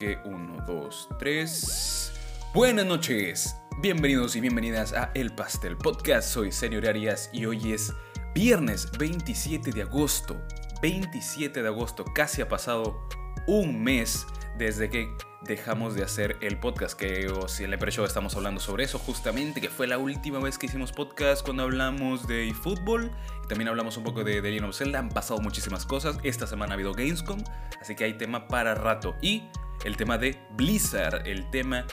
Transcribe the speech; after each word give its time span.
Que 0.00 0.16
1, 0.24 0.64
2, 0.64 1.08
3. 1.18 2.12
Buenas 2.54 2.86
noches, 2.86 3.56
bienvenidos 3.82 4.36
y 4.36 4.40
bienvenidas 4.40 4.92
a 4.92 5.10
El 5.12 5.34
Pastel 5.34 5.76
Podcast. 5.76 6.28
Soy 6.28 6.52
Señor 6.52 6.86
Arias 6.86 7.28
y 7.32 7.46
hoy 7.46 7.72
es 7.72 7.92
viernes 8.32 8.88
27 8.96 9.72
de 9.72 9.82
agosto. 9.82 10.40
27 10.82 11.62
de 11.64 11.68
agosto, 11.68 12.04
casi 12.14 12.40
ha 12.40 12.48
pasado 12.48 13.08
un 13.48 13.82
mes 13.82 14.24
desde 14.58 14.90
que 14.90 15.16
dejamos 15.42 15.94
de 15.94 16.02
hacer 16.02 16.36
el 16.40 16.58
podcast, 16.58 16.98
que 16.98 17.28
o 17.28 17.48
si 17.48 17.64
en 17.64 17.72
el 17.72 17.78
pre-show 17.78 18.04
estamos 18.04 18.34
hablando 18.34 18.60
sobre 18.60 18.84
eso 18.84 18.98
justamente, 18.98 19.60
que 19.60 19.68
fue 19.68 19.86
la 19.86 19.98
última 19.98 20.40
vez 20.40 20.58
que 20.58 20.66
hicimos 20.66 20.90
podcast 20.92 21.44
cuando 21.44 21.62
hablamos 21.62 22.26
de 22.26 22.52
fútbol, 22.52 23.12
y 23.44 23.46
también 23.46 23.68
hablamos 23.68 23.96
un 23.96 24.04
poco 24.04 24.24
de 24.24 24.42
The 24.42 24.50
Legend 24.50 24.68
of 24.68 24.76
Zelda, 24.76 24.98
han 24.98 25.10
pasado 25.10 25.40
muchísimas 25.40 25.86
cosas, 25.86 26.18
esta 26.24 26.46
semana 26.46 26.72
ha 26.72 26.74
habido 26.74 26.92
Gamescom, 26.92 27.42
así 27.80 27.94
que 27.94 28.04
hay 28.04 28.14
tema 28.14 28.48
para 28.48 28.74
rato, 28.74 29.14
y 29.22 29.44
el 29.84 29.96
tema 29.96 30.18
de 30.18 30.36
Blizzard, 30.56 31.26
el 31.26 31.48
tema, 31.50 31.86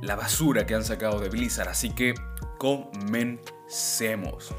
la 0.00 0.14
basura 0.14 0.64
que 0.64 0.76
han 0.76 0.84
sacado 0.84 1.18
de 1.18 1.28
Blizzard, 1.28 1.68
así 1.68 1.90
que 1.90 2.14
comencemos. 2.58 4.54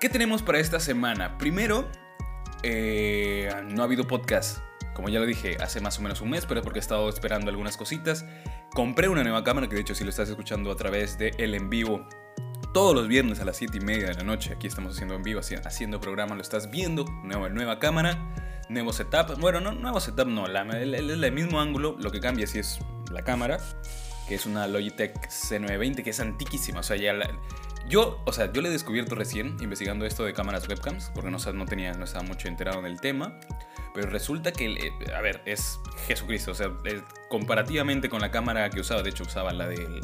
¿Qué 0.00 0.08
tenemos 0.08 0.40
para 0.40 0.58
esta 0.58 0.80
semana? 0.80 1.36
Primero, 1.36 1.86
eh, 2.62 3.52
no 3.68 3.82
ha 3.82 3.84
habido 3.84 4.06
podcast, 4.06 4.60
como 4.94 5.10
ya 5.10 5.20
lo 5.20 5.26
dije, 5.26 5.58
hace 5.60 5.82
más 5.82 5.98
o 5.98 6.00
menos 6.00 6.22
un 6.22 6.30
mes, 6.30 6.46
pero 6.46 6.60
es 6.60 6.64
porque 6.64 6.78
he 6.78 6.80
estado 6.80 7.06
esperando 7.10 7.50
algunas 7.50 7.76
cositas. 7.76 8.24
Compré 8.72 9.08
una 9.08 9.22
nueva 9.22 9.44
cámara, 9.44 9.68
que 9.68 9.74
de 9.74 9.82
hecho 9.82 9.94
si 9.94 10.04
lo 10.04 10.08
estás 10.08 10.30
escuchando 10.30 10.72
a 10.72 10.76
través 10.76 11.18
de 11.18 11.34
el 11.36 11.54
en 11.54 11.68
vivo, 11.68 12.08
todos 12.72 12.94
los 12.94 13.08
viernes 13.08 13.40
a 13.40 13.44
las 13.44 13.58
7 13.58 13.76
y 13.76 13.80
media 13.80 14.06
de 14.06 14.14
la 14.14 14.22
noche, 14.22 14.54
aquí 14.54 14.66
estamos 14.66 14.94
haciendo 14.94 15.16
en 15.16 15.22
vivo, 15.22 15.40
haciendo 15.40 16.00
programa, 16.00 16.34
lo 16.34 16.40
estás 16.40 16.70
viendo, 16.70 17.04
nueva, 17.22 17.50
nueva 17.50 17.78
cámara, 17.78 18.16
nuevo 18.70 18.94
setup, 18.94 19.38
bueno, 19.38 19.60
no, 19.60 19.72
nuevo 19.72 20.00
setup 20.00 20.28
no, 20.28 20.46
la, 20.46 20.62
el, 20.62 21.32
mismo 21.32 21.60
ángulo, 21.60 21.96
lo 21.98 22.10
que 22.10 22.20
cambia 22.20 22.46
si 22.46 22.58
es 22.58 22.78
la 23.12 23.20
cámara, 23.20 23.58
que 24.26 24.36
es 24.36 24.46
una 24.46 24.66
Logitech 24.66 25.28
C920, 25.28 26.02
que 26.02 26.08
es 26.08 26.20
antiquísima, 26.20 26.80
o 26.80 26.82
sea, 26.82 26.96
ya 26.96 27.12
la, 27.12 27.28
yo, 27.90 28.22
o 28.24 28.32
sea, 28.32 28.52
yo 28.52 28.62
le 28.62 28.68
he 28.68 28.72
descubierto 28.72 29.14
recién 29.14 29.56
investigando 29.60 30.06
esto 30.06 30.24
de 30.24 30.32
cámaras 30.32 30.66
webcams, 30.68 31.10
porque 31.12 31.30
no, 31.30 31.38
no 31.52 31.66
tenía, 31.66 31.92
no 31.92 32.04
estaba 32.04 32.24
mucho 32.24 32.48
enterado 32.48 32.78
en 32.78 32.86
el 32.86 33.00
tema, 33.00 33.38
pero 33.92 34.08
resulta 34.08 34.52
que, 34.52 34.66
eh, 34.66 34.92
a 35.14 35.20
ver, 35.20 35.42
es 35.44 35.80
Jesucristo, 36.06 36.52
o 36.52 36.54
sea, 36.54 36.72
comparativamente 37.28 38.08
con 38.08 38.20
la 38.20 38.30
cámara 38.30 38.70
que 38.70 38.80
usaba, 38.80 39.02
de 39.02 39.10
hecho 39.10 39.24
usaba 39.24 39.52
la 39.52 39.68
de 39.68 40.00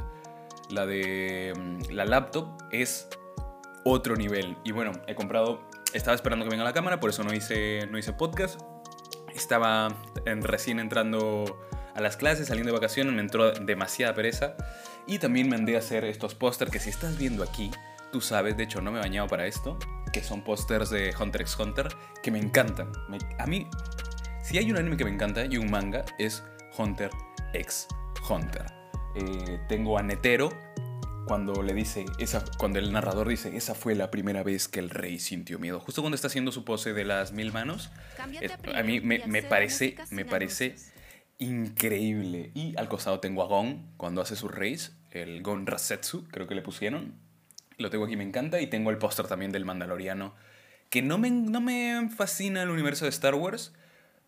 la 0.68 0.84
de 0.84 1.52
mm, 1.56 1.92
la 1.92 2.04
laptop, 2.04 2.48
es 2.72 3.08
otro 3.84 4.16
nivel. 4.16 4.56
Y 4.64 4.72
bueno, 4.72 4.92
he 5.06 5.14
comprado, 5.14 5.62
estaba 5.92 6.16
esperando 6.16 6.44
que 6.44 6.50
venga 6.50 6.64
la 6.64 6.72
cámara, 6.72 6.98
por 6.98 7.10
eso 7.10 7.22
no 7.22 7.32
hice, 7.32 7.86
no 7.86 7.98
hice 7.98 8.12
podcast. 8.12 8.60
Estaba 9.32 9.94
recién 10.24 10.80
entrando 10.80 11.60
a 11.94 12.00
las 12.00 12.16
clases, 12.16 12.48
saliendo 12.48 12.72
de 12.72 12.78
vacaciones, 12.78 13.12
me 13.14 13.20
entró 13.20 13.52
demasiada 13.52 14.14
pereza. 14.14 14.56
Y 15.06 15.18
también 15.18 15.48
me 15.48 15.56
andé 15.56 15.76
a 15.76 15.78
hacer 15.78 16.04
estos 16.04 16.34
pósters 16.34 16.70
que 16.70 16.80
si 16.80 16.90
estás 16.90 17.16
viendo 17.16 17.42
aquí, 17.44 17.70
tú 18.12 18.20
sabes, 18.20 18.56
de 18.56 18.64
hecho 18.64 18.80
no 18.80 18.90
me 18.90 18.98
he 18.98 19.02
bañado 19.02 19.28
para 19.28 19.46
esto, 19.46 19.78
que 20.12 20.22
son 20.22 20.42
pósters 20.42 20.90
de 20.90 21.14
Hunter 21.18 21.42
x 21.42 21.56
Hunter, 21.58 21.88
que 22.22 22.30
me 22.30 22.38
encantan. 22.38 22.90
a 23.38 23.46
mí, 23.46 23.68
si 24.42 24.58
hay 24.58 24.70
un 24.70 24.78
anime 24.78 24.96
que 24.96 25.04
me 25.04 25.10
encanta 25.10 25.44
y 25.44 25.58
un 25.58 25.70
manga, 25.70 26.04
es 26.18 26.42
Hunter 26.76 27.10
x 27.52 27.86
Hunter. 28.28 28.66
Eh, 29.14 29.60
tengo 29.68 29.98
a 29.98 30.02
Netero 30.02 30.50
cuando 31.26 31.62
le 31.62 31.74
dice, 31.74 32.04
esa, 32.18 32.44
cuando 32.58 32.78
el 32.78 32.92
narrador 32.92 33.28
dice, 33.28 33.56
esa 33.56 33.74
fue 33.74 33.94
la 33.94 34.10
primera 34.10 34.42
vez 34.42 34.68
que 34.68 34.78
el 34.78 34.90
rey 34.90 35.18
sintió 35.18 35.58
miedo. 35.58 35.80
Justo 35.80 36.00
cuando 36.00 36.14
está 36.14 36.28
haciendo 36.28 36.52
su 36.52 36.64
pose 36.64 36.92
de 36.92 37.04
las 37.04 37.32
mil 37.32 37.52
manos, 37.52 37.90
eh, 38.40 38.48
a 38.74 38.82
mí 38.82 39.00
me, 39.00 39.26
me 39.26 39.42
parece, 39.42 39.96
me 40.10 40.24
parece 40.24 40.76
increíble. 41.38 42.50
Y 42.54 42.76
al 42.76 42.88
costado 42.88 43.20
tengo 43.20 43.42
a 43.42 43.46
Gon 43.46 43.92
cuando 43.96 44.20
hace 44.20 44.36
su 44.36 44.48
race, 44.48 44.92
el 45.22 45.42
Gon 45.42 45.66
Rasetsu, 45.66 46.26
creo 46.28 46.46
que 46.46 46.54
le 46.54 46.62
pusieron. 46.62 47.14
Lo 47.78 47.90
tengo 47.90 48.04
aquí, 48.04 48.16
me 48.16 48.24
encanta. 48.24 48.60
Y 48.60 48.66
tengo 48.66 48.90
el 48.90 48.98
póster 48.98 49.26
también 49.26 49.52
del 49.52 49.64
Mandaloriano, 49.64 50.34
que 50.90 51.02
no 51.02 51.18
me, 51.18 51.30
no 51.30 51.60
me 51.60 52.08
fascina 52.14 52.62
el 52.62 52.70
universo 52.70 53.04
de 53.04 53.10
Star 53.10 53.34
Wars, 53.34 53.72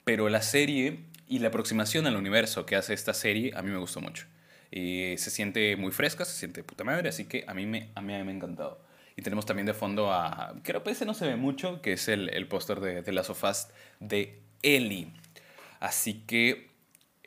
pero 0.04 0.28
la 0.28 0.42
serie 0.42 1.00
y 1.28 1.38
la 1.40 1.48
aproximación 1.48 2.06
al 2.06 2.16
universo 2.16 2.66
que 2.66 2.76
hace 2.76 2.94
esta 2.94 3.14
serie 3.14 3.52
a 3.54 3.62
mí 3.62 3.70
me 3.70 3.78
gustó 3.78 4.00
mucho. 4.00 4.26
Y 4.70 5.14
se 5.18 5.30
siente 5.30 5.76
muy 5.76 5.92
fresca, 5.92 6.24
se 6.24 6.36
siente 6.36 6.62
puta 6.62 6.84
madre, 6.84 7.08
así 7.08 7.24
que 7.24 7.44
a 7.46 7.54
mí 7.54 7.66
me, 7.66 7.90
a 7.94 8.00
mí 8.00 8.08
me 8.08 8.14
ha 8.16 8.20
encantado. 8.20 8.82
Y 9.16 9.22
tenemos 9.22 9.46
también 9.46 9.66
de 9.66 9.74
fondo 9.74 10.12
a, 10.12 10.54
creo 10.62 10.84
que 10.84 10.90
ese 10.90 11.04
no 11.04 11.14
se 11.14 11.26
ve 11.26 11.36
mucho, 11.36 11.82
que 11.82 11.94
es 11.94 12.08
el, 12.08 12.28
el 12.30 12.46
póster 12.46 12.80
de, 12.80 13.02
de 13.02 13.12
Last 13.12 13.30
of 13.30 13.44
de 14.00 14.40
Ellie. 14.62 15.12
Así 15.80 16.22
que 16.26 16.67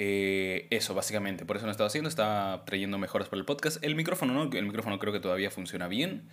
eh, 0.03 0.65
eso, 0.71 0.95
básicamente. 0.95 1.45
Por 1.45 1.57
eso 1.57 1.67
lo 1.67 1.71
estaba 1.71 1.85
haciendo. 1.85 2.09
Estaba 2.09 2.65
trayendo 2.65 2.97
mejoras 2.97 3.29
para 3.29 3.39
el 3.39 3.45
podcast. 3.45 3.83
El 3.83 3.93
micrófono, 3.93 4.33
¿no? 4.33 4.51
El 4.51 4.65
micrófono 4.65 4.97
creo 4.97 5.13
que 5.13 5.19
todavía 5.19 5.51
funciona 5.51 5.87
bien. 5.87 6.23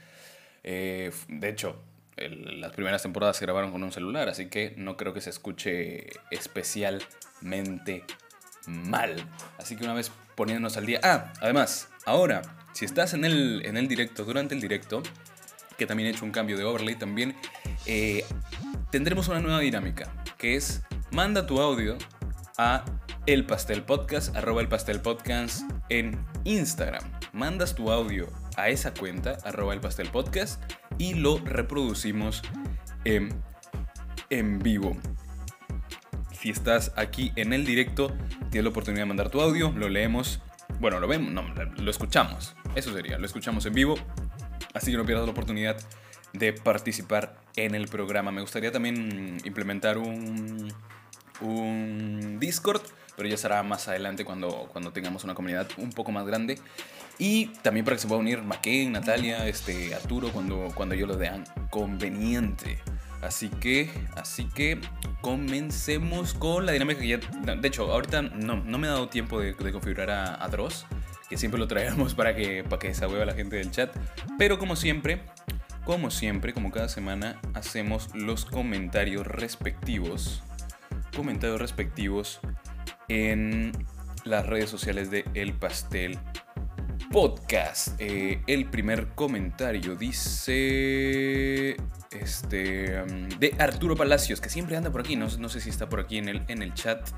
Eh, 0.64 1.10
de 1.28 1.50
hecho, 1.50 1.78
las 2.16 2.72
primeras 2.72 3.02
temporadas 3.02 3.36
se 3.36 3.44
grabaron 3.44 3.70
con 3.70 3.82
un 3.82 3.92
celular, 3.92 4.30
así 4.30 4.46
que 4.46 4.72
no 4.78 4.96
creo 4.96 5.12
que 5.12 5.20
se 5.20 5.28
escuche 5.28 6.06
especialmente 6.30 8.04
mal. 8.66 9.16
Así 9.58 9.76
que 9.76 9.84
una 9.84 9.92
vez 9.92 10.12
poniéndonos 10.34 10.78
al 10.78 10.86
día. 10.86 11.00
Ah, 11.02 11.34
además, 11.42 11.90
ahora, 12.06 12.40
si 12.72 12.86
estás 12.86 13.12
en 13.12 13.26
el, 13.26 13.66
en 13.66 13.76
el 13.76 13.86
directo, 13.86 14.24
durante 14.24 14.54
el 14.54 14.62
directo, 14.62 15.02
que 15.76 15.84
también 15.84 16.06
he 16.06 16.12
hecho 16.12 16.24
un 16.24 16.32
cambio 16.32 16.56
de 16.56 16.64
overlay 16.64 16.94
también, 16.94 17.36
eh, 17.84 18.24
tendremos 18.90 19.28
una 19.28 19.40
nueva 19.40 19.60
dinámica, 19.60 20.10
que 20.38 20.56
es 20.56 20.80
manda 21.10 21.46
tu 21.46 21.60
audio 21.60 21.98
a 22.56 22.82
el 23.28 23.44
Pastel 23.44 23.82
Podcast, 23.82 24.34
arroba 24.34 24.62
el 24.62 24.68
Pastel 24.68 25.02
Podcast 25.02 25.60
en 25.90 26.18
Instagram. 26.44 27.04
Mandas 27.34 27.74
tu 27.74 27.92
audio 27.92 28.26
a 28.56 28.70
esa 28.70 28.94
cuenta, 28.94 29.36
arroba 29.44 29.74
el 29.74 29.80
Pastel 29.80 30.08
Podcast, 30.08 30.62
y 30.96 31.12
lo 31.12 31.36
reproducimimos 31.36 32.40
en, 33.04 33.28
en 34.30 34.60
vivo. 34.60 34.96
Si 36.40 36.48
estás 36.48 36.94
aquí 36.96 37.30
en 37.36 37.52
el 37.52 37.66
directo, 37.66 38.16
tienes 38.48 38.64
la 38.64 38.70
oportunidad 38.70 39.02
de 39.02 39.08
mandar 39.08 39.28
tu 39.28 39.42
audio, 39.42 39.72
lo 39.72 39.90
leemos. 39.90 40.40
Bueno, 40.80 40.98
lo 40.98 41.06
vemos, 41.06 41.30
no, 41.30 41.42
lo 41.52 41.90
escuchamos. 41.90 42.56
Eso 42.76 42.94
sería, 42.94 43.18
lo 43.18 43.26
escuchamos 43.26 43.66
en 43.66 43.74
vivo. 43.74 43.96
Así 44.72 44.90
que 44.90 44.96
no 44.96 45.04
pierdas 45.04 45.26
la 45.26 45.32
oportunidad 45.32 45.76
de 46.32 46.54
participar 46.54 47.36
en 47.56 47.74
el 47.74 47.88
programa. 47.88 48.32
Me 48.32 48.40
gustaría 48.40 48.72
también 48.72 49.36
implementar 49.44 49.98
un, 49.98 50.72
un 51.42 52.38
Discord 52.40 52.80
pero 53.18 53.28
ya 53.28 53.36
será 53.36 53.64
más 53.64 53.88
adelante 53.88 54.24
cuando, 54.24 54.68
cuando 54.72 54.92
tengamos 54.92 55.24
una 55.24 55.34
comunidad 55.34 55.66
un 55.76 55.90
poco 55.90 56.12
más 56.12 56.24
grande. 56.24 56.56
Y 57.18 57.46
también 57.62 57.84
para 57.84 57.96
que 57.96 58.02
se 58.02 58.06
pueda 58.06 58.20
unir 58.20 58.42
Maquén, 58.42 58.92
Natalia, 58.92 59.48
este, 59.48 59.92
Arturo, 59.92 60.30
cuando, 60.30 60.68
cuando 60.72 60.94
yo 60.94 61.04
lo 61.04 61.18
vean 61.18 61.42
conveniente. 61.68 62.78
Así 63.20 63.48
que, 63.48 63.90
así 64.14 64.44
que 64.44 64.80
comencemos 65.20 66.32
con 66.32 66.64
la 66.64 66.70
dinámica 66.70 67.00
que 67.00 67.08
ya... 67.08 67.18
De 67.56 67.66
hecho, 67.66 67.90
ahorita 67.90 68.22
no, 68.22 68.62
no 68.62 68.78
me 68.78 68.86
ha 68.86 68.90
dado 68.90 69.08
tiempo 69.08 69.40
de, 69.40 69.56
configurar 69.56 70.10
a, 70.10 70.44
a, 70.44 70.48
Dross, 70.48 70.86
que 71.28 71.36
siempre 71.36 71.58
lo 71.58 71.66
traemos 71.66 72.14
para 72.14 72.36
que, 72.36 72.62
para 72.62 72.78
que 72.78 72.94
se 72.94 73.04
a 73.04 73.08
la 73.08 73.34
gente 73.34 73.56
del 73.56 73.72
chat. 73.72 73.90
Pero 74.38 74.60
como 74.60 74.76
siempre, 74.76 75.22
como 75.84 76.12
siempre, 76.12 76.52
como 76.52 76.70
cada 76.70 76.88
semana, 76.88 77.40
hacemos 77.54 78.10
los 78.14 78.44
comentarios 78.44 79.26
respectivos. 79.26 80.44
Comentarios 81.16 81.60
respectivos 81.60 82.38
en 83.08 83.72
las 84.24 84.46
redes 84.46 84.70
sociales 84.70 85.10
de 85.10 85.24
El 85.34 85.54
Pastel 85.54 86.18
Podcast. 87.10 87.98
Eh, 87.98 88.42
el 88.46 88.66
primer 88.66 89.08
comentario 89.14 89.96
dice 89.96 91.76
este 92.10 93.02
um, 93.02 93.28
de 93.38 93.54
Arturo 93.58 93.96
Palacios, 93.96 94.40
que 94.40 94.50
siempre 94.50 94.76
anda 94.76 94.90
por 94.90 95.00
aquí, 95.00 95.16
no, 95.16 95.28
sé 95.30 95.60
si 95.60 95.70
está 95.70 95.88
por 95.88 96.00
aquí 96.00 96.18
en 96.18 96.28
el, 96.28 96.42
en 96.48 96.62
el 96.62 96.74
chat, 96.74 97.08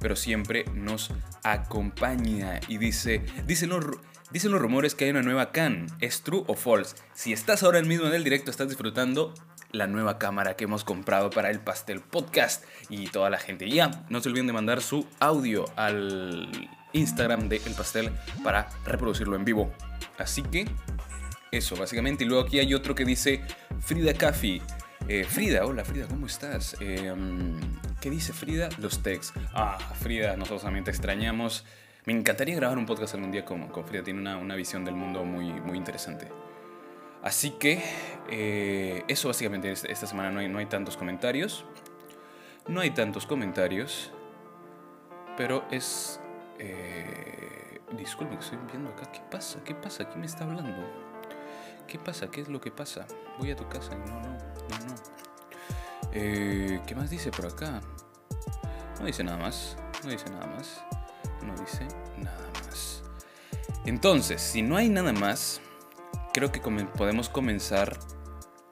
pero 0.00 0.16
siempre 0.16 0.64
nos 0.74 1.10
acompaña 1.42 2.60
y 2.68 2.78
dice, 2.78 3.22
dicen 3.46 3.70
los, 3.70 3.84
dicen 4.30 4.52
los 4.52 4.60
rumores 4.60 4.94
que 4.94 5.04
hay 5.04 5.10
una 5.10 5.22
nueva 5.22 5.52
can, 5.52 5.86
¿es 6.00 6.22
true 6.22 6.44
o 6.46 6.54
false? 6.54 6.96
Si 7.12 7.32
estás 7.32 7.62
ahora 7.62 7.82
mismo 7.82 8.06
en 8.06 8.14
el 8.14 8.24
directo, 8.24 8.50
estás 8.50 8.68
disfrutando, 8.68 9.34
la 9.74 9.86
nueva 9.88 10.18
cámara 10.18 10.54
que 10.54 10.64
hemos 10.64 10.84
comprado 10.84 11.30
para 11.30 11.50
el 11.50 11.60
Pastel 11.60 12.00
Podcast 12.00 12.64
y 12.88 13.08
toda 13.08 13.28
la 13.28 13.38
gente. 13.38 13.68
Ya, 13.68 13.90
no 14.08 14.20
se 14.20 14.28
olviden 14.28 14.46
de 14.46 14.52
mandar 14.52 14.80
su 14.80 15.06
audio 15.18 15.64
al 15.76 16.48
Instagram 16.92 17.48
de 17.48 17.56
El 17.66 17.74
Pastel 17.74 18.10
para 18.44 18.68
reproducirlo 18.86 19.34
en 19.36 19.44
vivo. 19.44 19.72
Así 20.16 20.42
que 20.42 20.66
eso, 21.50 21.76
básicamente. 21.76 22.24
Y 22.24 22.28
luego 22.28 22.44
aquí 22.46 22.60
hay 22.60 22.72
otro 22.72 22.94
que 22.94 23.04
dice 23.04 23.42
Frida 23.80 24.14
Caffi. 24.14 24.62
Eh, 25.08 25.24
Frida, 25.24 25.66
hola 25.66 25.84
Frida, 25.84 26.06
¿cómo 26.06 26.26
estás? 26.26 26.76
Em, 26.80 27.58
¿Qué 28.00 28.10
dice 28.10 28.32
Frida? 28.32 28.68
Los 28.78 29.02
texts. 29.02 29.34
Ah, 29.52 29.76
Frida, 30.00 30.36
nosotros 30.36 30.62
también 30.62 30.84
te 30.84 30.92
extrañamos. 30.92 31.64
Me 32.06 32.12
encantaría 32.12 32.54
grabar 32.54 32.78
un 32.78 32.86
podcast 32.86 33.14
algún 33.14 33.32
día 33.32 33.44
con, 33.44 33.68
con 33.68 33.84
Frida, 33.86 34.04
tiene 34.04 34.20
una, 34.20 34.36
una 34.36 34.54
visión 34.54 34.84
del 34.84 34.94
mundo 34.94 35.24
muy, 35.24 35.52
muy 35.52 35.76
interesante. 35.76 36.28
Así 37.24 37.52
que 37.52 37.82
eh, 38.28 39.02
eso 39.08 39.28
básicamente 39.28 39.72
esta 39.72 40.06
semana 40.06 40.30
no 40.30 40.40
hay, 40.40 40.48
no 40.48 40.58
hay 40.58 40.66
tantos 40.66 40.98
comentarios. 40.98 41.64
No 42.68 42.80
hay 42.80 42.90
tantos 42.90 43.24
comentarios. 43.24 44.12
Pero 45.38 45.64
es... 45.70 46.20
Eh, 46.58 47.80
disculpen 47.96 48.36
que 48.36 48.44
estoy 48.44 48.58
viendo 48.70 48.90
acá. 48.90 49.10
¿Qué 49.10 49.20
pasa? 49.30 49.58
¿Qué 49.64 49.74
pasa? 49.74 50.04
¿Quién 50.04 50.20
me 50.20 50.26
está 50.26 50.44
hablando? 50.44 50.84
¿Qué 51.88 51.98
pasa? 51.98 52.30
¿Qué 52.30 52.42
es 52.42 52.48
lo 52.48 52.60
que 52.60 52.70
pasa? 52.70 53.06
Voy 53.38 53.50
a 53.50 53.56
tu 53.56 53.66
casa. 53.70 53.94
No, 53.94 54.20
no, 54.20 54.28
no, 54.28 54.86
no. 54.86 54.94
Eh, 56.12 56.82
¿Qué 56.86 56.94
más 56.94 57.08
dice 57.08 57.30
por 57.30 57.46
acá? 57.46 57.80
No 59.00 59.06
dice 59.06 59.24
nada 59.24 59.38
más. 59.38 59.78
No 60.02 60.10
dice 60.10 60.26
nada 60.28 60.46
más. 60.48 60.84
No 61.42 61.54
dice 61.56 61.88
nada 62.18 62.50
más. 62.66 63.02
Entonces, 63.86 64.42
si 64.42 64.60
no 64.60 64.76
hay 64.76 64.90
nada 64.90 65.14
más, 65.14 65.62
creo 66.34 66.50
que 66.50 66.60
podemos 66.60 67.28
comenzar 67.28 67.96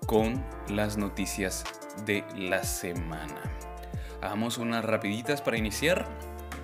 con 0.06 0.44
las 0.69 0.99
noticias 0.99 1.64
de 2.05 2.25
la 2.37 2.64
semana. 2.64 3.41
Hagamos 4.20 4.59
unas 4.59 4.85
rapiditas 4.85 5.41
para 5.41 5.56
iniciar. 5.56 6.09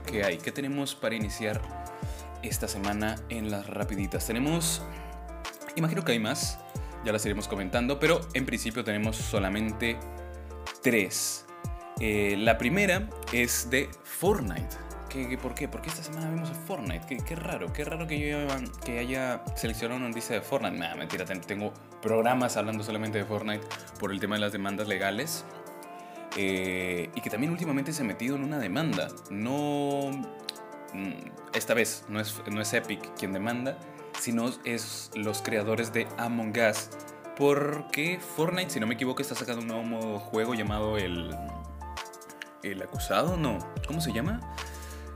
¿Qué 0.06 0.24
hay? 0.24 0.38
¿Qué 0.38 0.50
tenemos 0.50 0.96
para 0.96 1.14
iniciar 1.14 1.62
esta 2.42 2.66
semana 2.66 3.14
en 3.28 3.48
las 3.48 3.68
rapiditas? 3.68 4.26
Tenemos... 4.26 4.82
Imagino 5.76 6.04
que 6.04 6.12
hay 6.12 6.18
más, 6.18 6.58
ya 7.04 7.12
las 7.12 7.24
iremos 7.24 7.46
comentando, 7.46 8.00
pero 8.00 8.20
en 8.34 8.44
principio 8.44 8.82
tenemos 8.82 9.16
solamente 9.16 9.96
tres. 10.82 11.46
Eh, 12.00 12.34
la 12.38 12.58
primera 12.58 13.08
es 13.32 13.70
de 13.70 13.88
Fortnite. 14.02 14.87
¿Qué, 15.08 15.38
por 15.38 15.54
qué? 15.54 15.68
Porque 15.68 15.88
esta 15.88 16.02
semana 16.02 16.28
vemos 16.30 16.50
a 16.50 16.54
Fortnite. 16.54 17.18
Qué, 17.24 17.34
raro, 17.34 17.72
qué 17.72 17.84
raro 17.84 18.06
que 18.06 18.18
yo 18.18 18.38
que 18.84 18.98
haya 18.98 19.42
seleccionado 19.56 19.98
una 19.98 20.08
noticia 20.08 20.34
de 20.34 20.42
Fortnite. 20.42 20.76
Nah, 20.76 20.94
mentira, 20.94 21.24
tengo 21.24 21.72
programas 22.02 22.56
hablando 22.56 22.84
solamente 22.84 23.18
de 23.18 23.24
Fortnite 23.24 23.66
por 23.98 24.12
el 24.12 24.20
tema 24.20 24.36
de 24.36 24.40
las 24.42 24.52
demandas 24.52 24.88
legales. 24.88 25.44
Eh, 26.36 27.10
y 27.14 27.20
que 27.20 27.30
también 27.30 27.52
últimamente 27.52 27.92
se 27.92 28.02
ha 28.02 28.04
metido 28.04 28.36
en 28.36 28.44
una 28.44 28.58
demanda. 28.58 29.08
No. 29.30 30.10
Mm, 30.92 31.30
esta 31.54 31.74
vez 31.74 32.04
no 32.08 32.20
es, 32.20 32.42
no 32.50 32.60
es 32.60 32.72
Epic 32.72 33.14
quien 33.18 33.32
demanda, 33.32 33.78
sino 34.20 34.50
es 34.64 35.10
los 35.14 35.42
creadores 35.42 35.92
de 35.92 36.06
Among 36.16 36.54
Us 36.58 36.90
porque 37.38 38.18
Fortnite, 38.18 38.68
si 38.68 38.80
no 38.80 38.88
me 38.88 38.94
equivoco, 38.94 39.22
está 39.22 39.36
sacando 39.36 39.62
un 39.62 39.68
nuevo 39.68 40.18
juego 40.18 40.54
llamado 40.54 40.98
el. 40.98 41.34
El 42.64 42.82
acusado, 42.82 43.36
no. 43.36 43.58
¿Cómo 43.86 44.00
se 44.00 44.12
llama? 44.12 44.40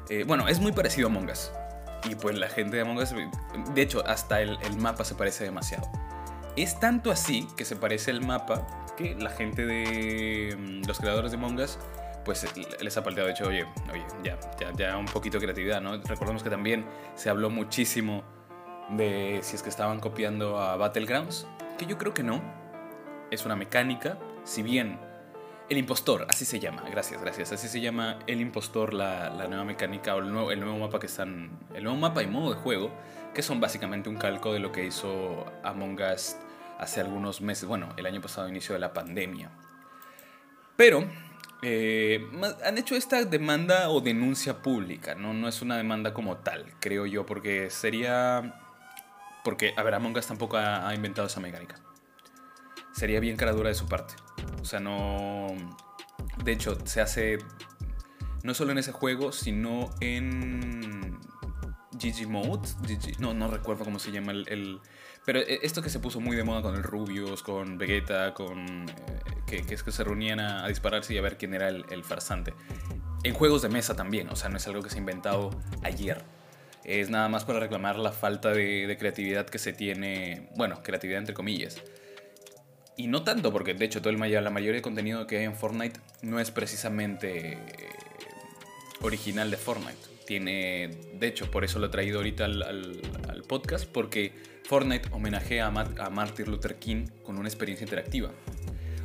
Eh, 0.08 0.24
bueno, 0.26 0.48
es 0.48 0.60
muy 0.60 0.72
parecido 0.72 1.08
a 1.08 1.10
Among 1.10 1.30
Us. 1.30 1.50
Y 2.08 2.14
pues 2.14 2.36
la 2.38 2.48
gente 2.48 2.76
de 2.76 2.82
Among 2.82 2.98
Us. 2.98 3.14
De 3.74 3.82
hecho, 3.82 4.06
hasta 4.06 4.40
el, 4.40 4.58
mapa 4.78 5.04
se 5.04 5.14
parece 5.14 5.44
demasiado. 5.44 5.88
Es 6.56 6.78
tanto 6.80 7.10
así 7.10 7.46
que 7.56 7.64
se 7.64 7.76
parece 7.76 8.10
el 8.10 8.20
mapa 8.20 8.66
que 8.96 9.14
la 9.14 9.30
gente 9.30 9.64
de. 9.64 10.56
Mm, 10.58 10.86
los 10.86 10.98
creadores 10.98 11.32
de 11.32 11.38
Among 11.38 11.58
Us 11.60 11.78
pues 12.24 12.46
les 12.80 12.96
ha 12.96 13.02
palteado, 13.02 13.26
de 13.26 13.32
hecho, 13.32 13.48
oye, 13.48 13.66
oye, 13.90 14.04
ya, 14.22 14.38
ya, 14.60 14.72
ya 14.76 14.96
un 14.96 15.06
poquito 15.06 15.38
de 15.38 15.44
creatividad, 15.44 15.80
¿no? 15.80 15.96
Recordemos 15.96 16.44
que 16.44 16.50
también 16.50 16.84
se 17.16 17.30
habló 17.30 17.50
muchísimo 17.50 18.22
de 18.90 19.40
si 19.42 19.56
es 19.56 19.62
que 19.62 19.68
estaban 19.68 20.00
copiando 20.00 20.60
a 20.60 20.76
Battlegrounds, 20.76 21.46
que 21.78 21.86
yo 21.86 21.98
creo 21.98 22.14
que 22.14 22.22
no. 22.22 22.40
Es 23.30 23.44
una 23.46 23.56
mecánica, 23.56 24.18
si 24.44 24.62
bien 24.62 25.00
el 25.68 25.78
impostor, 25.78 26.26
así 26.28 26.44
se 26.44 26.60
llama, 26.60 26.82
gracias, 26.90 27.20
gracias, 27.20 27.52
así 27.52 27.68
se 27.68 27.80
llama 27.80 28.18
el 28.26 28.40
impostor, 28.40 28.92
la, 28.92 29.30
nueva 29.48 29.64
mecánica 29.64 30.14
o 30.14 30.18
el 30.18 30.30
nuevo, 30.30 30.50
el 30.52 30.60
nuevo, 30.60 30.78
mapa 30.78 31.00
que 31.00 31.06
están, 31.06 31.58
el 31.74 31.84
nuevo 31.84 31.98
mapa 31.98 32.22
y 32.22 32.26
modo 32.26 32.54
de 32.54 32.60
juego, 32.60 32.90
que 33.34 33.42
son 33.42 33.60
básicamente 33.60 34.08
un 34.08 34.16
calco 34.16 34.52
de 34.52 34.58
lo 34.58 34.72
que 34.72 34.84
hizo 34.84 35.46
Among 35.62 36.00
Us 36.12 36.36
hace 36.78 37.00
algunos 37.00 37.40
meses, 37.40 37.66
bueno, 37.66 37.88
el 37.96 38.06
año 38.06 38.20
pasado, 38.20 38.48
inicio 38.48 38.74
de 38.74 38.80
la 38.80 38.92
pandemia. 38.92 39.50
Pero 40.76 41.08
eh, 41.62 42.26
han 42.64 42.76
hecho 42.76 42.96
esta 42.96 43.24
demanda 43.24 43.88
o 43.90 44.00
denuncia 44.00 44.62
pública, 44.62 45.14
¿no? 45.14 45.32
no 45.32 45.48
es 45.48 45.62
una 45.62 45.76
demanda 45.76 46.12
como 46.12 46.38
tal, 46.38 46.74
creo 46.80 47.06
yo, 47.06 47.24
porque 47.24 47.70
sería 47.70 48.58
porque, 49.42 49.74
a 49.76 49.82
ver, 49.82 49.94
Among 49.94 50.16
Us 50.16 50.26
tampoco 50.26 50.56
ha, 50.56 50.94
inventado 50.94 51.26
esa 51.26 51.40
mecánica. 51.40 51.76
Sería 52.92 53.20
bien 53.20 53.36
cara 53.36 53.52
dura 53.52 53.68
de 53.68 53.74
su 53.74 53.86
parte. 53.86 54.14
O 54.60 54.64
sea, 54.64 54.80
no... 54.80 55.48
De 56.44 56.52
hecho, 56.52 56.78
se 56.84 57.00
hace 57.00 57.38
no 58.42 58.54
solo 58.54 58.72
en 58.72 58.78
ese 58.78 58.92
juego, 58.92 59.32
sino 59.32 59.90
en 60.00 61.18
GG 61.92 62.28
Mode. 62.28 62.68
No, 63.18 63.34
no 63.34 63.48
recuerdo 63.48 63.84
cómo 63.84 63.98
se 63.98 64.10
llama 64.10 64.32
el, 64.32 64.80
Pero 65.24 65.40
e, 65.40 65.60
esto 65.62 65.82
que 65.82 65.90
se 65.90 66.00
puso 66.00 66.20
muy 66.20 66.36
de 66.36 66.44
moda 66.44 66.62
con 66.62 66.74
el 66.74 66.82
Rubius, 66.82 67.42
con 67.42 67.78
Vegeta, 67.78 68.34
con... 68.34 68.88
Eh, 68.88 69.64
que, 69.66 69.74
es 69.74 69.82
que 69.82 69.92
se 69.92 70.02
reunían 70.04 70.40
a, 70.40 70.66
dispararse 70.68 71.14
y 71.14 71.18
a 71.18 71.22
ver 71.22 71.36
quién 71.36 71.54
era 71.54 71.68
el, 71.68 72.04
farsante. 72.04 72.54
En 73.22 73.34
juegos 73.34 73.62
de 73.62 73.68
mesa 73.68 73.94
también, 73.94 74.28
o 74.30 74.36
sea, 74.36 74.48
no 74.48 74.56
es 74.56 74.66
algo 74.66 74.82
que 74.82 74.90
se 74.90 74.96
ha 74.96 74.98
inventado 74.98 75.50
ayer 75.82 76.24
es 76.84 77.10
nada 77.10 77.28
más 77.28 77.44
para 77.44 77.60
reclamar 77.60 77.96
la 77.96 78.12
falta 78.12 78.50
de, 78.50 78.96
creatividad 78.98 79.46
que 79.46 79.58
se 79.58 79.72
tiene, 79.72 80.48
bueno, 80.56 80.82
creatividad 80.82 81.20
entre 81.20 81.34
comillas. 81.34 81.80
Y 82.96 83.06
no 83.06 83.22
tanto, 83.22 83.52
porque 83.52 83.74
de 83.74 83.84
hecho 83.84 84.00
todo 84.00 84.10
el, 84.10 84.18
la 84.18 84.50
mayoría 84.50 84.76
de 84.76 84.82
contenido 84.82 85.26
que 85.26 85.38
hay 85.38 85.44
en 85.44 85.54
Fortnite 85.54 85.98
no 86.22 86.40
es 86.40 86.50
precisamente 86.50 87.52
eh, 87.52 87.58
original 89.00 89.50
de 89.50 89.56
Fortnite. 89.56 90.12
Tiene, 90.26 90.90
de 91.14 91.26
hecho, 91.26 91.50
por 91.50 91.64
eso 91.64 91.78
lo 91.78 91.86
he 91.86 91.90
traído 91.90 92.18
ahorita 92.18 92.44
al, 92.44 93.02
podcast, 93.48 93.86
porque 93.86 94.32
Fortnite 94.64 95.08
homenajea 95.10 95.66
a, 95.66 96.04
a 96.04 96.10
Martin 96.10 96.50
Luther 96.50 96.76
King 96.76 97.06
con 97.22 97.38
una 97.38 97.48
experiencia 97.48 97.84
interactiva. 97.84 98.30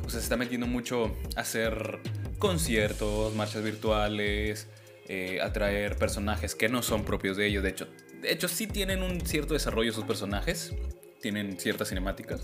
O 0.06 0.10
sea, 0.10 0.20
se 0.20 0.24
está 0.24 0.36
metiendo 0.36 0.66
mucho 0.66 1.16
a 1.36 1.40
hacer 1.40 1.98
conciertos, 2.38 3.34
marchas 3.34 3.62
virtuales, 3.62 4.68
eh, 5.08 5.40
atraer 5.42 5.96
personajes 5.96 6.54
que 6.54 6.68
no 6.68 6.82
son 6.82 7.04
propios 7.04 7.36
de 7.36 7.46
ellos. 7.46 7.62
De 7.62 7.70
hecho, 7.70 7.88
de 8.20 8.32
hecho, 8.32 8.48
sí 8.48 8.66
tienen 8.66 9.02
un 9.02 9.20
cierto 9.20 9.54
desarrollo 9.54 9.92
sus 9.92 10.04
personajes. 10.04 10.72
Tienen 11.20 11.58
ciertas 11.58 11.88
cinemáticas. 11.88 12.42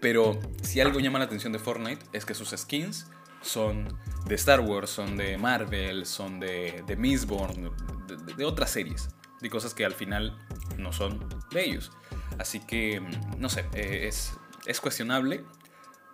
Pero 0.00 0.38
si 0.62 0.80
algo 0.80 1.00
llama 1.00 1.18
la 1.18 1.24
atención 1.24 1.52
de 1.52 1.58
Fortnite 1.58 2.04
es 2.12 2.24
que 2.24 2.34
sus 2.34 2.50
skins 2.50 3.06
son 3.40 3.98
de 4.26 4.34
Star 4.34 4.60
Wars, 4.60 4.90
son 4.90 5.16
de 5.16 5.38
Marvel, 5.38 6.06
son 6.06 6.40
de, 6.40 6.82
de 6.86 6.96
Mistborn, 6.96 7.70
de, 8.36 8.44
otras 8.44 8.70
series. 8.70 9.08
De 9.40 9.50
cosas 9.50 9.72
que 9.72 9.84
al 9.84 9.92
final 9.92 10.36
no 10.76 10.92
son 10.92 11.28
de 11.52 11.64
ellos. 11.64 11.92
Así 12.38 12.60
que, 12.60 13.00
no 13.38 13.48
sé, 13.48 13.64
eh, 13.74 14.06
es, 14.08 14.36
es 14.66 14.80
cuestionable. 14.80 15.44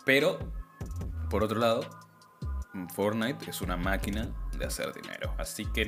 Pero, 0.04 0.38
por 1.30 1.42
otro 1.42 1.58
lado, 1.58 1.88
Fortnite 2.94 3.48
es 3.48 3.62
una 3.62 3.76
máquina 3.76 4.28
de 4.58 4.66
hacer 4.66 4.92
dinero. 4.92 5.34
Así 5.38 5.64
que 5.66 5.86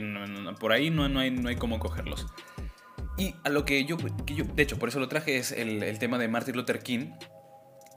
por 0.58 0.72
ahí 0.72 0.90
no, 0.90 1.08
no, 1.08 1.20
hay, 1.20 1.30
no 1.30 1.48
hay 1.48 1.56
cómo 1.56 1.78
cogerlos. 1.78 2.26
Y 3.18 3.34
a 3.44 3.48
lo 3.48 3.64
que 3.64 3.84
yo, 3.84 3.96
yo, 4.26 4.44
de 4.44 4.62
hecho, 4.62 4.78
por 4.78 4.88
eso 4.88 5.00
lo 5.00 5.08
traje, 5.08 5.38
es 5.38 5.52
el, 5.52 5.98
tema 5.98 6.18
de 6.18 6.28
Martin 6.28 6.56
Luther 6.56 6.80
King. 6.80 7.12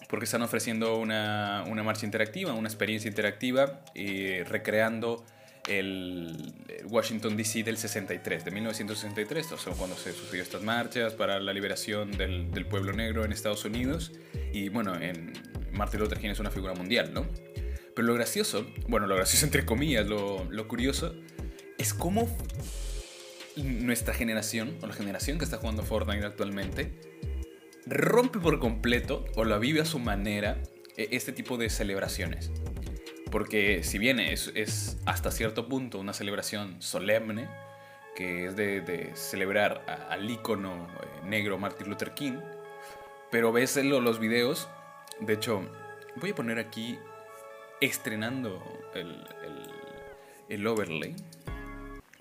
Porque 0.10 0.26
están 0.26 0.42
ofreciendo 0.42 0.98
una, 0.98 1.64
una 1.68 1.84
marcha 1.84 2.06
interactiva, 2.06 2.54
una 2.54 2.68
experiencia 2.68 3.08
interactiva, 3.08 3.82
y 3.94 4.42
recreando 4.44 5.24
el, 5.68 6.54
Washington 6.86 7.38
DC 7.38 7.64
del 7.64 7.78
63, 7.78 8.44
de 8.44 8.52
1963, 8.52 9.52
o 9.52 9.58
sea, 9.58 9.74
cuando 9.74 9.96
se 9.96 10.12
sucedió 10.12 10.42
estas 10.42 10.64
marchas 10.64 11.14
para 11.14 11.40
la 11.40 11.54
liberación 11.54 12.12
del, 12.12 12.52
del 12.52 12.66
pueblo 12.66 12.92
negro 12.92 13.24
en 13.24 13.32
Estados 13.32 13.64
Unidos. 13.66 14.12
Y 14.52 14.70
bueno, 14.70 15.00
en 15.00 15.34
Martin 15.72 16.00
Luther 16.00 16.20
King 16.20 16.30
es 16.30 16.40
una 16.40 16.52
figura 16.52 16.74
mundial, 16.74 17.14
¿no? 17.14 17.28
Pero 17.96 18.08
lo 18.08 18.14
gracioso, 18.14 18.66
bueno, 18.88 19.08
lo 19.08 19.16
gracioso 19.16 19.46
entre 19.48 19.66
comillas, 19.66 20.08
lo, 20.08 20.68
curioso, 20.68 21.16
es 21.78 21.94
cómo 21.94 22.28
nuestra 23.58 24.14
generación, 24.14 24.78
o 24.82 24.88
la 24.88 24.94
generación 24.94 25.38
que 25.38 25.44
está 25.44 25.58
jugando 25.58 25.84
Fortnite 25.84 26.26
actualmente, 26.26 26.94
rompe 27.90 28.40
por 28.40 28.60
completo, 28.60 29.26
o 29.36 29.44
la 29.44 29.58
vive 29.58 29.82
a 29.82 29.86
su 29.86 30.00
manera, 30.00 30.62
e, 30.96 31.10
este 31.12 31.32
tipo 31.32 31.58
de 31.58 31.70
celebraciones. 31.70 32.52
Porque 33.32 33.84
si 33.84 33.98
bien 33.98 34.20
es, 34.20 34.52
es 34.56 34.98
hasta 35.06 35.32
cierto 35.32 35.68
punto 35.68 36.00
una 36.00 36.14
celebración 36.14 36.82
solemne, 36.82 37.48
que 38.16 38.46
es 38.48 38.56
de, 38.56 39.12
celebrar 39.14 39.84
al 40.10 40.30
ícono 40.30 40.88
eh, 41.02 41.28
negro 41.28 41.58
Martin 41.58 41.90
Luther 41.90 42.14
King, 42.14 42.40
pero 43.32 43.52
ves 43.52 43.76
los 43.78 44.20
videos, 44.20 44.68
de 45.20 45.34
hecho, 45.34 45.62
voy 46.16 46.32
a 46.32 46.36
poner 46.36 46.60
aquí 46.60 46.98
estrenando 47.82 48.62
el, 48.94 49.24
el, 50.50 50.68
overlay. 50.68 51.16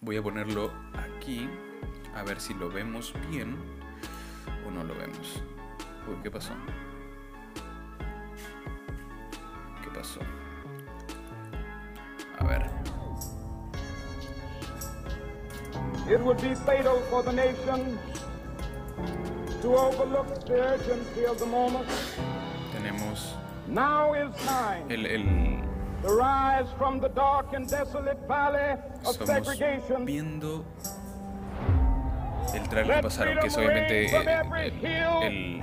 Voy 0.00 0.16
a 0.16 0.22
ponerlo 0.22 0.72
aquí. 0.94 1.48
A 2.14 2.22
ver 2.22 2.40
si 2.40 2.54
lo 2.54 2.70
vemos 2.70 3.14
bien 3.30 3.56
o 4.66 4.70
no 4.70 4.84
lo 4.84 4.94
vemos. 4.94 5.42
Uy, 6.09 6.17
¿qué 6.23 6.31
pasó? 6.31 6.53
¿Qué 9.83 9.91
pasó? 9.91 10.21
A 12.38 12.45
ver. 12.45 12.71
It 16.11 16.21
would 16.21 16.41
be 16.41 16.55
fatal 16.55 16.99
for 17.11 17.23
the 17.23 17.33
nation 17.33 17.99
to 19.61 19.69
Tenemos 22.73 23.35
Now 23.67 24.15
is 24.15 24.35
time. 24.47 24.91
el, 24.91 25.05
el 25.07 25.62
to 26.03 26.15
rise 26.15 26.67
from 26.79 27.00
the 27.00 27.09
dark 27.09 27.53
and 27.53 27.69
desolate 27.69 28.19
valley 28.27 28.79
of 29.05 29.19
estamos 29.19 29.27
segregation. 29.27 30.07
viendo 30.07 30.65
el 32.55 32.69
trailer 32.69 32.97
que 32.97 33.02
pasaron, 33.02 33.38
que 33.38 33.47
es 33.47 33.57
obviamente 33.57 34.07
eh, 34.07 34.43
el, 35.23 35.62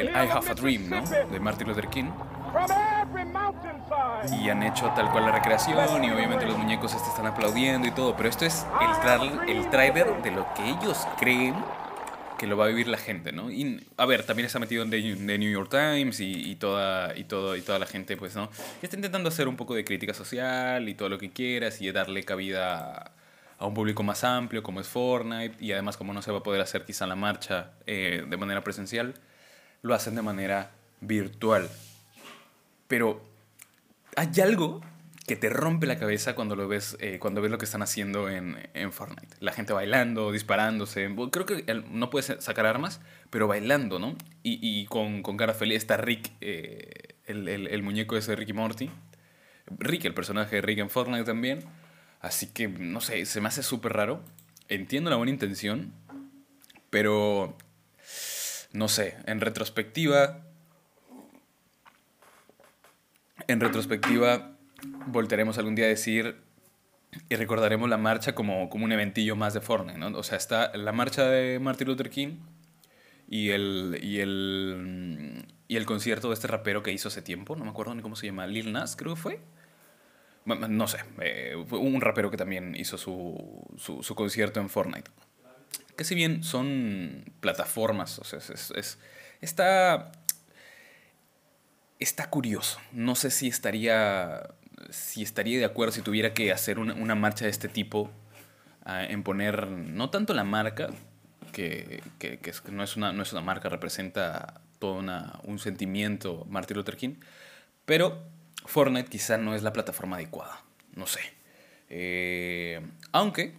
el 0.00 0.08
I 0.08 0.28
Have 0.30 0.50
a 0.50 0.54
Dream, 0.54 0.88
¿no? 0.90 1.02
De 1.30 1.40
Martin 1.40 1.68
Luther 1.68 1.88
King. 1.88 2.10
Y 4.40 4.48
han 4.48 4.62
hecho 4.62 4.90
tal 4.96 5.10
cual 5.10 5.26
la 5.26 5.32
recreación 5.32 6.02
y 6.04 6.10
obviamente 6.10 6.46
los 6.46 6.56
muñecos 6.56 6.94
este 6.94 7.08
están 7.08 7.26
aplaudiendo 7.26 7.86
y 7.86 7.90
todo, 7.90 8.16
pero 8.16 8.28
esto 8.28 8.44
es 8.44 8.66
el 8.80 9.00
trailer, 9.00 9.48
el 9.50 9.70
trailer 9.70 10.22
de 10.22 10.30
lo 10.30 10.46
que 10.54 10.68
ellos 10.68 11.06
creen 11.18 11.54
que 12.38 12.46
lo 12.46 12.56
va 12.56 12.64
a 12.66 12.68
vivir 12.68 12.86
la 12.88 12.98
gente, 12.98 13.32
¿no? 13.32 13.50
Y 13.50 13.86
a 13.96 14.04
ver, 14.04 14.22
también 14.24 14.46
está 14.46 14.58
metido 14.58 14.82
en 14.82 14.90
The 14.90 15.38
New 15.38 15.50
York 15.50 15.70
Times 15.70 16.20
y, 16.20 16.50
y 16.50 16.56
toda 16.56 17.16
y 17.16 17.24
todo 17.24 17.56
y 17.56 17.62
toda 17.62 17.78
la 17.78 17.86
gente, 17.86 18.16
pues, 18.16 18.36
¿no? 18.36 18.50
Que 18.80 18.86
está 18.86 18.96
intentando 18.96 19.28
hacer 19.28 19.48
un 19.48 19.56
poco 19.56 19.74
de 19.74 19.84
crítica 19.84 20.12
social 20.12 20.86
y 20.88 20.94
todo 20.94 21.08
lo 21.08 21.18
que 21.18 21.30
quieras 21.30 21.80
y 21.80 21.90
darle 21.92 22.22
cabida 22.24 22.76
a, 22.78 23.10
a 23.58 23.66
un 23.66 23.74
público 23.74 24.02
más 24.02 24.22
amplio 24.24 24.62
como 24.62 24.80
es 24.80 24.88
Fortnite 24.88 25.56
y 25.64 25.72
además 25.72 25.96
como 25.96 26.12
no 26.12 26.22
se 26.22 26.30
va 26.32 26.38
a 26.38 26.42
poder 26.42 26.60
hacer 26.60 26.84
quizá 26.84 27.06
la 27.06 27.16
marcha 27.16 27.72
eh, 27.86 28.24
de 28.28 28.36
manera 28.36 28.62
presencial, 28.62 29.14
lo 29.82 29.94
hacen 29.94 30.14
de 30.14 30.22
manera 30.22 30.70
virtual. 31.00 31.68
Pero 32.88 33.24
hay 34.16 34.28
algo 34.42 34.80
que 35.26 35.34
te 35.36 35.48
rompe 35.50 35.86
la 35.86 35.98
cabeza 35.98 36.34
cuando 36.36 36.54
lo 36.54 36.68
ves, 36.68 36.96
eh, 37.00 37.18
cuando 37.18 37.40
ves 37.42 37.50
lo 37.50 37.58
que 37.58 37.64
están 37.64 37.82
haciendo 37.82 38.28
en, 38.28 38.68
en 38.74 38.92
Fortnite. 38.92 39.36
La 39.40 39.52
gente 39.52 39.72
bailando, 39.72 40.30
disparándose. 40.30 41.12
Creo 41.32 41.46
que 41.46 41.64
no 41.90 42.10
puedes 42.10 42.32
sacar 42.44 42.64
armas, 42.66 43.00
pero 43.30 43.48
bailando, 43.48 43.98
¿no? 43.98 44.14
Y, 44.44 44.60
y 44.62 44.86
con, 44.86 45.22
con 45.22 45.36
cara 45.36 45.52
feliz 45.52 45.78
está 45.78 45.96
Rick, 45.96 46.30
eh, 46.40 47.16
el, 47.26 47.48
el- 47.48 47.66
el 47.66 47.82
muñeco 47.82 48.16
ese 48.16 48.32
de 48.32 48.36
Ricky 48.36 48.52
Morty. 48.52 48.88
Rick, 49.78 50.04
el 50.04 50.14
personaje 50.14 50.56
de 50.56 50.62
Rick 50.62 50.78
en 50.78 50.90
Fortnite 50.90 51.24
también. 51.24 51.64
Así 52.26 52.48
que, 52.48 52.66
no 52.66 53.00
sé, 53.00 53.24
se 53.24 53.40
me 53.40 53.46
hace 53.46 53.62
súper 53.62 53.92
raro. 53.92 54.20
Entiendo 54.68 55.10
la 55.10 55.16
buena 55.16 55.30
intención, 55.30 55.92
pero 56.90 57.56
no 58.72 58.88
sé, 58.88 59.16
en 59.26 59.40
retrospectiva, 59.40 60.44
en 63.46 63.60
retrospectiva, 63.60 64.56
volveremos 65.06 65.56
algún 65.58 65.76
día 65.76 65.84
a 65.84 65.88
decir 65.88 66.36
y 67.28 67.36
recordaremos 67.36 67.88
la 67.88 67.96
marcha 67.96 68.34
como, 68.34 68.68
como 68.70 68.84
un 68.84 68.92
eventillo 68.92 69.36
más 69.36 69.54
de 69.54 69.60
Fortnite, 69.60 69.98
¿no? 69.98 70.08
O 70.18 70.24
sea, 70.24 70.36
está 70.36 70.76
la 70.76 70.90
marcha 70.90 71.30
de 71.30 71.60
Martin 71.60 71.86
Luther 71.86 72.10
King 72.10 72.38
y 73.28 73.50
el, 73.50 74.00
y 74.02 74.18
el, 74.18 75.46
y 75.68 75.76
el 75.76 75.86
concierto 75.86 76.28
de 76.28 76.34
este 76.34 76.48
rapero 76.48 76.82
que 76.82 76.92
hizo 76.92 77.06
hace 77.06 77.22
tiempo, 77.22 77.54
no 77.54 77.64
me 77.64 77.70
acuerdo 77.70 77.94
ni 77.94 78.02
cómo 78.02 78.16
se 78.16 78.26
llama, 78.26 78.48
Lil 78.48 78.72
Nas 78.72 78.96
creo 78.96 79.14
que 79.14 79.20
fue. 79.20 79.40
No 80.46 80.86
sé, 80.88 80.98
eh, 81.20 81.54
un 81.70 82.00
rapero 82.00 82.30
que 82.30 82.36
también 82.36 82.74
hizo 82.76 82.96
su, 82.98 83.66
su, 83.76 84.02
concierto 84.14 84.60
en 84.60 84.68
Fortnite. 84.70 85.10
Que 85.96 86.04
si 86.04 86.14
bien 86.14 86.44
son 86.44 87.24
plataformas, 87.40 88.20
es, 88.32 88.50
es- 88.50 88.70
es- 88.70 88.98
está, 89.40 90.12
está 91.98 92.28
curioso. 92.30 92.78
No 92.92 93.14
sé 93.14 93.30
si 93.30 93.48
estaría, 93.48 94.50
si 94.90 95.22
estaría 95.22 95.58
de 95.58 95.64
acuerdo 95.64 95.92
si 95.92 96.02
tuviera 96.02 96.32
que 96.34 96.52
hacer 96.52 96.78
una, 96.78 96.94
una 96.94 97.14
marcha 97.14 97.44
de 97.46 97.50
este 97.50 97.68
tipo 97.68 98.10
ah, 98.84 99.04
en 99.04 99.22
poner 99.22 99.66
no 99.68 100.10
tanto 100.10 100.34
la 100.34 100.44
marca, 100.44 100.88
que, 101.52 102.02
que- 102.18 102.38
que 102.38 102.52
no, 102.70 102.84
es 102.84 102.96
una, 102.96 103.12
no 103.12 103.22
es 103.22 103.32
una 103.32 103.40
marca, 103.40 103.68
representa 103.68 104.60
todo 104.78 105.02
un 105.44 105.58
sentimiento 105.58 106.46
Martin 106.50 106.76
Luther 106.76 106.96
King, 106.96 107.14
pero 107.86 108.22
Fortnite 108.66 109.08
quizá 109.08 109.38
no 109.38 109.54
es 109.54 109.62
la 109.62 109.72
plataforma 109.72 110.16
adecuada, 110.16 110.64
no 110.94 111.06
sé. 111.06 111.20
Eh, 111.88 112.80
aunque 113.12 113.54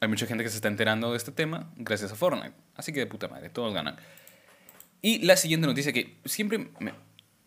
hay 0.00 0.08
mucha 0.08 0.26
gente 0.26 0.42
que 0.44 0.50
se 0.50 0.56
está 0.56 0.68
enterando 0.68 1.10
de 1.10 1.16
este 1.16 1.30
tema 1.30 1.70
gracias 1.76 2.12
a 2.12 2.16
Fortnite, 2.16 2.54
así 2.74 2.92
que 2.92 3.00
de 3.00 3.06
puta 3.06 3.28
madre, 3.28 3.50
todos 3.50 3.74
ganan. 3.74 3.96
Y 5.02 5.18
la 5.20 5.36
siguiente 5.36 5.66
noticia 5.66 5.92
que 5.92 6.16
siempre 6.24 6.70
me, 6.78 6.92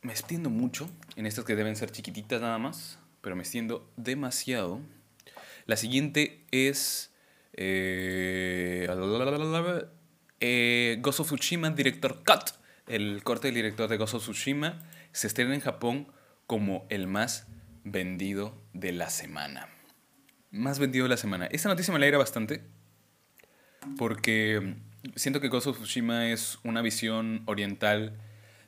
me 0.01 0.11
extiendo 0.11 0.49
mucho 0.49 0.89
en 1.15 1.25
estas 1.25 1.45
que 1.45 1.55
deben 1.55 1.75
ser 1.75 1.91
chiquititas 1.91 2.41
nada 2.41 2.57
más, 2.57 2.99
pero 3.21 3.35
me 3.35 3.43
extiendo 3.43 3.89
demasiado. 3.95 4.81
La 5.65 5.77
siguiente 5.77 6.43
es 6.51 7.11
eh, 7.53 8.87
eh, 10.39 10.97
Ghost 10.99 11.21
Tsushima 11.21 11.69
Director 11.69 12.23
Cut. 12.23 12.51
El 12.87 13.23
corte 13.23 13.47
del 13.47 13.55
director 13.55 13.89
de 13.89 13.97
Ghost 13.97 14.15
of 14.15 14.23
Tsushima 14.23 14.77
se 15.13 15.27
estrena 15.27 15.55
en 15.55 15.61
Japón 15.61 16.11
como 16.45 16.85
el 16.89 17.07
más 17.07 17.47
vendido 17.85 18.61
de 18.73 18.91
la 18.91 19.09
semana. 19.09 19.69
Más 20.51 20.79
vendido 20.79 21.05
de 21.05 21.09
la 21.09 21.17
semana. 21.17 21.47
Esta 21.47 21.69
noticia 21.69 21.91
me 21.93 21.97
alegra 21.97 22.17
bastante 22.17 22.63
porque 23.97 24.75
siento 25.15 25.39
que 25.39 25.47
Ghost 25.47 25.67
of 25.67 25.77
Tsushima 25.77 26.29
es 26.31 26.59
una 26.63 26.81
visión 26.81 27.43
oriental 27.45 28.17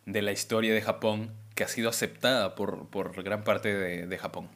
de 0.06 0.22
la 0.22 0.32
historia 0.32 0.74
de 0.74 0.82
Japón 0.82 1.34
que 1.56 1.64
ha 1.64 1.68
sido 1.68 1.90
aceptada 1.90 2.56
por, 2.56 2.90
por 2.90 3.22
gran 3.24 3.44
parte 3.44 3.74
de, 3.74 4.08
de 4.08 4.18
Japón. 4.18 4.50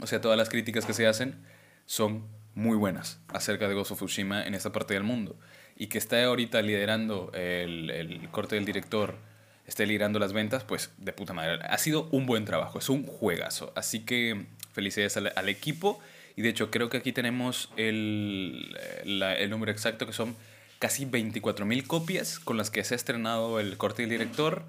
O 0.00 0.06
sea, 0.06 0.20
todas 0.20 0.36
las 0.36 0.48
críticas 0.48 0.84
que 0.84 0.92
se 0.92 1.06
hacen 1.06 1.36
son 1.84 2.26
muy 2.54 2.76
buenas 2.76 3.20
acerca 3.28 3.68
de 3.68 3.74
Ghost 3.74 3.92
of 3.92 3.98
Tsushima 3.98 4.46
en 4.46 4.54
esta 4.54 4.72
parte 4.72 4.94
del 4.94 5.02
mundo. 5.02 5.38
Y 5.76 5.88
que 5.88 5.98
está 5.98 6.24
ahorita 6.24 6.62
liderando 6.62 7.30
el, 7.34 7.90
el 7.90 8.30
corte 8.30 8.54
del 8.56 8.64
director, 8.64 9.18
esté 9.66 9.86
liderando 9.86 10.18
las 10.18 10.32
ventas, 10.32 10.64
pues 10.64 10.90
de 10.98 11.12
puta 11.12 11.32
madre. 11.32 11.58
Ha 11.68 11.78
sido 11.78 12.08
un 12.12 12.26
buen 12.26 12.44
trabajo, 12.44 12.78
es 12.78 12.88
un 12.88 13.04
juegazo. 13.04 13.72
Así 13.76 14.00
que 14.00 14.46
felicidades 14.72 15.16
al, 15.16 15.48
equipo. 15.48 16.00
Y 16.36 16.42
de 16.42 16.50
hecho, 16.50 16.70
creo 16.70 16.90
que 16.90 16.98
aquí 16.98 17.12
tenemos 17.12 17.70
el, 17.76 18.76
el 19.04 19.50
número 19.50 19.72
exacto, 19.72 20.06
que 20.06 20.12
son 20.12 20.36
casi 20.78 21.06
24.000 21.06 21.86
copias 21.86 22.38
con 22.38 22.56
las 22.56 22.70
que 22.70 22.84
se 22.84 22.94
ha 22.94 22.96
estrenado 22.96 23.60
el 23.60 23.76
corte 23.76 24.00
del 24.02 24.10
director, 24.10 24.64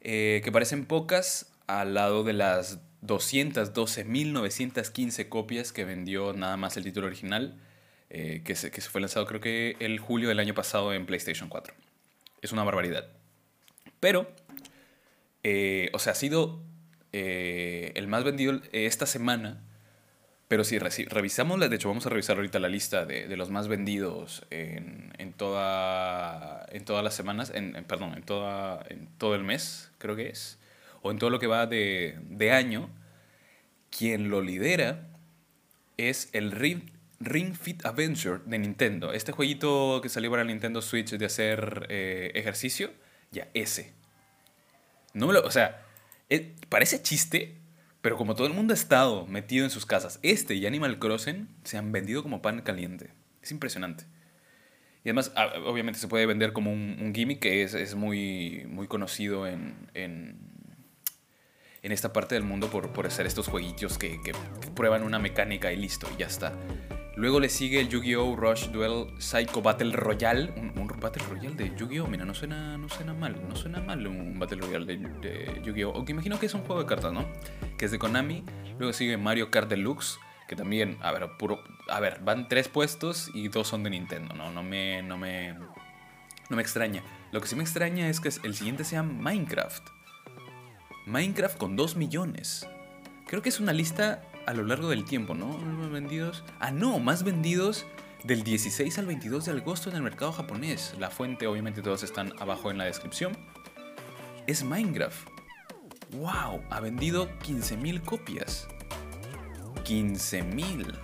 eh, 0.00 0.40
que 0.44 0.52
parecen 0.52 0.84
pocas 0.84 1.50
al 1.66 1.94
lado 1.94 2.22
de 2.24 2.32
las 2.32 2.78
212.915 3.02 5.28
copias 5.28 5.72
que 5.72 5.84
vendió 5.84 6.32
nada 6.32 6.56
más 6.56 6.76
el 6.76 6.82
título 6.84 7.06
original, 7.06 7.60
eh, 8.10 8.42
que, 8.44 8.56
se, 8.56 8.70
que 8.70 8.80
se 8.80 8.88
fue 8.88 9.00
lanzado 9.00 9.26
creo 9.26 9.40
que 9.40 9.76
el 9.80 9.98
julio 9.98 10.28
del 10.28 10.38
año 10.40 10.54
pasado 10.54 10.92
en 10.92 11.06
PlayStation 11.06 11.48
4. 11.48 11.74
Es 12.42 12.52
una 12.52 12.64
barbaridad. 12.64 13.08
Pero, 14.00 14.30
eh, 15.42 15.90
o 15.92 15.98
sea, 15.98 16.12
ha 16.12 16.16
sido 16.16 16.60
eh, 17.12 17.92
el 17.94 18.08
más 18.08 18.24
vendido 18.24 18.60
esta 18.72 19.06
semana. 19.06 19.62
Pero 20.48 20.62
si 20.62 20.78
re- 20.78 20.92
si 20.92 21.04
revisamos, 21.06 21.58
de 21.58 21.74
hecho 21.74 21.88
vamos 21.88 22.06
a 22.06 22.08
revisar 22.10 22.36
ahorita 22.36 22.60
la 22.60 22.68
lista 22.68 23.04
de, 23.04 23.26
de 23.26 23.36
los 23.36 23.50
más 23.50 23.66
vendidos 23.66 24.44
en, 24.50 25.12
en, 25.18 25.32
toda, 25.32 26.64
en 26.70 26.84
todas 26.84 27.02
las 27.02 27.14
semanas, 27.14 27.50
en, 27.52 27.72
perdón, 27.88 28.14
en, 28.14 28.22
toda, 28.22 28.84
en 28.88 29.08
todo 29.18 29.34
el 29.34 29.42
mes, 29.42 29.90
creo 29.98 30.14
que 30.14 30.28
es, 30.28 30.60
o 31.02 31.10
en 31.10 31.18
todo 31.18 31.30
lo 31.30 31.40
que 31.40 31.48
va 31.48 31.66
de, 31.66 32.16
de 32.30 32.52
año, 32.52 32.88
quien 33.90 34.30
lo 34.30 34.40
lidera 34.40 35.08
es 35.96 36.28
el 36.32 36.52
Ring, 36.52 36.90
Ring 37.18 37.56
Fit 37.56 37.84
Adventure 37.84 38.40
de 38.46 38.58
Nintendo. 38.60 39.12
Este 39.12 39.32
jueguito 39.32 39.98
que 40.00 40.08
salió 40.08 40.30
para 40.30 40.42
el 40.42 40.48
Nintendo 40.48 40.80
Switch 40.80 41.10
de 41.10 41.26
hacer 41.26 41.86
eh, 41.88 42.30
ejercicio, 42.36 42.92
ya 43.32 43.48
ese. 43.54 43.92
No 45.14 45.32
lo, 45.32 45.42
o 45.44 45.50
sea, 45.50 45.82
eh, 46.28 46.54
parece 46.68 47.02
chiste, 47.02 47.56
pero 48.00 48.16
como 48.16 48.34
todo 48.34 48.46
el 48.46 48.52
mundo 48.52 48.72
ha 48.72 48.76
estado 48.76 49.26
metido 49.26 49.64
en 49.64 49.70
sus 49.70 49.86
casas, 49.86 50.18
este 50.22 50.54
y 50.54 50.66
Animal 50.66 50.98
Crossing 50.98 51.48
se 51.64 51.78
han 51.78 51.92
vendido 51.92 52.22
como 52.22 52.42
pan 52.42 52.60
caliente. 52.62 53.10
Es 53.42 53.50
impresionante. 53.50 54.04
Y 55.04 55.08
además, 55.08 55.32
ah, 55.36 55.52
obviamente 55.64 56.00
se 56.00 56.08
puede 56.08 56.26
vender 56.26 56.52
como 56.52 56.72
un, 56.72 56.98
un 57.00 57.14
gimmick 57.14 57.38
que 57.40 57.62
es, 57.62 57.74
es 57.74 57.94
muy, 57.94 58.64
muy 58.68 58.88
conocido 58.88 59.46
en, 59.46 59.88
en, 59.94 60.36
en 61.82 61.92
esta 61.92 62.12
parte 62.12 62.34
del 62.34 62.42
mundo 62.44 62.68
por, 62.70 62.92
por 62.92 63.06
hacer 63.06 63.24
estos 63.26 63.46
jueguitos 63.46 63.98
que, 63.98 64.20
que- 64.22 64.32
que 64.60 64.70
prueban 64.74 65.04
una 65.04 65.20
mecánica 65.20 65.72
y 65.72 65.76
listo, 65.76 66.08
y 66.16 66.20
ya 66.20 66.26
está. 66.26 66.52
Luego 67.16 67.40
le 67.40 67.48
sigue 67.48 67.80
el 67.80 67.88
Yu-Gi-Oh! 67.88 68.36
Rush 68.36 68.66
Duel 68.66 69.06
Psycho 69.18 69.62
Battle 69.62 69.92
Royale. 69.92 70.52
Un, 70.56 70.78
un 70.78 70.86
Battle 71.00 71.24
Royale 71.30 71.56
de 71.56 71.74
Yu-Gi-Oh! 71.74 72.06
Mira, 72.06 72.26
no 72.26 72.34
suena, 72.34 72.76
no 72.76 72.90
suena 72.90 73.14
mal. 73.14 73.40
No 73.48 73.56
suena 73.56 73.80
mal 73.80 74.06
un 74.06 74.38
Battle 74.38 74.60
Royale 74.60 74.84
de, 74.98 75.62
Yu-Gi-Oh! 75.64 75.92
Aunque 75.94 76.12
imagino 76.12 76.38
que 76.38 76.44
es 76.44 76.52
un 76.52 76.60
juego 76.60 76.82
de 76.82 76.86
cartas, 76.86 77.14
¿no? 77.14 77.26
Que 77.78 77.86
es 77.86 77.90
de 77.90 77.98
Konami. 77.98 78.44
Luego 78.78 78.92
sigue 78.92 79.16
Mario 79.16 79.50
Kart 79.50 79.70
Deluxe. 79.70 80.18
Que 80.46 80.56
también, 80.56 80.98
a 81.00 81.10
ver, 81.10 81.26
puro, 81.38 81.64
a 81.88 81.98
ver, 82.00 82.20
van 82.22 82.48
tres 82.48 82.68
puestos 82.68 83.30
y 83.34 83.48
dos 83.48 83.66
son 83.66 83.82
de 83.82 83.90
Nintendo, 83.90 84.34
¿no? 84.34 84.52
No 84.52 84.62
me, 84.62 85.02
no 85.02 85.16
me, 85.16 85.54
no 85.54 86.56
me 86.56 86.62
extraña. 86.62 87.02
Lo 87.32 87.40
que 87.40 87.48
sí 87.48 87.56
me 87.56 87.62
extraña 87.62 88.08
es 88.08 88.20
que 88.20 88.28
el 88.28 88.54
siguiente 88.54 88.84
sea 88.84 89.02
Minecraft. 89.02 89.88
Minecraft 91.06 91.56
con 91.56 91.76
2 91.76 91.96
millones. 91.96 92.68
Creo 93.26 93.40
que 93.40 93.48
es 93.48 93.58
una 93.58 93.72
lista 93.72 94.22
a 94.46 94.54
lo 94.54 94.64
largo 94.64 94.88
del 94.88 95.04
tiempo, 95.04 95.34
¿no? 95.34 95.58
Vendidos. 95.90 96.44
Ah, 96.60 96.70
no, 96.70 96.98
más 96.98 97.24
vendidos 97.24 97.84
del 98.24 98.42
16 98.42 98.98
al 98.98 99.06
22 99.06 99.44
de 99.44 99.52
agosto 99.52 99.90
en 99.90 99.96
el 99.96 100.02
mercado 100.02 100.32
japonés. 100.32 100.94
La 100.98 101.10
fuente, 101.10 101.46
obviamente, 101.46 101.82
todos 101.82 102.02
están 102.02 102.32
abajo 102.38 102.70
en 102.70 102.78
la 102.78 102.84
descripción. 102.84 103.36
Es 104.46 104.64
Minecraft. 104.64 105.28
¡Wow! 106.12 106.62
Ha 106.70 106.80
vendido 106.80 107.28
15.000 107.40 108.02
copias. 108.02 108.68
15.000. 109.84 110.96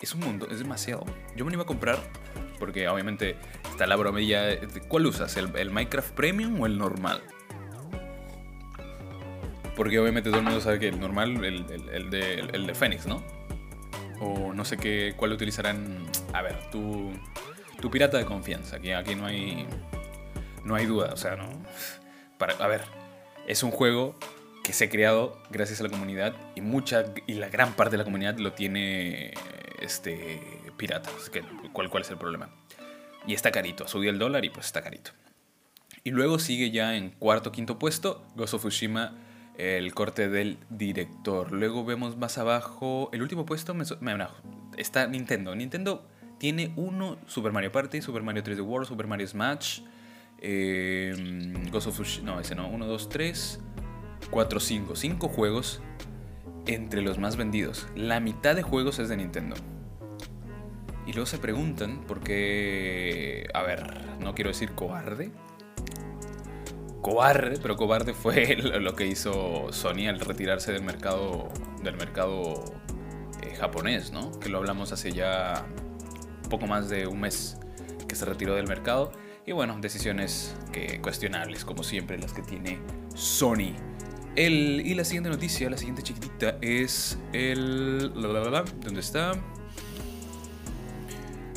Es 0.00 0.14
un 0.14 0.20
mundo, 0.20 0.48
es 0.50 0.58
demasiado. 0.58 1.04
Yo 1.36 1.44
me 1.44 1.50
lo 1.52 1.56
iba 1.56 1.62
a 1.62 1.66
comprar 1.66 1.98
porque 2.58 2.88
obviamente 2.88 3.36
está 3.70 3.86
la 3.86 3.96
bromilla. 3.96 4.58
¿Cuál 4.88 5.06
usas? 5.06 5.36
¿El, 5.36 5.54
el 5.56 5.70
Minecraft 5.70 6.12
Premium 6.12 6.60
o 6.60 6.66
el 6.66 6.78
normal? 6.78 7.22
Porque 9.76 9.98
obviamente 9.98 10.30
todo 10.30 10.38
el 10.38 10.44
mundo 10.44 10.60
sabe 10.60 10.78
que 10.78 10.88
el 10.88 11.00
normal, 11.00 11.44
el, 11.44 11.66
el, 11.92 12.10
de, 12.10 12.40
el 12.40 12.66
de 12.66 12.74
Phoenix, 12.74 13.06
¿no? 13.06 13.22
O 14.20 14.52
no 14.52 14.64
sé 14.64 14.76
qué, 14.76 15.14
cuál 15.16 15.32
utilizarán. 15.32 16.06
A 16.32 16.42
ver, 16.42 16.70
tu, 16.70 17.12
tu 17.80 17.90
pirata 17.90 18.16
de 18.18 18.24
confianza. 18.24 18.76
Aquí, 18.76 18.92
aquí 18.92 19.14
no 19.14 19.26
hay. 19.26 19.66
No 20.64 20.74
hay 20.74 20.86
duda, 20.86 21.12
o 21.12 21.16
sea, 21.16 21.36
no. 21.36 21.48
Para, 22.38 22.54
a 22.54 22.66
ver, 22.68 22.82
es 23.46 23.62
un 23.62 23.70
juego 23.70 24.16
que 24.62 24.72
se 24.72 24.84
ha 24.84 24.88
creado 24.88 25.38
gracias 25.50 25.80
a 25.80 25.84
la 25.84 25.90
comunidad 25.90 26.34
y 26.54 26.62
mucha 26.62 27.04
y 27.26 27.34
la 27.34 27.48
gran 27.48 27.74
parte 27.74 27.92
de 27.92 27.98
la 27.98 28.04
comunidad 28.04 28.38
lo 28.38 28.52
tiene 28.52 29.34
este 29.80 30.40
pirata. 30.76 31.10
Que, 31.32 31.42
¿cuál, 31.72 31.90
¿Cuál 31.90 32.02
es 32.02 32.10
el 32.10 32.16
problema? 32.16 32.48
Y 33.26 33.34
está 33.34 33.50
carito, 33.50 33.86
subió 33.88 34.10
el 34.10 34.18
dólar 34.18 34.44
y 34.44 34.50
pues 34.50 34.66
está 34.66 34.82
carito. 34.82 35.10
Y 36.02 36.10
luego 36.10 36.38
sigue 36.38 36.70
ya 36.70 36.96
en 36.96 37.10
cuarto 37.10 37.52
quinto 37.52 37.78
puesto 37.78 38.26
Ghost 38.36 38.54
of 38.54 38.62
Tsushima 38.62 39.16
el 39.56 39.94
corte 39.94 40.28
del 40.28 40.58
director. 40.70 41.52
Luego 41.52 41.84
vemos 41.84 42.16
más 42.16 42.38
abajo, 42.38 43.10
el 43.12 43.22
último 43.22 43.46
puesto 43.46 43.74
me, 43.74 43.84
está 44.76 45.06
Nintendo. 45.06 45.54
Nintendo 45.54 46.06
tiene 46.38 46.72
uno, 46.76 47.18
Super 47.26 47.52
Mario 47.52 47.72
Party, 47.72 48.02
Super 48.02 48.22
Mario 48.22 48.42
3D 48.42 48.64
World, 48.64 48.88
Super 48.88 49.06
Mario 49.06 49.26
Smash, 49.26 49.80
eh, 50.40 51.14
Ghost 51.70 51.86
of 51.86 51.94
Tsushima, 51.94 52.32
no, 52.32 52.40
ese 52.40 52.54
no, 52.54 52.68
1, 52.68 52.86
2, 52.86 53.08
3, 53.08 53.60
4, 54.30 54.60
5, 54.60 54.96
5 54.96 55.28
juegos 55.28 55.80
entre 56.66 57.02
los 57.02 57.18
más 57.18 57.36
vendidos. 57.36 57.86
La 57.94 58.20
mitad 58.20 58.56
de 58.56 58.62
juegos 58.62 58.98
es 58.98 59.08
de 59.08 59.16
Nintendo. 59.16 59.56
Y 61.06 61.12
luego 61.12 61.26
se 61.26 61.38
preguntan 61.38 62.02
por 62.06 62.20
qué, 62.20 63.48
a 63.52 63.62
ver, 63.62 64.18
no 64.20 64.34
quiero 64.34 64.48
decir 64.48 64.72
cobarde, 64.72 65.30
cobarde, 67.04 67.58
pero 67.60 67.76
cobarde 67.76 68.14
fue 68.14 68.56
lo 68.80 68.96
que 68.96 69.06
hizo 69.06 69.70
Sony 69.72 70.08
al 70.08 70.18
retirarse 70.20 70.72
del 70.72 70.82
mercado, 70.82 71.50
del 71.82 71.96
mercado 71.96 72.64
eh, 73.42 73.54
japonés, 73.56 74.10
¿no? 74.10 74.32
Que 74.40 74.48
lo 74.48 74.56
hablamos 74.56 74.90
hace 74.90 75.12
ya 75.12 75.66
poco 76.48 76.66
más 76.66 76.88
de 76.88 77.06
un 77.06 77.20
mes 77.20 77.58
que 78.08 78.16
se 78.16 78.24
retiró 78.24 78.54
del 78.54 78.66
mercado. 78.66 79.12
Y 79.44 79.52
bueno, 79.52 79.76
decisiones 79.78 80.56
cuestionables, 81.02 81.66
como 81.66 81.84
siempre, 81.84 82.16
las 82.16 82.32
que 82.32 82.40
tiene 82.40 82.80
Sony. 83.14 83.74
El, 84.34 84.80
y 84.84 84.94
la 84.94 85.04
siguiente 85.04 85.28
noticia, 85.28 85.68
la 85.68 85.76
siguiente 85.76 86.02
chiquitita, 86.02 86.56
es 86.62 87.18
el... 87.34 88.12
¿Dónde 88.14 89.00
está? 89.00 89.32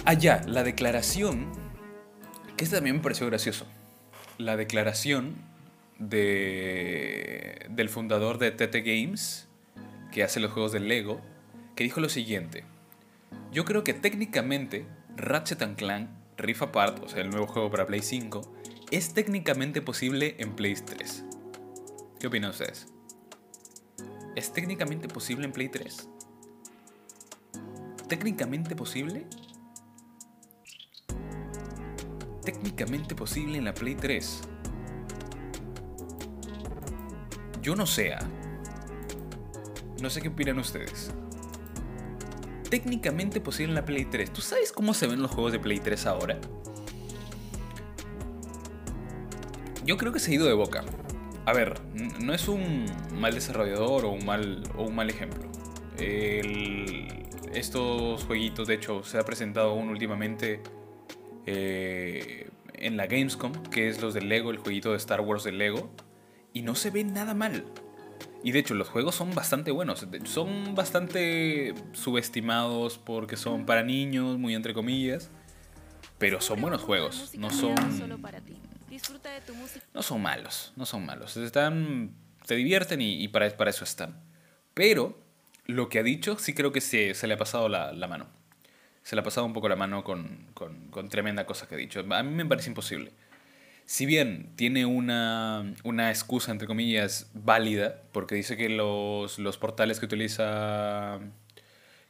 Allá, 0.03 0.41
ah, 0.43 0.47
la 0.47 0.63
declaración, 0.63 1.49
que 2.57 2.65
este 2.65 2.75
también 2.75 2.97
me 2.97 3.01
pareció 3.01 3.25
gracioso 3.27 3.65
la 4.37 4.57
declaración 4.57 5.35
de, 5.99 7.65
del 7.69 7.89
fundador 7.89 8.37
de 8.37 8.51
TT 8.51 8.85
Games, 8.85 9.47
que 10.11 10.23
hace 10.23 10.39
los 10.39 10.51
juegos 10.51 10.71
de 10.71 10.79
Lego, 10.79 11.21
que 11.75 11.83
dijo 11.83 11.99
lo 11.99 12.09
siguiente. 12.09 12.63
Yo 13.51 13.65
creo 13.65 13.83
que 13.83 13.93
técnicamente 13.93 14.85
Ratchet 15.15 15.75
Clank 15.75 16.09
Rift 16.37 16.61
Apart, 16.61 17.03
o 17.03 17.09
sea, 17.09 17.21
el 17.21 17.29
nuevo 17.29 17.47
juego 17.47 17.71
para 17.71 17.87
Play 17.87 18.01
5, 18.01 18.41
es 18.91 19.13
técnicamente 19.13 19.81
posible 19.81 20.35
en 20.37 20.55
Play 20.55 20.75
3. 20.75 21.25
¿Qué 22.19 22.27
opinan 22.27 22.51
ustedes? 22.51 22.87
¿Es 24.35 24.53
técnicamente 24.53 25.07
posible 25.07 25.45
en 25.45 25.51
Play 25.51 25.69
3? 25.69 26.09
¿Técnicamente 28.07 28.75
posible? 28.75 29.25
Técnicamente 32.47 33.13
posible 33.13 33.57
en 33.57 33.65
la 33.65 33.73
Play 33.73 33.95
3. 33.95 34.41
Yo 37.61 37.75
no 37.75 37.85
sé. 37.85 38.13
¿ah? 38.13 38.25
No 40.01 40.09
sé 40.09 40.21
qué 40.21 40.29
opinan 40.29 40.57
ustedes. 40.57 41.11
Técnicamente 42.69 43.41
posible 43.41 43.71
en 43.71 43.75
la 43.75 43.83
Play 43.83 44.05
3. 44.05 44.31
¿Tú 44.31 44.39
sabes 44.39 44.71
cómo 44.71 44.93
se 44.93 45.07
ven 45.07 45.21
los 45.21 45.29
juegos 45.29 45.51
de 45.51 45.59
Play 45.59 45.81
3 45.81 46.05
ahora? 46.05 46.39
Yo 49.83 49.97
creo 49.97 50.13
que 50.13 50.19
se 50.19 50.31
ha 50.31 50.35
ido 50.35 50.47
de 50.47 50.53
boca. 50.53 50.85
A 51.45 51.51
ver, 51.51 51.81
no 52.21 52.33
es 52.33 52.47
un 52.47 52.85
mal 53.11 53.33
desarrollador 53.33 54.05
o 54.05 54.11
un 54.11 54.25
mal, 54.25 54.63
o 54.77 54.83
un 54.83 54.95
mal 54.95 55.09
ejemplo. 55.09 55.49
estos 57.53 58.23
jueguitos, 58.23 58.69
de 58.69 58.75
hecho, 58.75 59.03
se 59.03 59.17
ha 59.17 59.25
presentado 59.25 59.71
aún 59.71 59.89
últimamente 59.89 60.61
eh, 61.47 62.49
en 62.73 62.97
la 62.97 63.07
Gamescom, 63.07 63.53
que 63.71 63.87
es 63.87 64.01
los 64.01 64.13
de 64.13 64.21
Lego, 64.21 64.51
el 64.51 64.57
jueguito 64.57 64.91
de 64.91 64.97
Star 64.97 65.21
Wars 65.21 65.45
de 65.45 65.53
Lego, 65.53 65.89
y 66.53 66.61
no 66.61 66.75
se 66.75 66.91
ve 66.91 67.05
nada 67.05 67.33
mal. 67.33 67.65
Y 68.43 68.51
de 68.51 68.59
hecho 68.59 68.75
los 68.75 68.89
juegos 68.89 69.15
son 69.15 69.33
bastante 69.33 69.71
buenos, 69.71 70.05
son 70.25 70.75
bastante 70.75 71.73
subestimados 71.93 72.97
porque 72.97 73.37
son 73.37 73.65
para 73.65 73.81
niños, 73.81 74.37
muy 74.37 74.55
entre 74.55 74.73
comillas, 74.73 75.31
pero 76.17 76.41
son 76.41 76.61
buenos 76.61 76.81
juegos, 76.81 77.33
no 77.37 77.49
son 77.49 77.75
no 79.93 80.01
son 80.03 80.21
malos, 80.21 80.73
no 80.75 80.85
son 80.85 81.05
malos, 81.05 81.37
están 81.37 82.13
te 82.45 82.55
divierten 82.55 83.01
y, 83.01 83.27
para, 83.29 83.47
eso 83.47 83.83
están. 83.83 84.21
Pero 84.73 85.19
lo 85.65 85.89
que 85.89 85.99
ha 85.99 86.03
dicho 86.03 86.37
sí 86.37 86.53
creo 86.53 86.71
que 86.71 86.81
se, 86.81 87.13
se 87.13 87.27
le 87.27 87.33
ha 87.33 87.37
pasado 87.37 87.69
la 87.69 88.07
mano 88.07 88.36
se 89.07 89.15
le 89.15 89.21
ha 89.21 89.23
pasado 89.23 89.47
un 89.47 89.53
poco 89.53 89.69
la 89.69 89.77
mano 89.77 90.03
con, 90.03 90.47
con, 90.53 91.07
tremenda 91.07 91.45
cosa 91.45 91.65
que 91.65 91.75
ha 91.75 91.77
dicho. 91.77 92.01
A 92.09 92.23
mí 92.23 92.35
me 92.35 92.45
parece 92.45 92.67
imposible. 92.67 93.13
Si 93.85 94.05
bien 94.05 94.51
tiene 94.57 94.85
una, 94.85 95.73
una 95.85 96.09
excusa, 96.09 96.51
entre 96.51 96.67
comillas, 96.67 97.31
válida, 97.33 98.01
porque 98.11 98.35
dice 98.35 98.57
que 98.57 98.67
los, 98.67 99.39
los 99.39 99.57
portales 99.57 100.01
que 100.01 100.07
utiliza, 100.07 101.19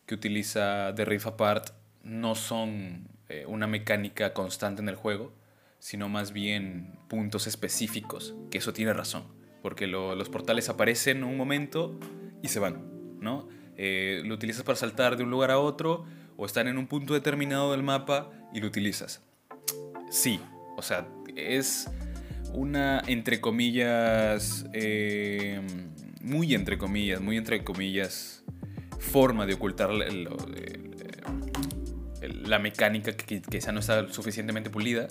que 0.07 0.15
utiliza 0.15 0.91
The 0.95 1.05
Rift 1.05 1.27
Apart 1.27 1.69
no 2.01 2.33
son 2.33 3.07
eh, 3.29 3.45
una 3.47 3.67
mecánica 3.67 4.33
constante 4.33 4.81
en 4.81 4.89
el 4.89 4.95
juego, 4.95 5.31
sino 5.77 6.09
más 6.09 6.33
bien 6.33 6.97
puntos 7.09 7.45
específicos, 7.45 8.33
que 8.49 8.57
eso 8.57 8.73
tiene 8.73 8.91
razón, 8.93 9.25
porque 9.61 9.85
los 9.85 10.29
portales 10.29 10.67
aparecen 10.67 11.17
en 11.17 11.25
un 11.25 11.37
momento 11.37 11.99
y 12.41 12.47
se 12.47 12.57
van, 12.57 13.19
¿no? 13.19 13.47
Eh, 13.75 14.23
lo 14.25 14.33
utilizas 14.33 14.63
para 14.63 14.77
saltar 14.77 15.15
de 15.15 15.21
un 15.21 15.29
lugar 15.29 15.51
a 15.51 15.59
otro 15.59 16.07
o 16.37 16.45
están 16.45 16.67
en 16.67 16.77
un 16.77 16.87
punto 16.87 17.13
determinado 17.13 17.71
del 17.71 17.83
mapa 17.83 18.29
y 18.53 18.61
lo 18.61 18.67
utilizas. 18.67 19.21
Sí, 20.09 20.39
o 20.77 20.81
sea, 20.81 21.07
es 21.35 21.89
una, 22.53 23.01
entre 23.07 23.41
comillas, 23.41 24.65
eh, 24.73 25.59
muy 26.21 26.55
entre 26.55 26.77
comillas, 26.77 27.19
muy 27.19 27.37
entre 27.37 27.63
comillas, 27.63 28.43
forma 28.99 29.45
de 29.45 29.55
ocultar 29.55 29.89
la 32.21 32.59
mecánica 32.59 33.15
que 33.15 33.41
quizá 33.41 33.71
no 33.71 33.79
está 33.79 34.07
suficientemente 34.11 34.69
pulida, 34.69 35.07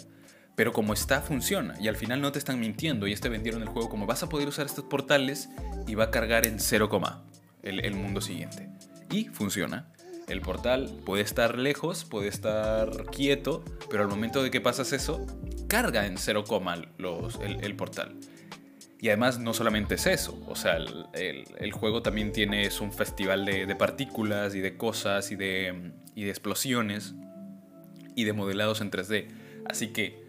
pero 0.55 0.73
como 0.73 0.95
está, 0.95 1.21
funciona. 1.21 1.75
Y 1.81 1.89
al 1.89 1.97
final 1.97 2.23
no 2.23 2.33
te 2.33 2.39
están 2.39 2.59
mintiendo. 2.59 3.07
Y 3.07 3.15
te 3.15 3.29
vendieron 3.29 3.63
el 3.63 3.69
juego 3.69 3.91
como 3.91 4.07
vas 4.07 4.23
a 4.23 4.29
poder 4.29 4.49
usar 4.49 4.65
estos 4.67 4.85
portales 4.87 5.51
y 5.87 5.95
va 5.95 6.05
a 6.05 6.11
cargar 6.11 6.47
en 6.47 6.59
0, 6.59 6.89
el, 7.63 7.85
el 7.85 7.95
mundo 7.95 8.23
siguiente. 8.23 8.71
Y 9.11 9.27
funciona. 9.27 9.93
El 10.29 10.41
portal 10.41 10.91
puede 11.05 11.23
estar 11.23 11.57
lejos, 11.57 12.05
puede 12.05 12.29
estar 12.29 13.07
quieto, 13.07 13.65
pero 13.89 14.03
al 14.03 14.09
momento 14.09 14.43
de 14.43 14.51
que 14.51 14.61
pasas 14.61 14.93
eso, 14.93 15.25
carga 15.69 16.07
en 16.07 16.19
0, 16.19 16.45
los, 16.99 17.39
el, 17.41 17.77
portal. 17.77 18.17
Y 19.01 19.09
además 19.09 19.39
no 19.39 19.55
solamente 19.55 19.95
es 19.95 20.07
eso, 20.07 20.43
o 20.49 20.57
sea, 20.57 20.79
el, 20.79 21.73
juego 21.73 22.03
también 22.03 22.33
tiene 22.33 22.69
un 22.81 22.93
festival 22.93 23.45
de, 23.45 23.77
partículas 23.77 24.57
y 24.57 24.61
de 24.61 24.77
cosas 24.77 25.31
y 25.31 25.37
de, 25.37 25.93
explosiones 26.17 27.15
y 28.17 28.25
de 28.25 28.33
modelados 28.33 28.81
en 28.81 28.91
3D. 28.91 29.29
Así 29.69 29.93
que 29.93 30.25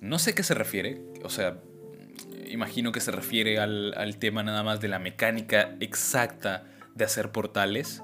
no 0.00 0.18
sé 0.18 0.34
qué 0.34 0.42
se 0.42 0.54
refiere, 0.54 1.02
o 1.22 1.28
sea, 1.28 1.58
imagino 2.48 2.92
que 2.92 3.00
se 3.00 3.10
refiere 3.10 3.58
al 3.58 4.16
tema 4.18 4.42
nada 4.42 4.62
más 4.62 4.80
de 4.80 4.88
la 4.88 4.98
mecánica 4.98 5.76
exacta 5.80 6.64
de 6.94 7.04
hacer 7.04 7.30
portales 7.30 8.02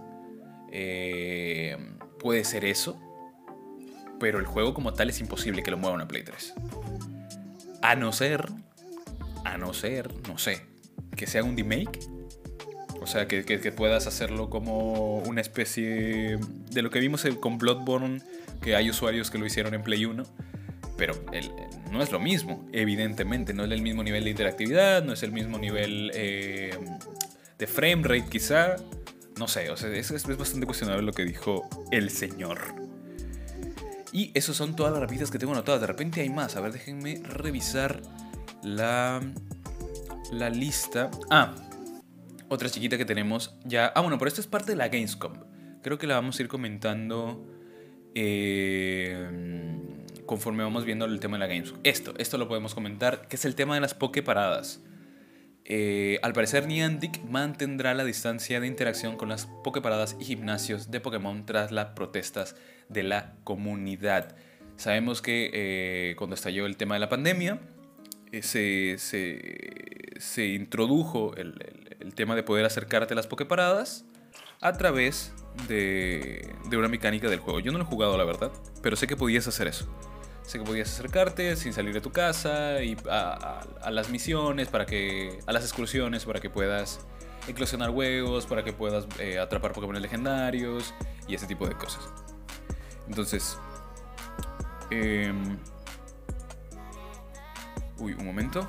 eh, 0.72 1.76
puede 2.18 2.44
ser 2.44 2.64
eso, 2.64 3.00
pero 4.18 4.38
el 4.38 4.46
juego 4.46 4.74
como 4.74 4.92
tal 4.92 5.08
es 5.10 5.20
imposible 5.20 5.62
que 5.62 5.70
lo 5.70 5.78
mueva 5.78 5.94
una 5.94 6.08
Play 6.08 6.22
3. 6.22 6.54
A 7.82 7.94
no 7.96 8.12
ser, 8.12 8.46
a 9.44 9.56
no 9.56 9.72
ser, 9.72 10.12
no 10.28 10.36
sé, 10.38 10.62
que 11.16 11.26
sea 11.26 11.42
un 11.42 11.56
remake 11.56 11.98
O 13.02 13.06
sea, 13.06 13.26
que, 13.26 13.44
que- 13.44 13.72
puedas 13.72 14.06
hacerlo 14.06 14.50
como 14.50 15.18
una 15.20 15.40
especie 15.40 16.38
de 16.70 16.82
lo 16.82 16.90
que 16.90 16.98
vimos 17.00 17.24
con 17.40 17.56
Bloodborne, 17.56 18.20
que 18.60 18.76
hay 18.76 18.90
usuarios 18.90 19.30
que 19.30 19.38
lo 19.38 19.46
hicieron 19.46 19.72
en 19.72 19.82
Play 19.82 20.04
1. 20.04 20.22
Pero 20.98 21.14
no 21.90 22.02
es 22.02 22.12
lo 22.12 22.20
mismo, 22.20 22.68
evidentemente. 22.72 23.54
No 23.54 23.64
es 23.64 23.70
el 23.70 23.80
mismo 23.80 24.02
nivel 24.02 24.24
de 24.24 24.30
interactividad, 24.30 25.02
no 25.02 25.14
es 25.14 25.22
el 25.22 25.32
mismo 25.32 25.56
nivel 25.58 26.10
eh, 26.14 26.76
de 27.58 27.66
frame 27.66 28.02
rate 28.02 28.26
quizá. 28.28 28.76
No 29.40 29.48
sé, 29.48 29.70
o 29.70 29.76
sea, 29.78 29.88
es, 29.88 30.10
es 30.10 30.36
bastante 30.36 30.66
cuestionable 30.66 31.02
lo 31.02 31.14
que 31.14 31.24
dijo 31.24 31.66
el 31.90 32.10
señor. 32.10 32.58
Y 34.12 34.32
esos 34.34 34.54
son 34.54 34.76
todas 34.76 34.92
las 34.92 35.00
rapiditas 35.00 35.30
que 35.30 35.38
tengo 35.38 35.54
anotadas. 35.54 35.80
De 35.80 35.86
repente 35.86 36.20
hay 36.20 36.28
más. 36.28 36.56
A 36.56 36.60
ver, 36.60 36.72
déjenme 36.72 37.22
revisar 37.24 38.02
la, 38.62 39.22
la 40.30 40.50
lista. 40.50 41.10
Ah, 41.30 41.54
otra 42.50 42.68
chiquita 42.68 42.98
que 42.98 43.06
tenemos 43.06 43.54
ya. 43.64 43.86
Ah, 43.94 44.02
bueno, 44.02 44.18
pero 44.18 44.28
esto 44.28 44.42
es 44.42 44.46
parte 44.46 44.72
de 44.72 44.76
la 44.76 44.88
Gamescom. 44.88 45.32
Creo 45.82 45.96
que 45.96 46.06
la 46.06 46.16
vamos 46.16 46.38
a 46.38 46.42
ir 46.42 46.48
comentando 46.48 47.42
eh, 48.14 49.26
conforme 50.26 50.64
vamos 50.64 50.84
viendo 50.84 51.06
el 51.06 51.18
tema 51.18 51.38
de 51.38 51.40
la 51.40 51.46
Gamescom. 51.46 51.80
Esto, 51.82 52.12
esto 52.18 52.36
lo 52.36 52.46
podemos 52.46 52.74
comentar, 52.74 53.26
que 53.26 53.36
es 53.36 53.46
el 53.46 53.54
tema 53.54 53.74
de 53.74 53.80
las 53.80 53.94
Poképaradas. 53.94 54.82
Eh, 55.72 56.18
al 56.22 56.32
parecer 56.32 56.66
Niantic 56.66 57.22
mantendrá 57.28 57.94
la 57.94 58.02
distancia 58.02 58.58
de 58.58 58.66
interacción 58.66 59.16
con 59.16 59.28
las 59.28 59.46
Poképaradas 59.62 60.16
y 60.18 60.24
gimnasios 60.24 60.90
de 60.90 60.98
Pokémon 61.00 61.46
tras 61.46 61.70
las 61.70 61.90
protestas 61.94 62.56
de 62.88 63.04
la 63.04 63.34
comunidad. 63.44 64.34
Sabemos 64.76 65.22
que 65.22 65.48
eh, 65.52 66.16
cuando 66.16 66.34
estalló 66.34 66.66
el 66.66 66.76
tema 66.76 66.96
de 66.96 66.98
la 67.00 67.08
pandemia, 67.08 67.60
eh, 68.32 68.42
se, 68.42 68.96
se- 68.98 70.18
se 70.18 70.46
introdujo 70.48 71.36
el, 71.36 71.54
el- 72.00 72.14
tema 72.14 72.34
de 72.34 72.42
poder 72.42 72.64
acercarte 72.66 73.14
a 73.14 73.16
las 73.16 73.28
Poképaradas 73.28 74.04
a 74.60 74.72
través 74.72 75.32
de, 75.68 76.52
de 76.68 76.76
una 76.76 76.88
mecánica 76.88 77.28
del 77.30 77.38
juego. 77.38 77.60
Yo 77.60 77.70
no 77.70 77.78
lo 77.78 77.84
he 77.84 77.86
jugado, 77.86 78.18
la 78.18 78.24
verdad, 78.24 78.50
pero 78.82 78.96
sé 78.96 79.06
que 79.06 79.16
podías 79.16 79.46
hacer 79.46 79.68
eso. 79.68 79.86
Sé 80.50 80.58
que 80.58 80.64
podías 80.64 80.90
acercarte 80.90 81.54
sin 81.54 81.72
salir 81.72 81.94
de 81.94 82.00
tu 82.00 82.10
casa 82.10 82.82
y 82.82 82.96
a, 83.08 83.62
las 83.88 84.10
misiones, 84.10 84.66
para 84.66 84.84
que, 84.84 85.38
a 85.46 85.52
las 85.52 85.62
excursiones, 85.62 86.24
para 86.24 86.40
que 86.40 86.50
puedas 86.50 87.06
eclosionar 87.46 87.90
huevos, 87.90 88.46
para 88.46 88.64
que 88.64 88.72
puedas 88.72 89.06
eh, 89.20 89.38
atrapar 89.38 89.72
Pokémon 89.72 90.02
legendarios 90.02 90.92
y 91.28 91.36
ese 91.36 91.46
tipo 91.46 91.68
de 91.68 91.76
cosas. 91.76 92.02
Entonces, 93.06 93.56
em, 94.90 95.56
uy, 97.98 98.14
un 98.14 98.26
momento. 98.26 98.68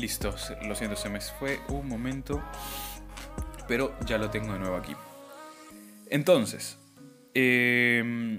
Listo, 0.00 0.34
se- 0.38 0.56
lo 0.64 0.74
siento, 0.74 0.96
se 0.96 1.10
me 1.10 1.20
fue 1.20 1.60
un 1.68 1.86
momento, 1.86 2.42
pero 3.68 3.94
ya 4.06 4.16
lo 4.16 4.30
tengo 4.30 4.54
de 4.54 4.58
nuevo 4.58 4.76
aquí. 4.76 4.96
Entonces, 6.08 6.78
em, 7.34 8.38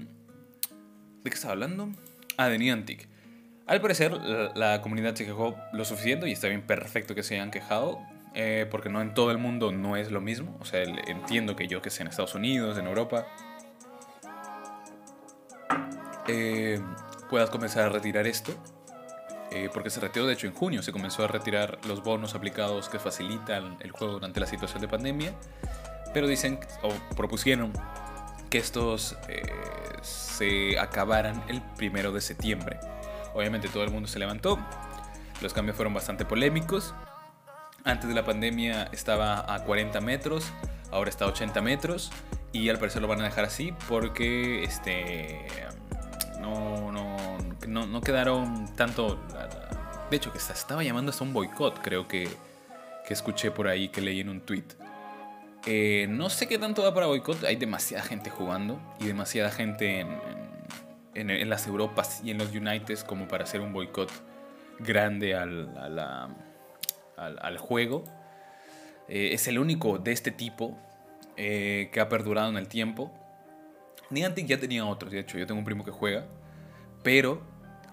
¿de 1.22 1.30
qué 1.30 1.34
estaba 1.34 1.52
hablando? 1.52 1.88
Ah, 2.36 2.48
de. 2.48 3.06
Al 3.68 3.80
parecer, 3.80 4.12
la, 4.56 4.82
comunidad 4.82 5.14
se 5.14 5.24
quejó 5.24 5.54
lo 5.72 5.84
suficiente 5.84 6.28
y 6.28 6.32
está 6.32 6.48
bien 6.48 6.62
perfecto 6.62 7.14
que 7.14 7.22
se 7.22 7.36
hayan 7.36 7.52
quejado, 7.52 8.00
eh, 8.34 8.66
porque 8.68 8.88
no 8.88 9.00
en 9.00 9.14
todo 9.14 9.30
el 9.30 9.38
mundo 9.38 9.70
no 9.70 9.96
es 9.96 10.10
lo 10.10 10.20
mismo. 10.20 10.56
O 10.60 10.64
sea, 10.64 10.82
entiendo 10.82 11.54
que 11.54 11.68
yo 11.68 11.80
que 11.80 11.90
sé 11.90 12.02
en 12.02 12.08
Estados 12.08 12.34
Unidos, 12.34 12.76
en 12.76 12.88
Europa, 12.88 13.24
eh, 16.26 16.80
puedas 17.30 17.50
comenzar 17.50 17.84
a 17.84 17.88
retirar 17.88 18.26
esto. 18.26 18.52
Eh, 19.54 19.70
porque 19.72 19.90
se 19.90 20.00
retiró, 20.00 20.26
de 20.26 20.34
hecho, 20.34 20.46
en 20.46 20.54
junio 20.54 20.82
se 20.82 20.92
comenzó 20.92 21.24
a 21.24 21.28
retirar 21.28 21.78
los 21.86 22.02
bonos 22.02 22.34
aplicados 22.34 22.88
que 22.88 22.98
facilitan 22.98 23.76
el 23.80 23.90
juego 23.90 24.14
durante 24.14 24.40
la 24.40 24.46
situación 24.46 24.80
de 24.80 24.88
pandemia. 24.88 25.32
Pero 26.14 26.26
dicen, 26.26 26.58
o 26.82 26.90
propusieron, 27.14 27.72
que 28.52 28.58
estos 28.58 29.16
eh, 29.28 29.42
se 30.02 30.78
acabaran 30.78 31.42
el 31.48 31.62
primero 31.78 32.12
de 32.12 32.20
septiembre. 32.20 32.78
Obviamente 33.32 33.68
todo 33.68 33.82
el 33.82 33.90
mundo 33.90 34.08
se 34.08 34.18
levantó, 34.18 34.58
los 35.40 35.54
cambios 35.54 35.74
fueron 35.74 35.94
bastante 35.94 36.26
polémicos. 36.26 36.94
Antes 37.82 38.10
de 38.10 38.14
la 38.14 38.26
pandemia 38.26 38.90
estaba 38.92 39.54
a 39.54 39.64
40 39.64 40.02
metros, 40.02 40.52
ahora 40.90 41.08
está 41.08 41.24
a 41.24 41.28
80 41.28 41.62
metros 41.62 42.12
y 42.52 42.68
al 42.68 42.78
parecer 42.78 43.00
lo 43.00 43.08
van 43.08 43.22
a 43.22 43.24
dejar 43.24 43.46
así 43.46 43.74
porque 43.88 44.64
este 44.64 45.46
no, 46.38 46.92
no, 46.92 47.01
no, 47.66 47.86
no 47.86 48.00
quedaron 48.00 48.74
tanto... 48.76 49.18
De 50.10 50.16
hecho, 50.16 50.32
que 50.32 50.38
se 50.38 50.52
estaba 50.52 50.82
llamando 50.82 51.10
hasta 51.10 51.24
un 51.24 51.32
boicot, 51.32 51.80
creo 51.80 52.06
que, 52.06 52.28
que 53.06 53.14
escuché 53.14 53.50
por 53.50 53.66
ahí, 53.68 53.88
que 53.88 54.00
leí 54.00 54.20
en 54.20 54.28
un 54.28 54.40
tweet. 54.42 54.64
Eh, 55.64 56.06
no 56.10 56.28
sé 56.28 56.46
qué 56.48 56.58
tanto 56.58 56.82
da 56.82 56.92
para 56.92 57.06
boicot, 57.06 57.44
hay 57.44 57.56
demasiada 57.56 58.02
gente 58.04 58.28
jugando 58.28 58.78
y 59.00 59.06
demasiada 59.06 59.50
gente 59.50 60.00
en, 60.00 60.18
en- 61.14 61.48
las 61.48 61.66
Europas 61.66 62.20
y 62.24 62.30
en 62.30 62.38
los 62.38 62.52
Uniteds 62.54 63.04
como 63.04 63.26
para 63.28 63.44
hacer 63.44 63.60
un 63.60 63.72
boicot 63.72 64.10
grande 64.80 65.34
al, 65.34 65.70
al 67.16 67.58
juego. 67.58 68.04
Eh, 69.08 69.30
es 69.32 69.46
el 69.48 69.58
único 69.58 69.98
de 69.98 70.12
este 70.12 70.30
tipo 70.30 70.76
eh, 71.36 71.90
que 71.92 72.00
ha 72.00 72.08
perdurado 72.08 72.50
en 72.50 72.56
el 72.56 72.68
tiempo. 72.68 73.10
Niantic 74.10 74.46
ya 74.46 74.58
tenía 74.58 74.84
otros, 74.84 75.10
de 75.12 75.20
hecho, 75.20 75.38
yo 75.38 75.46
tengo 75.46 75.58
un 75.58 75.64
primo 75.64 75.84
que 75.84 75.90
juega, 75.90 76.24
pero 77.02 77.40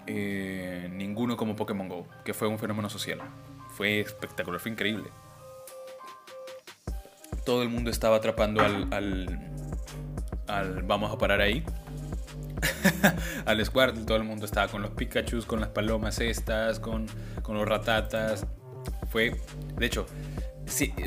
eh, 0.06 0.88
ninguno 0.92 1.36
como 1.36 1.56
Pokémon 1.56 1.88
Go, 1.88 2.06
que 2.24 2.34
fue 2.34 2.48
un 2.48 2.58
fenómeno 2.58 2.88
social. 2.88 3.20
Fue 3.70 4.00
espectacular, 4.00 4.60
fue 4.60 4.72
increíble. 4.72 5.10
Todo 7.44 7.62
el 7.62 7.68
mundo 7.68 7.90
estaba 7.90 8.16
atrapando 8.16 8.62
al, 8.62 8.92
al, 8.92 9.50
al 10.46 10.82
vamos 10.82 11.12
a 11.12 11.18
parar 11.18 11.40
ahí. 11.40 11.64
al 13.46 13.64
Squirtle, 13.64 14.04
todo 14.04 14.16
el 14.16 14.24
mundo 14.24 14.44
estaba 14.44 14.68
con 14.68 14.82
los 14.82 14.90
Pikachu, 14.92 15.44
con 15.46 15.60
las 15.60 15.70
palomas 15.70 16.20
estas, 16.20 16.80
con, 16.80 17.06
con 17.42 17.56
los 17.56 17.66
ratatas. 17.68 18.46
Fue, 19.10 19.36
de 19.76 19.86
hecho, 19.86 20.06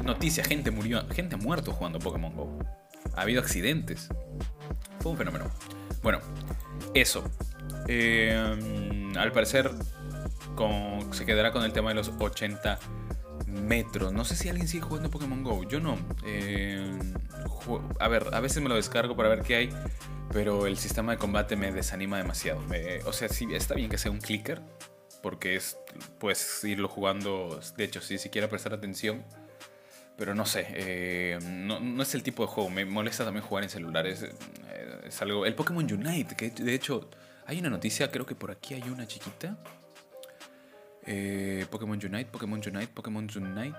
noticia, 0.04 0.44
gente 0.44 0.72
murió, 0.72 1.08
gente 1.10 1.36
muerto 1.36 1.72
jugando 1.72 2.00
Pokémon 2.00 2.36
Go. 2.36 2.60
Ha 3.16 3.22
habido 3.22 3.42
accidentes. 3.42 4.10
Fue 5.00 5.12
un 5.12 5.18
fenómeno. 5.18 5.46
Bueno, 6.02 6.20
eso. 6.94 7.24
Eh, 7.88 9.12
al 9.18 9.32
parecer 9.32 9.72
se 11.12 11.26
quedará 11.26 11.52
con 11.52 11.64
el 11.64 11.74
tema 11.74 11.90
de 11.90 11.96
los 11.96 12.12
80 12.20 12.80
metros. 13.48 14.14
No 14.14 14.26
sé 14.26 14.36
si 14.36 14.50
alguien 14.50 14.68
sigue 14.68 14.84
jugando 14.84 15.10
Pokémon 15.10 15.44
Go. 15.44 15.64
Yo 15.64 15.80
no. 15.80 15.98
Eh, 16.26 16.92
a 18.00 18.08
ver, 18.08 18.28
a 18.34 18.40
veces 18.40 18.62
me 18.62 18.70
lo 18.70 18.76
descargo 18.76 19.16
para 19.16 19.30
ver 19.30 19.42
qué 19.42 19.56
hay. 19.56 19.70
Pero 20.32 20.66
el 20.66 20.78
sistema 20.78 21.12
de 21.12 21.18
combate 21.18 21.56
me 21.56 21.72
desanima 21.72 22.18
demasiado. 22.18 22.62
O 23.06 23.14
sea, 23.14 23.30
sí, 23.30 23.48
está 23.52 23.76
bien 23.76 23.90
que 23.90 23.98
sea 23.98 24.12
un 24.12 24.20
clicker. 24.20 24.62
Porque 25.22 25.56
es, 25.56 25.78
puedes 26.20 26.64
irlo 26.66 26.90
jugando, 26.90 27.60
de 27.78 27.84
hecho, 27.84 28.02
sin 28.02 28.20
siquiera 28.20 28.50
prestar 28.50 28.74
atención. 28.74 29.24
Pero 30.18 30.36
no 30.36 30.46
sé, 30.46 30.68
eh, 30.70 31.40
no, 31.42 32.02
es 32.02 32.14
el 32.14 32.24
tipo 32.24 32.44
de 32.44 32.48
juego. 32.48 32.70
Me 32.70 32.86
molesta 32.86 33.24
también 33.24 33.46
jugar 33.46 33.64
en 33.64 33.70
celulares. 33.70 34.26
Es 35.06 35.22
algo. 35.22 35.46
El 35.46 35.56
Pokémon 35.56 35.86
Unite, 35.92 36.36
que 36.36 36.50
de 36.50 36.74
hecho 36.74 37.10
hay 37.46 37.60
una 37.60 37.70
noticia, 37.70 38.12
creo 38.12 38.26
que 38.26 38.36
por 38.36 38.52
aquí 38.52 38.74
hay 38.74 38.90
una 38.90 39.08
chiquita. 39.08 39.58
Eh, 41.06 41.66
Pokémon 41.70 42.00
Unite, 42.02 42.26
Pokémon 42.26 42.62
Unite, 42.66 42.88
Pokémon 42.88 43.28
Unite. 43.36 43.78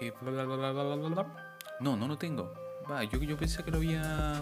eh. 0.00 0.12
No, 1.80 1.96
no 1.96 2.08
lo 2.08 2.16
tengo. 2.16 2.52
Yo, 3.10 3.36
pensé 3.36 3.64
que 3.64 3.70
lo 3.70 3.78
había. 3.78 4.40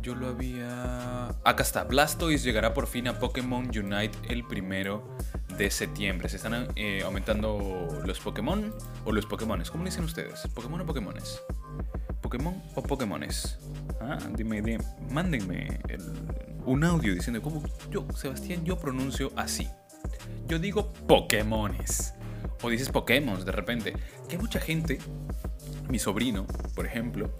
Yo 0.00 0.14
lo 0.14 0.28
había. 0.28 1.28
Acá 1.44 1.62
está. 1.62 1.84
Blastoise 1.84 2.42
llegará 2.42 2.72
por 2.72 2.86
fin 2.86 3.06
a 3.06 3.18
Pokémon 3.18 3.66
Unite 3.66 4.18
el 4.28 4.44
primero 4.46 5.16
de 5.58 5.70
septiembre. 5.70 6.28
Se 6.30 6.36
están 6.36 6.68
eh, 6.74 7.02
aumentando 7.04 8.02
los 8.06 8.18
Pokémon 8.18 8.74
o 9.04 9.12
los 9.12 9.26
Pokémones. 9.26 9.70
¿Cómo 9.70 9.84
dicen 9.84 10.04
ustedes? 10.04 10.48
¿Pokémon 10.54 10.80
o 10.80 10.86
Pokémones? 10.86 11.42
¿Pokémon 12.22 12.62
o 12.74 12.82
Pokémones? 12.82 13.58
Ah, 14.00 14.18
dime, 14.34 14.78
mándenme 15.10 15.80
un 16.64 16.84
audio 16.84 17.14
diciendo 17.14 17.42
cómo 17.42 17.62
yo, 17.90 18.06
Sebastián, 18.14 18.64
yo 18.64 18.78
pronuncio 18.78 19.32
así. 19.36 19.68
Yo 20.46 20.58
digo 20.58 20.92
Pokémones. 21.06 22.14
O 22.62 22.70
dices 22.70 22.88
Pokémon 22.88 23.44
de 23.44 23.52
repente. 23.52 23.92
Que 24.28 24.36
hay 24.36 24.42
mucha 24.42 24.60
gente, 24.60 24.98
mi 25.88 25.98
sobrino, 25.98 26.46
por 26.74 26.86
ejemplo, 26.86 27.36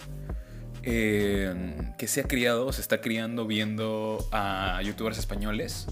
eh, 0.83 1.95
que 1.97 2.09
se 2.09 2.21
ha 2.21 2.25
criado, 2.25 2.73
se 2.73 2.81
está 2.81 3.01
criando 3.01 3.47
viendo 3.47 4.19
a 4.33 4.81
youtubers 4.83 5.19
españoles 5.19 5.87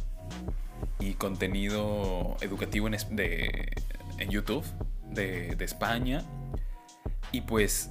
y 0.98 1.14
contenido 1.14 2.36
educativo 2.40 2.88
en, 2.88 2.96
de, 3.16 3.72
en 4.18 4.30
YouTube 4.30 4.64
de, 5.06 5.54
de 5.54 5.64
España. 5.64 6.24
Y 7.32 7.42
pues 7.42 7.88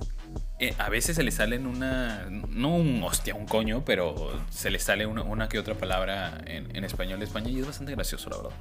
eh, 0.59 0.75
a 0.77 0.89
veces 0.89 1.15
se 1.15 1.23
le 1.23 1.31
salen 1.31 1.65
una. 1.65 2.25
No 2.29 2.75
un 2.75 3.01
hostia, 3.01 3.33
un 3.33 3.45
coño, 3.45 3.85
pero 3.85 4.31
se 4.49 4.69
le 4.69 4.79
sale 4.79 5.05
una, 5.05 5.47
que 5.47 5.57
otra 5.57 5.75
palabra 5.75 6.37
en, 6.45 6.75
en, 6.75 6.83
español 6.83 7.19
de 7.19 7.25
España 7.25 7.49
y 7.49 7.59
es 7.59 7.65
bastante 7.65 7.93
gracioso, 7.93 8.29
la 8.29 8.37
verdad. 8.37 8.51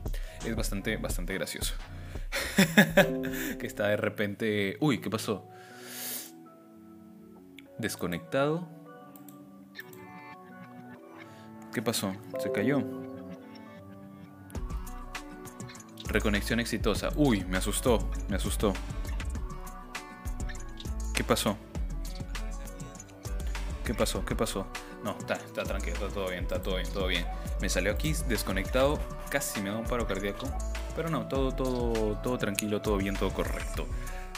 Es 0.44 0.54
bastante, 0.54 0.96
bastante 0.96 1.34
gracioso. 1.34 1.74
que 3.58 3.66
está 3.66 3.88
de 3.88 3.96
repente. 3.96 4.76
Uy, 4.80 5.00
¿qué 5.00 5.10
pasó? 5.10 5.48
Desconectado. 7.78 8.68
¿Qué 11.74 11.82
pasó? 11.82 12.14
Se 12.38 12.52
cayó. 12.52 12.82
Reconexión 16.06 16.60
exitosa. 16.60 17.10
Uy, 17.16 17.44
me 17.44 17.56
asustó, 17.58 18.08
me 18.28 18.36
asustó. 18.36 18.72
¿Qué 21.12 21.24
pasó? 21.24 21.58
¿Qué 23.88 23.94
pasó? 23.94 24.22
¿Qué 24.22 24.36
pasó? 24.36 24.66
No, 25.02 25.16
está, 25.18 25.32
está 25.32 25.62
tranquilo, 25.62 25.94
está 25.94 26.08
todo 26.10 26.28
bien, 26.28 26.42
está 26.42 26.62
todo 26.62 26.74
bien, 26.74 26.86
todo 26.92 27.06
bien. 27.06 27.24
Me 27.62 27.70
salió 27.70 27.90
aquí 27.90 28.12
desconectado, 28.28 28.98
casi 29.30 29.62
me 29.62 29.70
da 29.70 29.78
un 29.78 29.86
paro 29.86 30.06
cardíaco. 30.06 30.46
Pero 30.94 31.08
no, 31.08 31.26
todo, 31.26 31.52
todo, 31.52 32.18
todo 32.18 32.36
tranquilo, 32.36 32.82
todo 32.82 32.98
bien, 32.98 33.16
todo 33.16 33.30
correcto. 33.30 33.86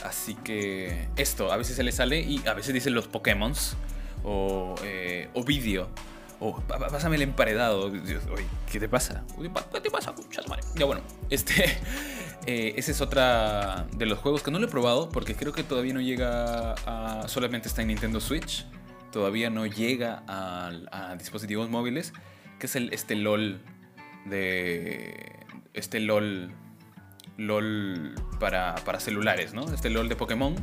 Así 0.04 0.36
que 0.36 1.08
esto, 1.16 1.50
a 1.50 1.56
veces 1.56 1.74
se 1.74 1.82
le 1.82 1.90
sale 1.90 2.20
y 2.20 2.46
a 2.46 2.54
veces 2.54 2.72
dicen 2.72 2.94
los 2.94 3.08
Pokémon 3.08 3.52
o, 4.22 4.76
eh, 4.84 5.28
o 5.34 5.42
vídeo. 5.42 5.88
O 6.38 6.60
pásame 6.60 7.16
el 7.16 7.22
emparedado. 7.22 7.86
Oye, 7.86 8.46
¿qué 8.70 8.78
te 8.78 8.88
pasa? 8.88 9.24
¿Qué 9.36 9.80
te 9.80 9.90
pasa? 9.90 10.14
Ya 10.76 10.84
bueno, 10.84 11.02
este. 11.28 11.76
Eh, 12.46 12.74
ese 12.76 12.92
es 12.92 13.00
otra 13.00 13.88
de 13.92 14.06
los 14.06 14.18
juegos 14.20 14.44
que 14.44 14.50
no 14.52 14.60
lo 14.60 14.66
he 14.66 14.70
probado 14.70 15.10
porque 15.10 15.34
creo 15.34 15.52
que 15.52 15.64
todavía 15.64 15.92
no 15.92 16.00
llega 16.00 16.74
a. 16.86 17.26
Solamente 17.26 17.66
está 17.66 17.82
en 17.82 17.88
Nintendo 17.88 18.20
Switch 18.20 18.64
todavía 19.10 19.50
no 19.50 19.66
llega 19.66 20.22
a, 20.26 21.14
dispositivos 21.18 21.68
móviles, 21.70 22.12
que 22.58 22.66
es 22.66 22.76
el, 22.76 22.92
este 22.92 23.16
LOL 23.16 23.60
de... 24.26 25.46
Este 25.74 26.00
LOL... 26.00 26.52
LOL 27.36 28.14
para, 28.38 28.74
para 28.84 29.00
celulares, 29.00 29.54
¿no? 29.54 29.64
Este 29.72 29.88
LOL 29.88 30.08
de 30.08 30.16
Pokémon, 30.16 30.54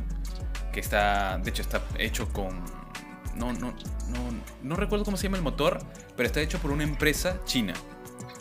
que 0.72 0.80
está, 0.80 1.38
de 1.38 1.50
hecho, 1.50 1.62
está 1.62 1.82
hecho 1.98 2.28
con... 2.32 2.64
No, 3.34 3.52
no, 3.52 3.72
no, 3.72 4.18
no 4.62 4.76
recuerdo 4.76 5.04
cómo 5.04 5.16
se 5.16 5.24
llama 5.24 5.36
el 5.36 5.42
motor, 5.42 5.78
pero 6.16 6.26
está 6.26 6.40
hecho 6.40 6.58
por 6.58 6.70
una 6.70 6.84
empresa 6.84 7.40
china, 7.44 7.74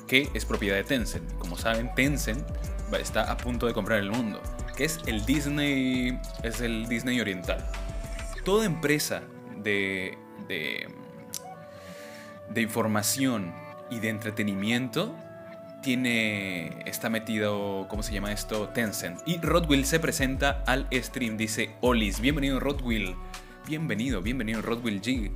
que 0.07 0.29
es 0.33 0.45
propiedad 0.45 0.75
de 0.75 0.83
Tencent. 0.83 1.31
Como 1.37 1.57
saben, 1.57 1.93
Tencent 1.95 2.43
está 2.99 3.31
a 3.31 3.37
punto 3.37 3.67
de 3.67 3.73
comprar 3.73 3.99
el 3.99 4.11
mundo, 4.11 4.41
que 4.75 4.85
es 4.85 4.99
el 5.05 5.25
Disney, 5.25 6.19
es 6.43 6.61
el 6.61 6.87
Disney 6.87 7.19
oriental. 7.19 7.63
Toda 8.43 8.65
empresa 8.65 9.23
de, 9.67 10.17
de, 12.49 12.61
información 12.61 13.53
y 13.91 13.99
de 13.99 14.09
entretenimiento 14.09 15.13
tiene 15.83 16.79
está 16.85 17.09
metido, 17.09 17.85
¿cómo 17.89 18.01
se 18.01 18.13
llama 18.13 18.31
esto? 18.31 18.69
Tencent. 18.69 19.19
Y 19.25 19.37
Rodwill 19.39 19.85
se 19.85 19.99
presenta 19.99 20.63
al 20.65 20.87
stream, 20.91 21.37
dice, 21.37 21.75
Olis, 21.81 22.19
bienvenido 22.21 22.59
Rodwill, 22.59 23.15
bienvenido, 23.67 24.21
bienvenido 24.21 24.61
Rodwill 24.61 25.01
G, 25.01 25.31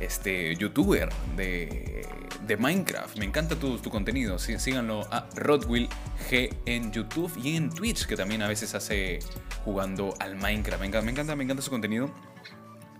este 0.00 0.56
youtuber 0.56 1.10
de, 1.36 2.06
de 2.46 2.56
Minecraft. 2.56 3.18
Me 3.18 3.26
encanta 3.26 3.54
tu, 3.56 3.78
tu 3.78 3.90
contenido, 3.90 4.38
sí, 4.38 4.58
síganlo 4.58 5.06
a 5.10 5.28
Rodwill 5.36 5.88
G 6.30 6.54
en 6.64 6.90
YouTube 6.90 7.32
y 7.42 7.56
en 7.56 7.70
Twitch, 7.70 8.06
que 8.06 8.16
también 8.16 8.42
a 8.42 8.48
veces 8.48 8.74
hace 8.74 9.18
jugando 9.64 10.14
al 10.20 10.36
Minecraft. 10.36 10.80
Me 10.80 10.86
encanta, 10.86 11.04
me 11.04 11.10
encanta, 11.12 11.36
me 11.36 11.44
encanta 11.44 11.62
su 11.62 11.70
contenido. 11.70 12.10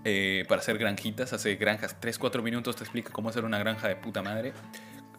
Eh, 0.05 0.45
para 0.49 0.61
hacer 0.61 0.77
granjitas, 0.77 1.33
hace 1.33 1.57
granjas, 1.57 1.97
3-4 2.01 2.43
minutos 2.43 2.77
te 2.77 2.85
explica 2.85 3.11
cómo 3.11 3.31
hacer 3.31 3.45
una 3.45 3.59
granja 3.59 3.89
de 3.89 3.97
puta 3.97 4.23
madre. 4.23 4.53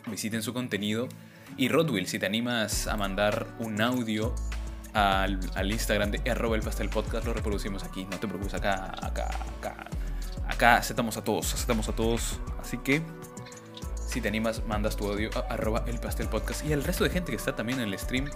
Visiten 0.08 0.44
su 0.44 0.54
contenido. 0.54 1.10
Y 1.58 1.70
Rodwill, 1.70 2.08
si 2.08 2.20
te 2.20 2.26
animas 2.26 2.88
a 2.88 2.96
mandar 2.96 3.48
un 3.60 3.82
audio 3.82 4.36
al, 4.94 5.72
Instagram 5.72 6.12
de 6.12 6.32
arroba 6.32 6.56
el 6.56 6.62
pastel 6.62 6.90
lo 6.94 7.34
reproducimos 7.34 7.84
aquí. 7.84 8.06
No 8.06 8.18
te 8.20 8.28
preocupes, 8.28 8.54
acá, 8.54 8.94
acá, 9.02 9.30
acá. 9.58 9.86
Acá 10.48 10.78
aceptamos 10.78 11.18
a 11.18 11.24
todos, 11.24 11.54
aceptamos 11.54 11.90
a 11.90 11.94
todos. 11.94 12.40
Así 12.60 12.78
que 12.78 13.02
si 14.08 14.22
te 14.22 14.28
animas, 14.28 14.64
mandas 14.68 14.96
tu 14.96 15.10
audio 15.10 15.30
a 15.36 15.54
arroba 15.54 15.84
el 15.88 16.00
pastel. 16.00 16.30
Y 16.68 16.74
al 16.74 16.84
resto 16.84 17.04
de 17.04 17.10
gente 17.10 17.32
que 17.32 17.38
está 17.38 17.56
también 17.56 17.80
en 17.80 17.90
el 17.90 18.00
stream, 18.00 18.30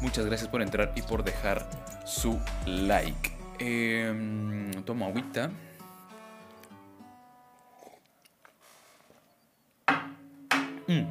muchas 0.00 0.26
gracias 0.26 0.48
por 0.48 0.62
entrar 0.62 0.92
y 0.96 1.02
por 1.02 1.22
dejar 1.22 1.68
su 2.06 2.40
like. 2.66 3.30
Eh, 3.58 4.72
tomo 4.84 5.06
agüita. 5.06 5.50
Mm. 10.90 11.06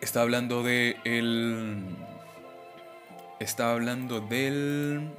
Está 0.00 0.22
hablando 0.22 0.64
de 0.64 0.96
el. 1.04 1.84
Está 3.38 3.72
hablando 3.72 4.20
del. 4.20 5.12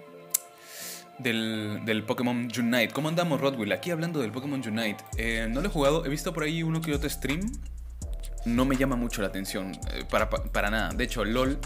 Del, 1.20 1.82
del 1.86 2.04
Pokémon 2.04 2.50
Unite. 2.60 2.90
¿Cómo 2.90 3.08
andamos, 3.08 3.40
Rodwill? 3.40 3.72
Aquí 3.72 3.90
hablando 3.90 4.20
del 4.20 4.32
Pokémon 4.32 4.62
Unite. 4.68 5.04
Eh, 5.18 5.48
no 5.50 5.62
lo 5.62 5.68
he 5.68 5.72
jugado, 5.72 6.06
he 6.06 6.10
visto 6.10 6.34
por 6.34 6.44
ahí 6.44 6.62
uno 6.62 6.82
que 6.82 6.94
otro 6.94 7.10
stream. 7.10 7.50
No 8.46 8.66
me 8.66 8.76
llama 8.76 8.98
mucho 8.98 9.22
la 9.22 9.30
atención, 9.30 9.72
eh, 9.94 10.04
para, 10.10 10.30
para, 10.30 10.70
nada. 10.70 10.90
De 10.90 11.06
hecho, 11.06 11.26
LOL, 11.26 11.58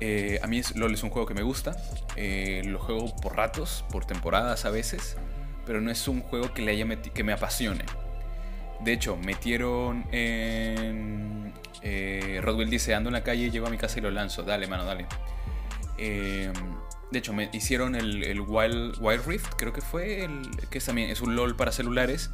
eh, 0.00 0.40
a 0.42 0.46
mí 0.48 0.58
es, 0.58 0.74
LOL 0.74 0.92
es 0.92 1.02
un 1.02 1.10
juego 1.10 1.26
que 1.26 1.34
me 1.34 1.42
gusta. 1.42 1.76
lo 2.16 2.78
juego 2.78 3.14
por 3.16 3.36
ratos, 3.36 3.84
por 3.90 4.06
temporadas 4.06 4.64
a 4.64 4.70
veces. 4.70 5.16
Pero 5.66 5.80
no 5.80 5.90
es 5.90 6.08
un 6.08 6.22
juego 6.22 6.52
que, 6.52 6.62
le 6.62 6.72
haya 6.72 6.86
que 6.96 7.22
me 7.22 7.32
apasione. 7.32 7.84
De 8.80 8.92
hecho, 8.92 9.16
metieron 9.16 10.04
en. 10.12 11.52
Eh, 11.82 12.40
Rodwell 12.42 12.70
dice: 12.70 12.94
Ando 12.94 13.08
en 13.08 13.14
la 13.14 13.22
calle, 13.22 13.50
llego 13.50 13.66
a 13.66 13.70
mi 13.70 13.78
casa 13.78 13.98
y 13.98 14.02
lo 14.02 14.10
lanzo. 14.10 14.42
Dale, 14.42 14.66
mano, 14.66 14.84
dale. 14.84 15.06
Eh, 15.98 16.52
de 17.10 17.18
hecho, 17.18 17.32
me 17.32 17.48
hicieron 17.52 17.94
el, 17.94 18.40
Wild, 18.40 18.96
Wild, 19.00 19.26
Rift, 19.26 19.54
creo 19.56 19.72
que 19.72 19.80
fue. 19.80 20.24
El, 20.24 20.50
que 20.70 20.78
es 20.78 20.84
también 20.84 21.10
es 21.10 21.20
un 21.20 21.36
LOL 21.36 21.56
para 21.56 21.72
celulares. 21.72 22.30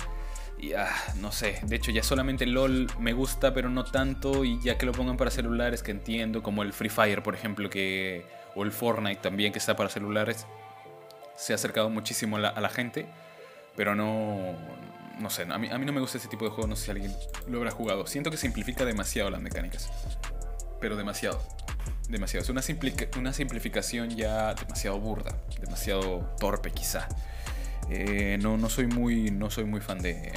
Y 0.59 0.75
ah, 0.75 0.91
no 1.17 1.33
sé, 1.33 1.59
de 1.63 1.77
hecho 1.77 1.91
ya 1.91 2.03
solamente 2.03 2.45
el 2.45 2.53
LOL 2.53 2.87
me 2.99 3.15
gusta, 3.15 3.55
pero 3.55 3.71
no 3.71 3.85
tanto. 3.85 4.45
Y 4.45 4.61
ya 4.61 4.79
que 4.79 4.87
lo 4.87 4.93
pongan 4.93 5.17
para 5.17 5.31
celulares, 5.31 5.83
que 5.83 5.91
entiendo, 5.91 6.43
como 6.43 6.63
el 6.63 6.73
Free 6.73 6.91
Fire, 6.91 7.23
por 7.23 7.35
ejemplo, 7.35 7.71
que, 7.71 8.25
o 8.55 8.63
el 8.63 8.73
Fortnite 8.73 9.21
también, 9.21 9.53
que 9.53 9.59
está 9.59 9.77
para 9.77 9.89
celulares, 9.89 10.47
se 11.37 11.53
ha 11.53 11.57
acercado 11.57 11.91
muchísimo 11.91 12.37
a 12.37 12.61
la 12.61 12.69
gente. 12.69 13.07
Pero 13.77 13.95
no, 13.95 14.55
no 15.21 15.31
sé, 15.31 15.47
a 15.49 15.59
mí, 15.59 15.69
a 15.71 15.79
mí 15.79 15.87
no 15.87 15.93
me 15.93 16.01
gusta 16.01 16.19
ese 16.19 16.29
tipo 16.29 16.45
de 16.45 16.51
juego, 16.51 16.67
no 16.67 16.77
sé 16.77 16.87
si 16.87 16.91
alguien 16.91 17.15
lo 17.47 17.59
habrá 17.59 17.71
jugado. 17.71 18.07
Siento 18.07 18.31
que 18.31 18.37
simplifica 18.37 18.85
demasiado 18.85 19.31
las 19.31 19.41
mecánicas. 19.41 19.91
Pero 20.81 20.97
demasiado. 20.97 21.43
Demasiado. 22.09 22.43
Es 22.43 22.49
una, 22.49 22.63
una 23.19 23.33
simplificación 23.33 24.11
ya 24.11 24.55
demasiado 24.55 24.99
burda, 24.99 25.37
demasiado 25.61 26.35
torpe 26.41 26.73
quizá. 26.73 27.09
Eh, 27.89 28.39
no, 28.41 28.57
no, 28.57 28.69
soy 28.69 28.87
muy, 28.87 29.31
no 29.31 29.51
soy 29.51 29.65
muy 29.65 29.81
fan 29.81 29.99
de, 29.99 30.33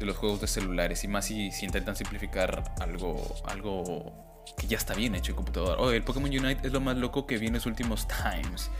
de 0.00 0.06
los 0.06 0.16
juegos 0.16 0.40
de 0.40 0.46
celulares 0.46 1.04
y 1.04 1.08
más 1.08 1.26
si, 1.26 1.50
intentan 1.62 1.94
simplificar 1.94 2.74
algo, 2.80 3.36
algo 3.44 4.44
que 4.56 4.66
ya 4.66 4.78
está 4.78 4.94
bien 4.94 5.14
hecho 5.14 5.32
en 5.32 5.36
computador. 5.36 5.76
Oh, 5.78 5.90
el 5.90 6.02
Pokémon 6.02 6.30
Unite 6.30 6.66
es 6.66 6.72
lo 6.72 6.80
más 6.80 6.96
loco 6.96 7.26
que 7.26 7.38
vi 7.38 7.48
en 7.48 7.54
los 7.54 7.66
últimos 7.66 8.08
times, 8.24 8.70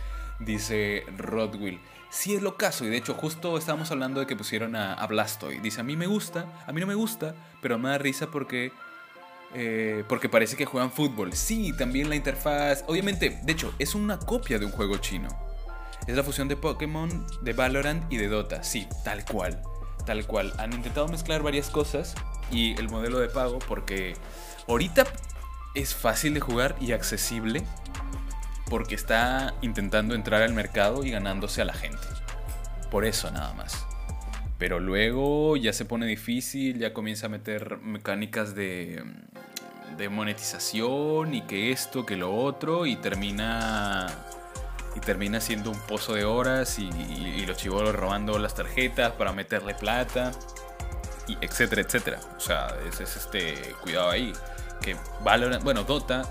dice 0.40 1.04
Rodwill. 1.16 1.80
Si 2.11 2.35
es 2.35 2.42
lo 2.42 2.57
caso, 2.57 2.85
y 2.85 2.88
de 2.88 2.96
hecho 2.96 3.14
justo 3.14 3.57
estábamos 3.57 3.90
hablando 3.92 4.20
de 4.20 4.27
que 4.27 4.35
pusieron 4.35 4.75
a, 4.75 4.94
a 4.94 5.07
Blastoise. 5.07 5.62
Dice, 5.62 5.81
a 5.81 5.85
mí 5.85 5.96
me 5.96 6.07
gusta, 6.07 6.46
a 6.66 6.73
mí 6.73 6.81
no 6.81 6.87
me 6.87 6.94
gusta, 6.94 7.35
pero 7.62 7.79
me 7.79 7.88
da 7.88 7.99
risa 7.99 8.27
porque... 8.31 8.73
Eh, 9.53 10.05
porque 10.09 10.29
parece 10.29 10.57
que 10.57 10.64
juegan 10.64 10.92
fútbol. 10.92 11.33
Sí, 11.33 11.73
también 11.77 12.09
la 12.09 12.14
interfaz. 12.14 12.85
Obviamente, 12.87 13.40
de 13.42 13.53
hecho, 13.53 13.75
es 13.81 13.96
una 13.96 14.18
copia 14.18 14.61
de 14.61 14.66
un 14.66 14.70
juego 14.70 14.99
chino. 14.99 15.29
Es 16.07 16.16
la 16.16 16.23
fusión 16.23 16.49
de 16.49 16.57
Pokémon, 16.57 17.27
de 17.42 17.53
Valorant 17.53 18.12
y 18.12 18.16
de 18.16 18.29
Dota. 18.29 18.62
Sí, 18.62 18.88
tal 19.05 19.25
cual. 19.25 19.61
Tal 20.07 20.27
cual. 20.27 20.53
Han 20.59 20.73
intentado 20.73 21.09
mezclar 21.09 21.42
varias 21.42 21.68
cosas 21.68 22.14
y 22.51 22.79
el 22.79 22.88
modelo 22.88 23.18
de 23.18 23.29
pago 23.29 23.59
porque 23.61 24.14
ahorita 24.68 25.05
es 25.75 25.94
fácil 25.94 26.35
de 26.35 26.40
jugar 26.40 26.77
y 26.81 26.92
accesible 26.92 27.64
porque 28.70 28.94
está 28.94 29.52
intentando 29.61 30.14
entrar 30.14 30.40
al 30.42 30.54
mercado 30.54 31.04
y 31.04 31.11
ganándose 31.11 31.61
a 31.61 31.64
la 31.66 31.74
gente. 31.74 31.98
Por 32.90 33.04
eso 33.04 33.30
nada 33.30 33.52
más. 33.52 33.85
Pero 34.59 34.78
luego 34.78 35.56
ya 35.56 35.72
se 35.72 35.85
pone 35.85 36.06
difícil, 36.06 36.78
ya 36.78 36.94
comienza 36.94 37.26
a 37.26 37.28
meter 37.28 37.78
mecánicas 37.78 38.54
de, 38.54 39.02
monetización 40.11 41.35
y 41.35 41.42
que 41.42 41.72
esto, 41.72 42.06
que 42.06 42.16
lo 42.16 42.35
otro, 42.35 42.87
y 42.87 42.96
termina 42.96 44.06
y 44.96 45.00
termina 45.00 45.40
siendo 45.40 45.70
un 45.70 45.78
pozo 45.80 46.14
de 46.14 46.24
horas 46.24 46.78
y, 46.78 47.44
los 47.46 47.56
chivolos 47.59 47.94
robando 47.94 48.38
las 48.38 48.54
tarjetas 48.54 49.12
para 49.12 49.33
meterle 49.33 49.74
plata 49.74 50.30
y 51.26 51.37
etcétera, 51.40 51.83
etcétera. 51.83 52.20
O 52.37 52.40
sea, 52.40 52.68
es, 52.88 53.00
es 53.00 53.16
este 53.16 53.74
cuidado 53.83 54.11
ahí. 54.11 54.33
Que 54.80 54.96
Valorant, 55.22 55.62
bueno, 55.62 55.85
Dota 55.85 56.22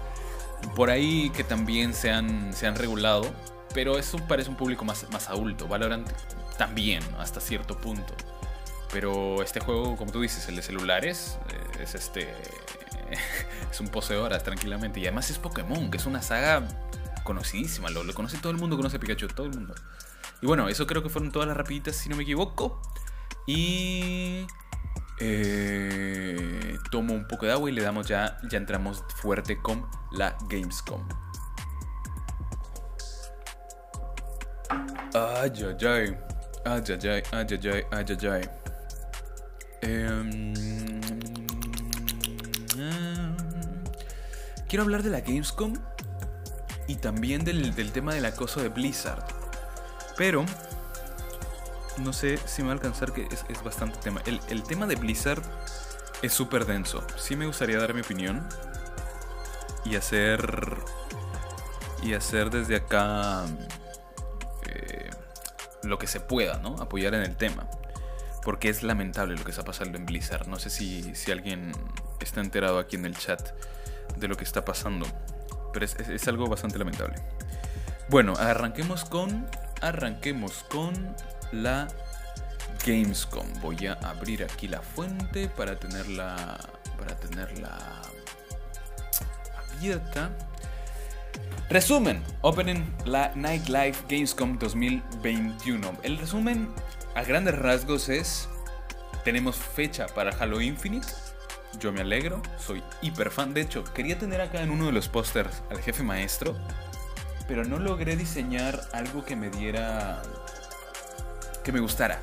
por 0.76 0.89
ahí 0.89 1.30
que 1.32 1.43
también 1.43 1.93
se 1.93 2.12
han, 2.12 2.76
regulado 2.76 3.34
pero 3.74 4.00
eso 4.00 4.17
parece 4.28 4.50
un 4.50 4.56
público 4.56 4.84
más, 4.84 5.06
más 5.12 5.30
adulto. 5.30 5.67
Valorant 5.67 6.10
también, 6.58 7.04
hasta 7.19 7.39
cierto 7.39 7.78
punto. 7.78 8.13
Pero 8.91 9.43
este 9.43 9.60
juego, 9.60 9.95
como 9.95 10.12
tú 10.12 10.22
dices, 10.22 10.48
el 10.48 10.56
de 10.56 10.63
celulares, 10.63 11.38
eh, 11.50 11.84
es 11.84 11.93
este. 11.93 12.34
es 13.72 13.80
un 13.80 13.89
poseedoras 13.89 14.43
tranquilamente. 14.43 15.00
Y 15.00 15.06
además 15.06 15.30
es 15.30 15.38
Pokémon, 15.38 15.91
que 15.91 15.98
es 15.98 16.06
una 16.08 16.24
saga 16.24 16.67
conocidísima. 17.24 17.91
Lo, 17.91 18.04
lo 18.04 18.13
conoce 18.15 18.38
todo 18.38 18.52
el 18.52 18.58
mundo, 18.58 18.76
conoce 18.76 18.98
Pikachu, 18.98 19.28
todo 19.28 19.45
el 19.45 19.54
mundo. 19.54 19.76
Y 20.41 20.48
bueno, 20.48 20.67
eso 20.67 20.88
creo 20.88 21.04
que 21.04 21.10
fueron 21.10 21.32
todas 21.32 21.48
las 21.48 21.56
rapiditas, 21.56 21.95
si 21.95 22.10
no 22.10 22.15
me 22.15 22.24
equivoco. 22.24 22.82
Y. 23.45 24.48
Eh, 25.19 26.77
tomo 26.91 27.13
un 27.13 27.27
poco 27.27 27.45
de 27.45 27.51
agua 27.51 27.69
y 27.69 27.73
le 27.73 27.82
damos 27.82 28.08
ya. 28.08 28.38
Ya 28.49 28.58
entramos 28.58 29.03
fuerte 29.15 29.62
con 29.62 29.86
la 30.12 30.38
Gamescom. 30.49 31.08
Ay, 35.13 35.51
ay, 35.55 35.88
ay. 35.88 36.17
Ay, 36.65 36.84
ay, 36.88 37.08
ay, 37.08 37.23
ay, 37.32 37.77
ay, 37.91 38.27
ay, 38.27 38.49
em, 39.82 40.53
quiero 44.67 44.84
hablar 44.84 45.01
de 45.03 45.10
la 45.10 45.21
Gamescom 45.21 45.73
y 46.88 46.95
también 46.95 47.43
del, 47.45 47.73
del 47.73 47.91
tema 47.91 48.13
del 48.13 48.25
acoso 48.25 48.62
de 48.62 48.69
Blizzard. 48.69 49.23
Pero 50.17 50.45
no 52.00 52.14
sé 52.14 52.38
si 52.46 52.62
me 52.62 52.68
va 52.68 52.74
a 52.74 52.76
alcanzar, 52.76 53.14
que 53.14 53.24
es, 53.24 53.46
es 53.50 53.64
bastante 53.64 54.00
tema. 54.00 54.22
El, 54.26 54.40
el, 54.50 54.64
tema 54.64 54.88
de 54.88 54.96
Blizzard 54.96 55.42
es 56.22 56.34
súper 56.34 56.66
denso. 56.66 57.06
Sí 57.18 57.36
me 57.36 57.46
gustaría 57.46 57.78
dar 57.78 57.94
mi 57.94 58.02
opinión 58.02 58.48
y 59.86 59.96
hacer. 59.96 60.78
Y 62.02 62.14
hacer 62.14 62.50
desde 62.50 62.78
acá 62.78 63.44
eh, 64.66 65.10
lo 65.84 66.00
que 66.00 66.08
se 66.08 66.22
pueda, 66.22 66.58
¿no? 66.60 66.76
Apoyar 66.80 67.14
en 67.14 67.24
el 67.24 67.36
tema. 67.36 67.70
Porque 68.44 68.70
es 68.70 68.84
lamentable 68.84 69.36
lo 69.36 69.44
que 69.44 69.52
está 69.52 69.64
pasando 69.64 69.98
en 69.98 70.06
Blizzard. 70.06 70.48
No 70.48 70.58
sé 70.60 70.70
si, 70.70 71.14
si 71.14 71.32
alguien 71.32 71.74
está 72.22 72.40
enterado 72.40 72.80
aquí 72.80 72.96
en 72.96 73.06
el 73.06 73.18
chat 73.18 73.52
de 74.16 74.28
lo 74.30 74.38
que 74.38 74.46
está 74.46 74.64
pasando. 74.64 75.06
Pero 75.74 75.86
es, 75.86 75.96
es, 75.96 76.08
es 76.08 76.28
algo 76.30 76.48
bastante 76.48 76.80
lamentable. 76.80 77.16
Bueno, 78.08 78.34
arranquemos 78.38 79.04
con. 79.04 79.46
Arranquemos 79.82 80.64
con 80.70 81.16
la 81.52 81.88
Gamescom. 82.86 83.48
Voy 83.62 83.88
a 83.88 83.94
abrir 83.94 84.44
aquí 84.44 84.68
la 84.68 84.82
fuente 84.82 85.50
para 85.50 85.78
tenerla 85.78 86.58
para 86.98 87.16
tenerla 87.16 88.02
abierta. 89.78 90.30
Resumen, 91.70 92.24
Opening 92.42 92.84
la 93.06 93.32
Nightlife 93.36 94.04
Gamescom 94.10 94.58
2021. 94.58 95.98
El 96.04 96.18
resumen 96.18 96.70
a 97.16 97.24
grandes 97.24 97.58
rasgos 97.58 98.10
es 98.10 98.50
tenemos 99.24 99.56
fecha 99.56 100.08
para 100.08 100.32
Halo 100.32 100.62
Infinite. 100.62 101.08
Yo 101.80 101.92
me 101.92 102.02
alegro, 102.02 102.42
soy 102.58 102.84
hiper 103.02 103.30
fan. 103.30 103.54
De 103.54 103.62
hecho, 103.62 103.84
quería 103.84 104.18
tener 104.18 104.42
acá 104.42 104.62
en 104.62 104.72
uno 104.72 104.88
de 104.88 104.92
los 104.92 105.08
pósters 105.08 105.62
al 105.70 105.80
jefe 105.80 106.02
maestro, 106.04 106.56
pero 107.48 107.64
no 107.64 107.78
logré 107.78 108.16
diseñar 108.16 108.82
algo 108.92 109.24
que 109.24 109.36
me 109.36 109.50
diera 109.50 110.22
que 111.69 111.73
me 111.73 111.79
gustara. 111.79 112.19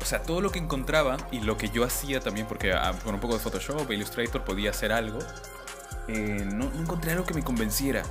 O 0.00 0.04
sea, 0.04 0.22
todo 0.22 0.40
lo 0.40 0.52
que 0.52 0.60
encontraba 0.60 1.16
y 1.32 1.40
lo 1.40 1.56
que 1.56 1.68
yo 1.68 1.82
hacía 1.82 2.20
también, 2.20 2.46
porque 2.46 2.72
ah, 2.72 2.94
con 3.02 3.14
un 3.14 3.20
poco 3.20 3.34
de 3.34 3.40
Photoshop 3.40 3.90
Illustrator 3.90 4.44
podía 4.44 4.70
hacer 4.70 4.92
algo, 4.92 5.18
eh, 6.06 6.44
no, 6.44 6.70
no, 6.70 6.80
encontré 6.80 7.12
algo 7.12 7.24
que 7.24 7.34
me 7.34 7.42
convenciera. 7.42 8.04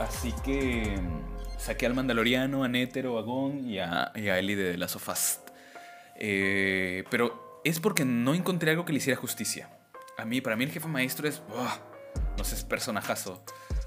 Así 0.00 0.34
que 0.44 0.98
mm, 1.00 1.58
saqué 1.60 1.86
al 1.86 1.94
Mandaloriano, 1.94 2.64
a 2.64 2.68
Netero, 2.68 3.18
a 3.18 3.22
Gon 3.22 3.64
y 3.64 3.78
a, 3.78 4.10
y 4.16 4.28
a 4.28 4.38
Ellie 4.40 4.56
de 4.56 4.76
Last 4.76 4.96
of 4.96 5.08
Us. 5.08 5.38
Eh, 6.16 7.04
pero 7.08 7.60
es 7.64 7.78
porque 7.78 8.04
no 8.04 8.34
encontré 8.34 8.72
algo 8.72 8.84
que 8.84 8.92
le 8.92 8.98
hiciera 8.98 9.20
justicia. 9.20 9.70
A 10.18 10.24
mí, 10.24 10.40
para 10.40 10.56
mí 10.56 10.64
el 10.64 10.72
jefe 10.72 10.88
maestro 10.88 11.28
es... 11.28 11.40
Oh, 11.50 11.78
no 12.36 12.42
sé, 12.42 12.56
es 12.56 12.64
personajazo. 12.64 13.44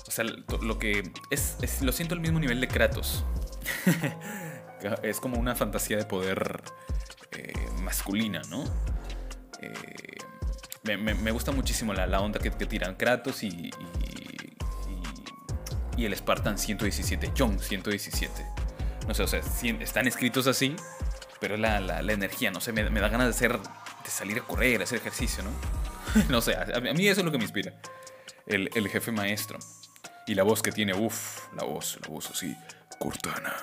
O 0.08 0.12
sea, 0.12 0.24
lo 0.24 0.80
que... 0.80 1.12
Es, 1.32 1.58
es, 1.62 1.82
lo 1.82 1.92
siento 1.92 2.16
al 2.16 2.22
mismo 2.22 2.40
nivel 2.40 2.62
de 2.62 2.70
Kratos. 2.70 3.26
es 5.04 5.20
como 5.20 5.40
una 5.40 5.56
fantasía 5.56 5.98
de 5.98 6.06
poder 6.06 6.62
eh, 7.32 7.54
masculina, 7.82 8.42
¿no? 8.50 8.64
Eh, 9.62 10.18
me, 10.96 11.32
gusta 11.32 11.52
muchísimo 11.52 11.94
la, 11.94 12.08
la 12.08 12.22
onda 12.22 12.40
que, 12.40 12.50
tiran 12.52 12.96
Kratos 12.96 13.44
y, 13.44 13.72
y, 15.98 16.06
el 16.06 16.16
Spartan 16.16 16.58
117, 16.58 17.34
John 17.38 17.60
117. 17.60 18.46
No 19.08 19.14
sé, 19.14 19.24
o 19.24 19.28
sea, 19.28 19.42
están 19.80 20.08
escritos 20.08 20.48
así, 20.48 20.76
pero 21.40 21.58
la, 21.58 21.80
la, 21.80 22.14
energía, 22.14 22.52
no 22.52 22.62
sé, 22.62 22.72
me, 22.72 22.84
da 22.84 23.10
ganas 23.10 23.28
de, 23.28 23.32
hacer, 23.32 23.60
de 23.60 24.10
salir 24.10 24.40
a 24.40 24.42
correr, 24.42 24.82
hacer 24.82 25.00
ejercicio, 25.00 25.44
¿no? 25.44 26.24
no 26.30 26.42
sé, 26.42 26.56
a, 26.56 26.64
a, 26.78 26.80
mí 26.80 27.08
eso 27.08 27.22
es 27.22 27.26
lo 27.26 27.32
que 27.32 27.38
me 27.38 27.44
inspira. 27.44 27.74
El, 28.46 28.70
el 28.76 28.88
jefe 28.88 29.12
maestro. 29.12 29.60
Y 30.26 30.36
la 30.36 30.44
voz 30.44 30.62
que 30.62 30.72
tiene, 30.72 30.94
uff, 30.94 31.54
la 31.54 31.64
voz, 31.64 32.00
la 32.02 32.08
voz 32.10 32.30
así, 32.32 32.56
Cortana. 33.00 33.54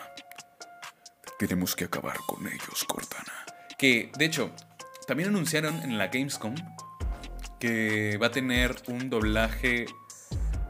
Tenemos 1.38 1.74
que 1.74 1.84
acabar 1.84 2.16
con 2.26 2.46
ellos, 2.46 2.84
Cortana. 2.86 3.32
Que, 3.76 4.12
de 4.16 4.24
hecho, 4.24 4.50
también 5.06 5.30
anunciaron 5.30 5.82
en 5.82 5.98
la 5.98 6.06
Gamescom 6.08 6.54
que 7.58 8.18
va 8.22 8.28
a 8.28 8.30
tener 8.30 8.76
un 8.88 9.10
doblaje. 9.10 9.86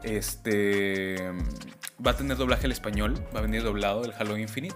Este. 0.03 1.31
Va 2.05 2.11
a 2.11 2.17
tener 2.17 2.37
doblaje 2.37 2.65
al 2.65 2.71
español. 2.71 3.15
Va 3.33 3.39
a 3.39 3.41
venir 3.43 3.63
doblado 3.63 4.03
el 4.03 4.13
Halo 4.13 4.37
Infinite. 4.37 4.75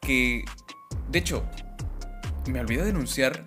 Que. 0.00 0.44
De 1.08 1.18
hecho, 1.18 1.44
me 2.46 2.60
olvidé 2.60 2.84
de 2.84 2.90
anunciar 2.90 3.44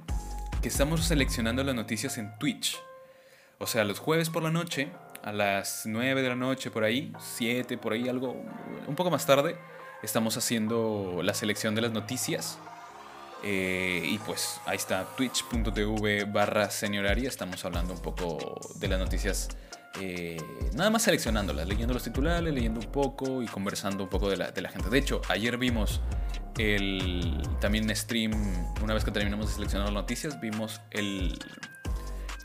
que 0.62 0.68
estamos 0.68 1.06
seleccionando 1.06 1.64
las 1.64 1.76
noticias 1.76 2.18
en 2.18 2.38
Twitch. 2.40 2.78
O 3.58 3.68
sea, 3.68 3.86
los 3.86 4.00
jueves 4.00 4.30
por 4.30 4.44
la 4.44 4.52
noche, 4.52 4.92
a 5.24 5.32
las 5.32 5.84
9 5.86 6.22
de 6.22 6.30
la 6.30 6.36
noche, 6.36 6.72
por 6.72 6.84
ahí, 6.84 7.14
7, 7.20 7.78
por 7.78 7.94
ahí, 7.94 8.10
algo. 8.10 8.34
Un 8.86 8.96
poco 8.96 9.10
más 9.10 9.26
tarde 9.26 9.58
estamos 10.04 10.38
haciendo 10.38 11.22
la 11.24 11.34
selección 11.34 11.74
de 11.76 11.82
las 11.82 11.92
noticias. 11.92 12.60
Eh, 13.46 14.02
y 14.06 14.20
pues 14.20 14.62
ahí 14.66 14.78
está 14.78 15.06
twitch.tv 15.18 16.26
barra 16.26 16.70
senioraria. 16.70 17.28
Estamos 17.28 17.64
hablando 17.66 17.94
un 17.94 18.02
poco 18.02 18.60
de 18.76 18.88
las 18.88 19.00
noticias. 19.00 19.50
Eh, 20.00 20.38
nada 20.74 20.90
más 20.90 21.04
seleccionándolas, 21.04 21.68
leyendo 21.68 21.94
los 21.94 22.04
titulares, 22.04 22.54
leyendo 22.54 22.80
un 22.80 22.92
poco 22.92 23.42
y 23.42 23.48
conversando 23.48 24.04
un 24.04 24.10
poco 24.10 24.30
de 24.30 24.38
la, 24.38 24.52
de 24.52 24.62
la 24.62 24.70
gente. 24.70 24.90
De 24.90 24.98
hecho, 24.98 25.22
ayer 25.30 25.58
vimos 25.58 26.02
el 26.58 27.42
también 27.60 27.94
stream, 27.96 28.32
una 28.82 28.94
vez 28.94 29.04
que 29.04 29.12
terminamos 29.12 29.48
de 29.48 29.54
seleccionar 29.54 29.88
las 29.88 29.94
noticias, 29.94 30.40
vimos 30.40 30.82
el, 30.92 31.38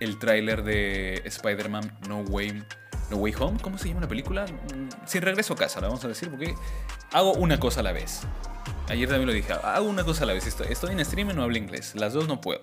el 0.01 0.19
tráiler 0.19 0.63
de 0.63 1.23
Spider-Man 1.25 1.99
No 2.07 2.21
Way 2.21 2.65
No 3.11 3.17
Way 3.17 3.35
Home, 3.41 3.59
¿cómo 3.63 3.79
se 3.79 3.89
llama 3.89 4.03
la 4.03 4.09
película? 4.09 4.47
Sin 5.07 5.23
regreso 5.23 5.55
a 5.55 5.57
casa, 5.57 5.81
la 5.81 5.89
vamos 5.89 6.05
a 6.05 6.09
decir, 6.09 6.29
porque 6.31 6.55
hago 7.13 7.33
una 7.35 7.59
cosa 7.59 7.81
a 7.81 7.83
la 7.83 7.93
vez. 7.93 8.23
Ayer 8.89 9.09
también 9.09 9.27
lo 9.27 9.33
dije, 9.33 9.53
hago 9.53 9.89
una 9.89 10.05
cosa 10.05 10.25
a 10.25 10.27
la 10.27 10.33
vez. 10.33 10.47
Estoy, 10.47 10.93
en 10.93 11.05
stream 11.05 11.31
y 11.31 11.35
no 11.35 11.43
hablo 11.43 11.57
inglés. 11.57 11.95
Las 11.95 12.13
dos 12.13 12.27
no 12.27 12.41
puedo. 12.41 12.61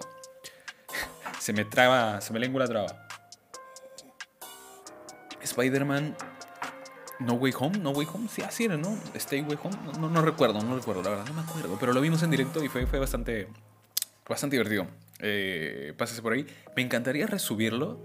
se 1.39 1.53
me 1.53 1.65
traba, 1.65 2.21
se 2.21 2.33
me 2.33 2.39
lengua 2.39 2.61
la 2.61 2.67
traba. 2.67 3.07
Spider-Man 5.41 6.15
No 7.19 7.33
Way 7.33 7.53
Home, 7.59 7.77
No 7.77 7.91
Way 7.91 8.07
Home, 8.11 8.27
sí, 8.27 8.41
así 8.41 8.65
era, 8.65 8.77
¿no? 8.77 8.97
Stay 9.13 9.41
Way 9.41 9.57
Home, 9.63 9.77
no, 9.99 10.09
no, 10.09 10.21
recuerdo, 10.23 10.61
no 10.61 10.75
recuerdo, 10.75 11.03
la 11.03 11.11
verdad, 11.11 11.25
no 11.27 11.33
me 11.33 11.41
acuerdo. 11.41 11.77
Pero 11.79 11.93
lo 11.93 12.01
vimos 12.01 12.23
en 12.23 12.31
directo 12.31 12.63
y 12.63 12.69
fue, 12.69 12.87
fue 12.87 12.99
bastante, 12.99 13.47
bastante 14.27 14.55
divertido. 14.55 14.87
Eh, 15.19 15.93
pásese 15.97 16.21
por 16.21 16.33
ahí. 16.33 16.47
Me 16.75 16.81
encantaría 16.81 17.27
resubirlo, 17.27 17.99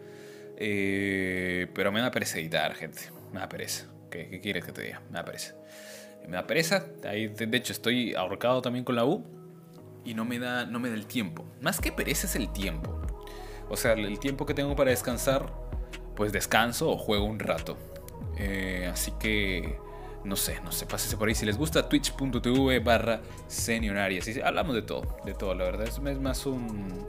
eh, 0.61 1.66
pero 1.75 1.90
me 1.90 2.01
da 2.01 2.11
pereza 2.11 2.38
editar, 2.38 2.75
gente. 2.75 3.01
Me 3.33 3.40
da 3.40 3.49
pereza. 3.49 3.87
¿Qué, 4.11 4.40
quieres 4.40 4.64
que 4.64 4.73
te 4.73 4.83
diga? 4.83 5.03
Me 5.11 5.18
da 5.18 5.25
pereza 5.25 5.55
me 6.31 6.37
da 6.37 6.46
pereza. 6.46 6.85
De 7.03 7.57
hecho, 7.57 7.73
estoy 7.73 8.14
ahorcado 8.14 8.62
también 8.62 8.85
con 8.85 8.94
la 8.94 9.05
U 9.05 9.25
y 10.05 10.14
no 10.14 10.25
me 10.25 10.38
da, 10.38 10.64
no 10.66 10.79
me 10.79 10.88
da 10.88 10.94
el 10.94 11.07
tiempo. 11.07 11.44
Más 11.61 11.81
que 11.81 11.92
pereza 11.92 12.27
es 12.27 12.37
el 12.37 12.53
tiempo. 12.53 13.01
O 13.68 13.77
sea, 13.77 13.92
el 13.92 14.18
tiempo 14.18 14.46
que 14.46 14.55
tengo 14.55 14.75
para 14.77 14.90
descansar, 14.90 15.53
pues 16.16 16.33
descanso 16.33 16.90
o 16.90 16.96
juego 16.96 17.25
un 17.25 17.38
rato. 17.38 17.77
Eh, 18.38 18.88
así 18.92 19.12
que, 19.18 19.79
no 20.25 20.37
sé, 20.37 20.61
no 20.63 20.73
sé, 20.73 20.87
pásese 20.87 21.17
por 21.17 21.29
ahí. 21.29 21.35
Si 21.35 21.46
les 21.46 21.56
gusta, 21.56 21.88
twitch.tv 21.88 22.81
barra 22.81 23.21
senioraria. 23.46 24.23
Hablamos 24.44 24.75
de 24.75 24.83
todo, 24.83 25.19
de 25.25 25.35
todo, 25.35 25.54
la 25.54 25.65
verdad. 25.65 25.87
Es 25.87 26.00
más 26.00 26.46
un, 26.46 27.06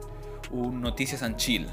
un 0.50 0.80
noticias 0.80 1.22
and 1.22 1.36
chill. 1.36 1.68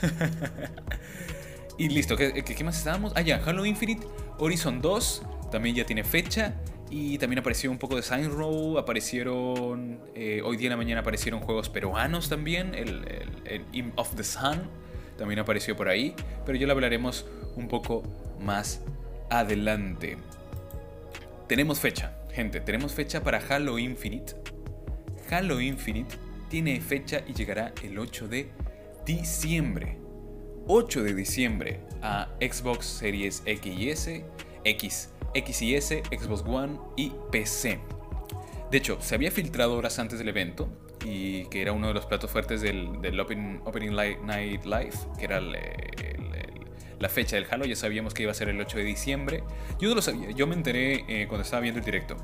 y 1.78 1.88
listo, 1.88 2.16
¿qué, 2.16 2.42
¿qué, 2.42 2.64
más 2.64 2.78
estábamos? 2.78 3.12
Ah, 3.16 3.22
ya, 3.22 3.42
Halo 3.44 3.66
Infinite, 3.66 4.06
Horizon 4.38 4.80
2 4.80 5.22
también 5.50 5.76
ya 5.76 5.84
tiene 5.84 6.04
fecha. 6.04 6.54
Y 6.88 7.18
también 7.18 7.40
apareció 7.40 7.70
un 7.70 7.78
poco 7.78 7.96
de 7.96 8.02
Sign 8.02 8.30
Row. 8.30 8.78
Aparecieron. 8.78 9.98
Eh, 10.14 10.40
hoy 10.44 10.56
día 10.56 10.66
en 10.66 10.70
la 10.70 10.76
mañana 10.76 11.00
aparecieron 11.00 11.40
juegos 11.40 11.68
peruanos 11.68 12.28
también. 12.28 12.74
El, 12.74 13.04
el, 13.44 13.64
el 13.72 13.92
of 13.96 14.14
the 14.14 14.22
Sun 14.22 14.62
también 15.18 15.40
apareció 15.40 15.74
por 15.76 15.88
ahí. 15.88 16.14
Pero 16.44 16.56
ya 16.56 16.66
lo 16.66 16.74
hablaremos 16.74 17.26
un 17.56 17.66
poco 17.66 18.04
más 18.40 18.82
adelante. 19.30 20.16
tenemos 21.48 21.80
fecha, 21.80 22.16
gente, 22.32 22.60
tenemos 22.60 22.92
fecha 22.92 23.22
para 23.22 23.38
Halo 23.38 23.78
Infinite. 23.78 24.34
Halo 25.30 25.60
Infinite 25.60 26.16
tiene 26.48 26.80
fecha 26.80 27.22
y 27.26 27.32
llegará 27.32 27.72
el 27.82 27.98
8 27.98 28.28
de 28.28 28.48
diciembre. 29.06 29.98
8 30.66 31.04
de 31.04 31.14
diciembre 31.14 31.80
a 32.02 32.28
Xbox 32.40 32.86
Series 32.86 33.42
X 33.46 33.72
y 33.78 33.90
S, 33.90 34.24
X, 34.64 35.10
X 35.32 35.62
y 35.62 35.74
S, 35.76 36.02
Xbox 36.10 36.42
One 36.44 36.78
y 36.96 37.12
PC. 37.30 37.78
De 38.70 38.78
hecho, 38.78 38.98
se 39.00 39.14
había 39.14 39.30
filtrado 39.30 39.76
horas 39.76 40.00
antes 40.00 40.18
del 40.18 40.28
evento 40.28 40.68
y 41.04 41.44
que 41.46 41.62
era 41.62 41.70
uno 41.70 41.86
de 41.86 41.94
los 41.94 42.04
platos 42.06 42.30
fuertes 42.32 42.60
del, 42.60 43.00
del 43.00 43.18
Open, 43.20 43.60
Opening 43.64 43.94
Night 43.94 44.64
Live, 44.64 44.96
que 45.16 45.24
era 45.24 45.40
la 45.40 47.08
fecha 47.08 47.36
del 47.36 47.46
Halo. 47.48 47.64
Ya 47.64 47.76
sabíamos 47.76 48.12
que 48.12 48.24
iba 48.24 48.32
a 48.32 48.34
ser 48.34 48.48
el 48.48 48.60
8 48.60 48.78
de 48.78 48.84
diciembre. 48.84 49.44
Yo 49.78 49.88
no 49.88 49.94
lo 49.94 50.02
sabía, 50.02 50.32
yo 50.32 50.48
me 50.48 50.56
enteré 50.56 51.04
eh, 51.06 51.28
cuando 51.28 51.44
estaba 51.44 51.60
viendo 51.62 51.78
el 51.78 51.84
directo. 51.84 52.16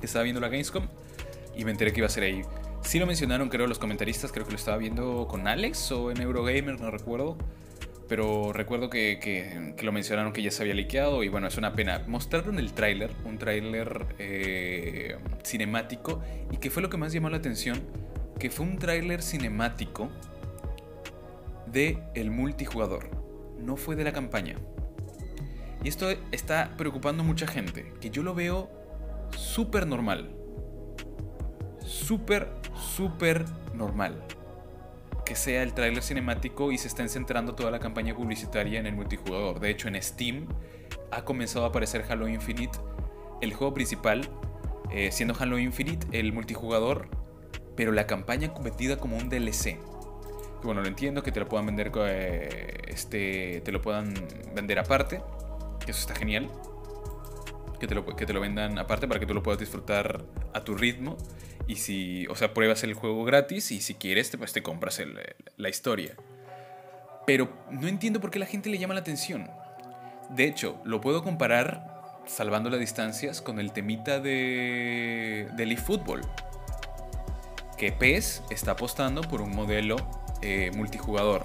Estaba 0.00 0.22
viendo 0.22 0.40
la 0.40 0.48
Gamescom 0.48 0.88
y 1.54 1.66
me 1.66 1.72
enteré 1.72 1.92
que 1.92 2.00
iba 2.00 2.06
a 2.06 2.10
ser 2.10 2.22
ahí. 2.22 2.42
Sí 2.82 2.98
lo 2.98 3.06
mencionaron, 3.06 3.48
creo, 3.48 3.66
los 3.66 3.78
comentaristas. 3.78 4.32
Creo 4.32 4.44
que 4.44 4.52
lo 4.52 4.56
estaba 4.56 4.76
viendo 4.76 5.26
con 5.28 5.46
Alex 5.46 5.92
o 5.92 6.10
en 6.10 6.20
Eurogamer, 6.20 6.80
no 6.80 6.90
recuerdo. 6.90 7.36
Pero 8.08 8.52
recuerdo 8.52 8.90
que, 8.90 9.74
lo 9.80 9.92
mencionaron 9.92 10.32
que 10.32 10.42
ya 10.42 10.50
se 10.50 10.62
había 10.62 10.74
liqueado 10.74 11.22
y 11.22 11.28
bueno, 11.28 11.46
es 11.46 11.56
una 11.56 11.74
pena. 11.74 12.02
Mostraron 12.08 12.58
el 12.58 12.72
tráiler, 12.72 13.12
un 13.24 13.38
tráiler 13.38 14.06
eh, 14.18 15.16
cinemático 15.44 16.20
y 16.50 16.56
que 16.56 16.70
fue 16.70 16.82
lo 16.82 16.90
que 16.90 16.96
más 16.96 17.12
llamó 17.12 17.30
la 17.30 17.36
atención, 17.36 17.80
que 18.40 18.50
fue 18.50 18.66
un 18.66 18.78
tráiler 18.78 19.22
cinemático 19.22 20.10
de 21.66 22.02
el 22.14 22.32
multijugador, 22.32 23.10
no 23.60 23.76
fue 23.76 23.94
de 23.94 24.02
la 24.02 24.12
campaña. 24.12 24.56
Y 25.84 25.88
esto 25.88 26.10
está 26.32 26.74
preocupando 26.76 27.22
a 27.22 27.26
mucha 27.26 27.46
gente, 27.46 27.92
que 28.00 28.10
yo 28.10 28.24
lo 28.24 28.34
veo 28.34 28.68
súper 29.36 29.86
normal 29.86 30.39
súper, 31.90 32.48
súper 32.74 33.44
normal 33.74 34.22
que 35.24 35.36
sea 35.36 35.62
el 35.62 35.74
tráiler 35.74 36.02
cinemático 36.02 36.72
y 36.72 36.78
se 36.78 36.88
estén 36.88 37.08
centrando 37.08 37.54
toda 37.54 37.70
la 37.70 37.78
campaña 37.78 38.16
publicitaria 38.16 38.80
en 38.80 38.86
el 38.88 38.96
multijugador. 38.96 39.60
De 39.60 39.70
hecho, 39.70 39.86
en 39.86 40.00
Steam 40.02 40.48
ha 41.12 41.24
comenzado 41.24 41.64
a 41.64 41.68
aparecer 41.68 42.04
Halo 42.08 42.26
Infinite, 42.26 42.76
el 43.40 43.54
juego 43.54 43.72
principal, 43.72 44.28
eh, 44.90 45.12
siendo 45.12 45.36
Halo 45.38 45.60
Infinite 45.60 46.04
el 46.18 46.32
multijugador, 46.32 47.08
pero 47.76 47.92
la 47.92 48.08
campaña 48.08 48.52
convertida 48.52 48.96
como 48.96 49.16
un 49.16 49.28
DLC. 49.28 49.78
bueno, 50.64 50.80
lo 50.80 50.88
entiendo 50.88 51.22
que 51.22 51.30
te 51.30 51.38
lo 51.38 51.48
puedan 51.48 51.66
vender, 51.66 51.92
eh, 52.08 52.82
este, 52.88 53.60
te 53.60 53.70
lo 53.70 53.80
puedan 53.80 54.12
vender 54.52 54.80
aparte, 54.80 55.22
que 55.84 55.92
eso 55.92 56.00
está 56.00 56.16
genial. 56.16 56.50
Que 57.78 57.86
te, 57.86 57.94
lo, 57.94 58.04
que 58.04 58.26
te 58.26 58.32
lo 58.32 58.40
vendan 58.40 58.80
aparte 58.80 59.06
para 59.06 59.20
que 59.20 59.26
tú 59.26 59.32
lo 59.32 59.44
puedas 59.44 59.60
disfrutar 59.60 60.24
a 60.52 60.64
tu 60.64 60.74
ritmo 60.74 61.16
y 61.66 61.76
si, 61.76 62.26
o 62.28 62.36
sea, 62.36 62.52
pruebas 62.54 62.82
el 62.84 62.94
juego 62.94 63.24
gratis 63.24 63.70
y 63.70 63.80
si 63.80 63.94
quieres, 63.94 64.30
te, 64.30 64.38
pues 64.38 64.52
te 64.52 64.62
compras 64.62 65.00
la 65.56 65.68
historia. 65.68 66.14
Pero 67.26 67.48
no 67.70 67.86
entiendo 67.86 68.20
por 68.20 68.30
qué 68.30 68.38
la 68.38 68.46
gente 68.46 68.70
le 68.70 68.78
llama 68.78 68.94
la 68.94 69.00
atención. 69.00 69.50
De 70.30 70.44
hecho, 70.44 70.80
lo 70.84 71.00
puedo 71.00 71.22
comparar, 71.22 72.20
salvando 72.26 72.70
las 72.70 72.80
distancias, 72.80 73.40
con 73.40 73.58
el 73.58 73.72
temita 73.72 74.20
de, 74.20 75.48
de 75.56 75.62
eFootball. 75.64 76.22
Que 77.76 77.92
PES 77.92 78.42
está 78.50 78.72
apostando 78.72 79.22
por 79.22 79.42
un 79.42 79.54
modelo 79.54 79.96
eh, 80.42 80.70
multijugador. 80.74 81.44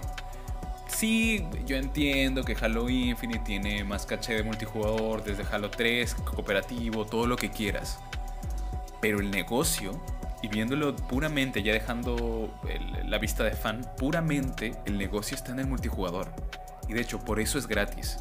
Sí, 0.88 1.45
yo 1.66 1.78
entiendo 1.78 2.43
que 2.43 2.55
Halo 2.59 2.89
Infinite 2.89 3.43
tiene 3.43 3.84
más 3.84 4.05
caché 4.05 4.34
de 4.34 4.43
multijugador 4.43 5.24
desde 5.24 5.43
Halo 5.43 5.70
3, 5.70 6.16
cooperativo, 6.16 7.05
todo 7.05 7.28
lo 7.28 7.36
que 7.36 7.49
quieras. 7.49 7.99
Pero 9.06 9.20
el 9.20 9.30
negocio 9.30 10.01
y 10.41 10.47
viéndolo 10.47 10.95
puramente, 10.95 11.62
ya 11.62 11.74
dejando 11.74 12.51
la 13.06 13.20
vista 13.20 13.43
de 13.43 13.51
fan, 13.51 13.88
puramente 13.99 14.74
el 14.86 14.97
negocio 14.97 15.36
está 15.36 15.51
en 15.51 15.60
el 15.60 15.68
multijugador. 15.68 16.34
Y 16.89 16.93
de 16.93 17.01
hecho, 17.01 17.20
por 17.20 17.39
eso 17.39 17.60
es 17.60 17.68
gratis. 17.68 18.18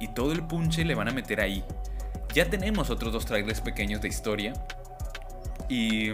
Y 0.00 0.08
todo 0.08 0.32
el 0.32 0.42
punche 0.42 0.84
le 0.84 0.96
van 0.96 1.08
a 1.08 1.12
meter 1.12 1.40
ahí. 1.40 1.62
Ya 2.34 2.50
tenemos 2.50 2.90
otros 2.90 3.12
dos 3.12 3.26
trailers 3.26 3.60
pequeños 3.60 4.00
de 4.00 4.08
historia. 4.08 4.54
Y 5.68 6.08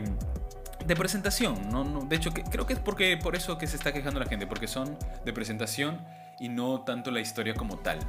de 0.84 0.94
presentación. 0.94 1.70
No, 1.70 1.82
no, 1.82 2.00
de 2.00 2.16
hecho, 2.16 2.30
creo 2.30 2.66
que 2.66 2.74
es 2.74 2.78
porque, 2.78 3.16
por 3.16 3.36
eso 3.36 3.56
que 3.56 3.66
se 3.66 3.76
está 3.76 3.90
quejando 3.94 4.20
la 4.20 4.26
gente. 4.26 4.46
Porque 4.46 4.68
son 4.68 4.98
de 5.24 5.32
presentación 5.32 5.98
y 6.38 6.50
no 6.50 6.82
tanto 6.82 7.10
la 7.10 7.20
historia 7.20 7.54
como 7.54 7.78
tal. 7.78 8.00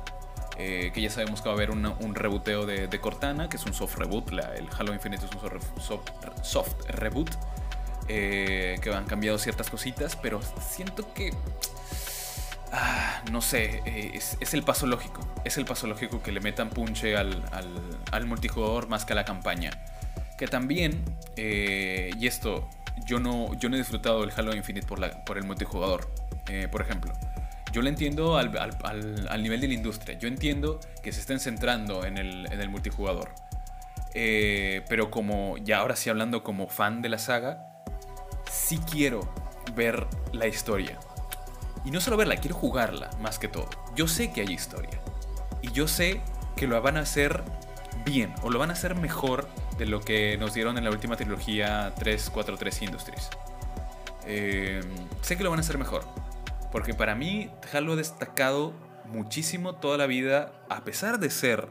Eh, 0.61 0.91
que 0.93 0.99
ya 0.99 1.09
sabemos 1.09 1.41
que 1.41 1.47
va 1.47 1.53
a 1.53 1.57
haber 1.57 1.71
un 1.71 2.15
reboteo 2.15 2.65
de, 2.65 2.99
Cortana, 2.99 3.47
que 3.47 3.55
es 3.55 3.65
un 3.65 3.73
soft 3.73 3.95
reboot, 3.95 4.29
el 4.33 4.67
Halo 4.77 4.93
Infinite 4.93 5.25
es 5.25 5.31
un 5.31 6.43
soft, 6.43 6.73
reboot, 6.89 7.29
eh, 8.09 8.77
que 8.81 8.93
han 8.93 9.05
cambiado 9.05 9.37
ciertas 9.37 9.69
cositas, 9.69 10.17
pero 10.17 10.41
siento 10.61 11.13
que... 11.13 11.33
Ah, 12.73 13.23
no 13.31 13.41
sé, 13.41 13.81
eh, 13.85 14.11
es, 14.13 14.53
el 14.53 14.63
paso 14.63 14.85
lógico. 14.85 15.25
Es 15.45 15.57
el 15.57 15.63
paso 15.63 15.87
lógico 15.87 16.21
que 16.21 16.33
le 16.33 16.41
metan 16.41 16.69
punche 16.69 17.15
al, 17.15 17.41
multijugador 18.25 18.89
más 18.89 19.05
que 19.05 19.13
a 19.13 19.15
la 19.15 19.23
campaña. 19.23 19.71
Que 20.37 20.47
también, 20.47 21.03
y 21.37 22.27
esto, 22.27 22.69
yo 23.05 23.21
no, 23.21 23.53
yo 23.53 23.69
no 23.69 23.75
he 23.75 23.79
disfrutado 23.79 24.21
del 24.21 24.31
Halo 24.35 24.53
Infinite 24.53 24.85
la, 24.97 25.23
por 25.23 25.37
el 25.37 25.45
multijugador, 25.45 26.09
por 26.69 26.81
ejemplo. 26.81 27.13
Yo 27.71 27.81
lo 27.81 27.89
entiendo 27.89 28.37
al, 28.37 28.51
nivel 29.41 29.61
de 29.61 29.67
la 29.67 29.73
industria. 29.73 30.17
Yo 30.17 30.27
entiendo 30.27 30.79
que 31.03 31.11
se 31.11 31.19
estén 31.19 31.39
centrando 31.39 32.05
en 32.05 32.17
el, 32.17 32.69
multijugador. 32.69 33.29
Eh, 34.13 34.83
pero 34.89 35.11
como, 35.11 35.57
ya 35.57 35.79
ahora 35.79 35.95
sí 35.95 36.09
hablando 36.09 36.43
como 36.43 36.67
fan 36.67 37.01
de 37.01 37.09
la 37.09 37.19
saga, 37.19 37.83
sí 38.49 38.79
quiero 38.89 39.31
ver 39.75 40.07
la 40.33 40.47
historia. 40.47 40.97
Y 41.85 41.91
no 41.91 42.01
solo 42.01 42.17
verla, 42.17 42.37
quiero 42.37 42.55
jugarla 42.55 43.09
más 43.21 43.39
que 43.39 43.47
todo. 43.47 43.69
Yo 43.95 44.07
sé 44.07 44.31
que 44.31 44.41
hay 44.41 44.51
historia. 44.51 44.99
Y 45.61 45.71
yo 45.71 45.87
sé 45.87 46.21
que 46.55 46.67
lo 46.67 46.81
van 46.81 46.97
a 46.97 47.01
hacer 47.01 47.43
bien 48.03 48.33
o 48.41 48.49
lo 48.49 48.59
van 48.59 48.69
a 48.69 48.73
hacer 48.73 48.95
mejor 48.95 49.47
de 49.77 49.85
lo 49.85 50.01
que 50.01 50.37
nos 50.37 50.53
dieron 50.53 50.77
en 50.77 50.83
la 50.83 50.89
última 50.89 51.15
trilogía 51.15 51.93
343 51.97 52.81
Industries. 52.81 53.29
Eh, 54.25 54.81
sé 55.21 55.37
que 55.37 55.43
lo 55.43 55.49
van 55.49 55.59
a 55.59 55.61
hacer 55.61 55.77
mejor. 55.77 56.03
Porque 56.71 56.93
para 56.93 57.15
mí 57.15 57.49
Halo 57.73 57.93
ha 57.93 57.95
destacado 57.95 58.73
muchísimo 59.05 59.75
toda 59.75 59.97
la 59.97 60.05
vida, 60.05 60.51
a 60.69 60.83
pesar 60.83 61.19
de 61.19 61.29
ser 61.29 61.67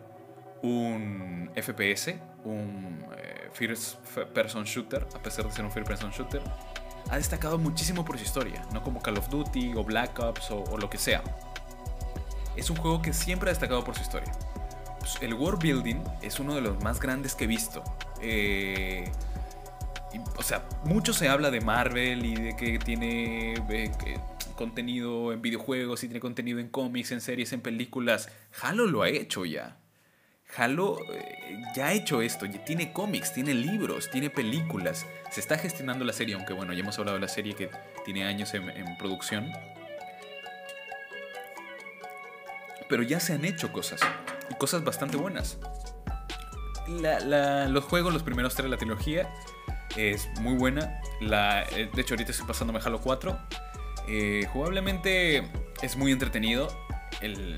un 0.63 1.51
FPS, 1.55 2.17
un 2.45 3.05
eh, 3.17 3.49
First 3.53 4.05
Person 4.35 4.65
Shooter, 4.65 5.07
a 5.15 5.23
pesar 5.23 5.47
de 5.47 5.53
ser 5.53 5.65
un 5.65 5.71
First 5.71 5.89
Person 5.89 6.11
Shooter, 6.11 6.43
ha 7.11 7.17
destacado 7.17 7.59
muchísimo 7.59 8.05
por 8.05 8.19
su 8.19 8.25
historia, 8.25 8.63
no 8.73 8.83
como 8.83 9.01
Call 9.01 9.19
of 9.19 9.29
Duty 9.29 9.75
o 9.77 9.85
Black 9.85 10.19
Ops 10.19 10.51
o, 10.51 10.77
lo 10.77 10.91
que 10.91 10.99
sea. 10.99 11.23
Es 12.57 12.71
un 12.71 12.77
juego 12.77 13.01
que 13.01 13.13
siempre 13.13 13.51
ha 13.51 13.53
destacado 13.53 13.85
por 13.85 13.95
su 13.95 14.03
historia. 14.03 14.33
Pues, 14.99 15.23
el 15.23 15.35
world 15.35 15.63
building 15.63 16.03
es 16.23 16.41
uno 16.41 16.55
de 16.55 16.61
los 16.61 16.83
más 16.83 17.01
grandes 17.01 17.35
que 17.35 17.45
he 17.45 17.47
visto. 17.47 17.83
Eh, 18.21 19.11
o 20.37 20.43
sea, 20.43 20.65
mucho 20.85 21.13
se 21.13 21.29
habla 21.29 21.51
de 21.51 21.61
Marvel 21.61 22.25
y 22.25 22.35
de 22.35 22.57
que 22.57 22.79
tiene 22.79 23.55
eh, 23.55 24.21
contenido 24.59 25.33
en 25.33 25.41
videojuegos 25.41 26.03
y 26.03 26.09
tiene 26.09 26.21
contenido 26.21 26.59
en 26.59 26.69
cómics, 26.69 27.13
en 27.13 27.21
series, 27.21 27.53
en 27.53 27.61
películas. 27.61 28.29
Halo 28.61 28.87
lo 28.87 29.03
ha 29.03 29.09
hecho 29.09 29.47
ya. 29.47 29.79
Halo 30.57 30.99
eh, 31.13 31.63
ya 31.77 31.87
ha 31.87 31.93
hecho 31.93 32.23
esto, 32.23 32.47
tiene 32.67 32.93
cómics, 32.93 33.33
tiene 33.33 33.55
libros, 33.55 34.11
tiene 34.11 34.31
películas. 34.31 35.07
Se 35.31 35.41
está 35.41 35.59
gestionando 35.59 36.05
la 36.05 36.13
serie, 36.13 36.35
aunque 36.35 36.55
bueno, 36.55 36.73
ya 36.73 36.81
hemos 36.81 36.99
hablado 36.99 37.17
de 37.17 37.21
la 37.21 37.29
serie 37.29 37.55
que 37.55 37.71
tiene 38.05 38.25
años 38.25 38.53
en, 38.55 38.99
producción. 38.99 39.49
Pero 42.89 43.03
ya 43.05 43.21
se 43.21 43.35
han 43.35 43.45
hecho 43.45 43.73
cosas, 43.73 44.01
y 44.51 44.55
cosas 44.55 44.83
bastante 44.83 45.17
buenas. 45.17 45.59
los 46.89 47.85
juegos, 47.85 48.13
los 48.13 48.25
primeros 48.25 48.55
tres 48.55 48.65
de 48.65 48.71
la 48.71 48.79
trilogía, 48.79 49.33
es 49.97 50.29
muy 50.41 50.57
buena. 50.57 51.01
Eh, 51.21 51.91
de 51.95 52.01
hecho, 52.01 52.15
ahorita 52.15 52.33
estoy 52.33 52.47
pasándome 52.47 52.81
Halo 52.83 53.01
4. 53.01 53.39
Eh, 54.09 54.47
jugablemente 54.53 55.45
es 55.83 55.97
muy 55.97 56.13
entretenido. 56.13 56.69
El, 57.21 57.57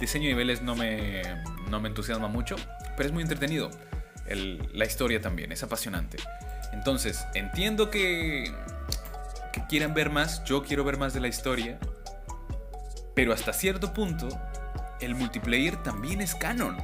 diseño 0.00 0.24
de 0.24 0.30
niveles 0.30 0.62
no 0.62 0.74
me, 0.74 1.22
no 1.68 1.80
me 1.80 1.88
entusiasma 1.88 2.28
mucho, 2.28 2.56
pero 2.96 3.08
es 3.08 3.12
muy 3.12 3.22
entretenido. 3.22 3.70
la 4.26 4.84
historia 4.84 5.20
también, 5.20 5.52
es 5.52 5.62
apasionante. 5.62 6.18
Entonces, 6.72 7.26
entiendo 7.34 7.90
que, 7.90 8.50
que 9.52 9.66
quieran 9.66 9.92
ver 9.92 10.10
más, 10.10 10.42
yo 10.44 10.62
quiero 10.62 10.84
ver 10.84 10.96
más 10.96 11.12
de 11.12 11.20
la 11.20 11.28
historia, 11.28 11.78
pero 13.14 13.34
hasta 13.34 13.52
cierto 13.52 13.92
punto, 13.92 14.28
el 15.00 15.14
multiplayer 15.14 15.82
también 15.82 16.22
es 16.22 16.34
canon. 16.34 16.78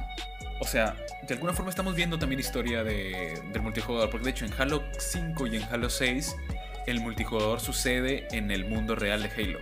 O 0.61 0.65
sea, 0.65 0.95
de 1.27 1.33
alguna 1.33 1.53
forma 1.53 1.69
estamos 1.69 1.95
viendo 1.95 2.19
también 2.19 2.39
historia 2.39 2.83
de, 2.83 3.41
del 3.51 3.61
multijugador, 3.61 4.09
porque 4.09 4.25
de 4.25 4.31
hecho 4.31 4.45
en 4.45 4.53
Halo 4.57 4.83
5 4.97 5.47
y 5.47 5.55
en 5.55 5.63
Halo 5.63 5.89
6 5.89 6.35
el 6.87 7.01
multijugador 7.01 7.59
sucede 7.59 8.27
en 8.31 8.51
el 8.51 8.65
mundo 8.65 8.95
real 8.95 9.23
de 9.23 9.29
Halo. 9.29 9.59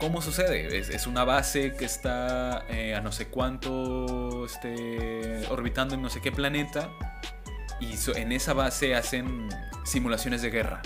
¿Cómo 0.00 0.22
sucede? 0.22 0.78
Es, 0.78 1.06
una 1.06 1.24
base 1.24 1.74
que 1.74 1.84
está 1.84 2.64
eh, 2.70 2.94
a 2.94 3.02
no 3.02 3.12
sé 3.12 3.28
cuánto, 3.28 4.46
este, 4.46 5.46
orbitando 5.50 5.94
en 5.94 6.00
no 6.00 6.08
sé 6.08 6.22
qué 6.22 6.32
planeta. 6.32 6.88
Y 7.80 7.94
en 8.18 8.32
esa 8.32 8.54
base 8.54 8.94
hacen 8.94 9.50
simulaciones 9.84 10.40
de 10.40 10.50
guerra. 10.50 10.80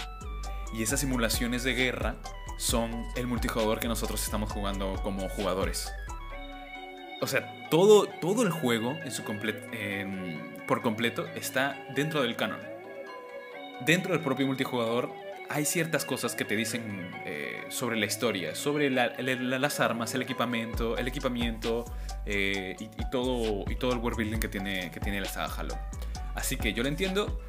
Y 0.74 0.82
esas 0.82 0.98
simulaciones 0.98 1.62
de 1.62 1.74
guerra 1.74 2.16
son 2.58 3.04
el 3.14 3.28
multijugador 3.28 3.78
que 3.78 3.86
nosotros 3.86 4.22
estamos 4.24 4.50
jugando 4.50 4.94
como 5.04 5.28
jugadores. 5.28 5.92
O 7.20 7.28
sea, 7.28 7.68
todo, 7.70 8.06
todo 8.20 8.42
el 8.42 8.50
juego 8.50 8.98
en 9.04 9.12
su 9.12 9.22
por 10.66 10.82
completo 10.82 11.26
está 11.36 11.86
dentro 11.94 12.22
del 12.22 12.34
canon. 12.34 12.73
Dentro 13.86 14.12
del 14.12 14.22
propio 14.22 14.46
multijugador 14.46 15.12
hay 15.50 15.66
ciertas 15.66 16.06
cosas 16.06 16.34
que 16.34 16.46
te 16.46 16.56
dicen 16.56 17.10
eh, 17.26 17.64
sobre 17.68 17.96
la 17.96 18.06
historia, 18.06 18.54
sobre 18.54 18.88
las 18.90 19.80
armas, 19.80 20.14
el 20.14 20.22
equipamiento, 20.22 20.96
el 20.96 21.06
equipamiento 21.06 21.84
eh, 22.24 22.76
y, 22.78 23.10
todo, 23.10 23.64
y 23.70 23.76
todo 23.76 23.92
el 23.92 23.98
world 23.98 24.16
building 24.16 24.38
que 24.38 24.48
tiene, 24.48 24.90
que 24.90 25.00
tiene 25.00 25.20
la 25.20 25.28
saga 25.28 25.54
Halo. 25.54 25.78
Así 26.34 26.56
que 26.56 26.72
yo 26.72 26.82
lo 26.82 26.88
entiendo. 26.88 27.40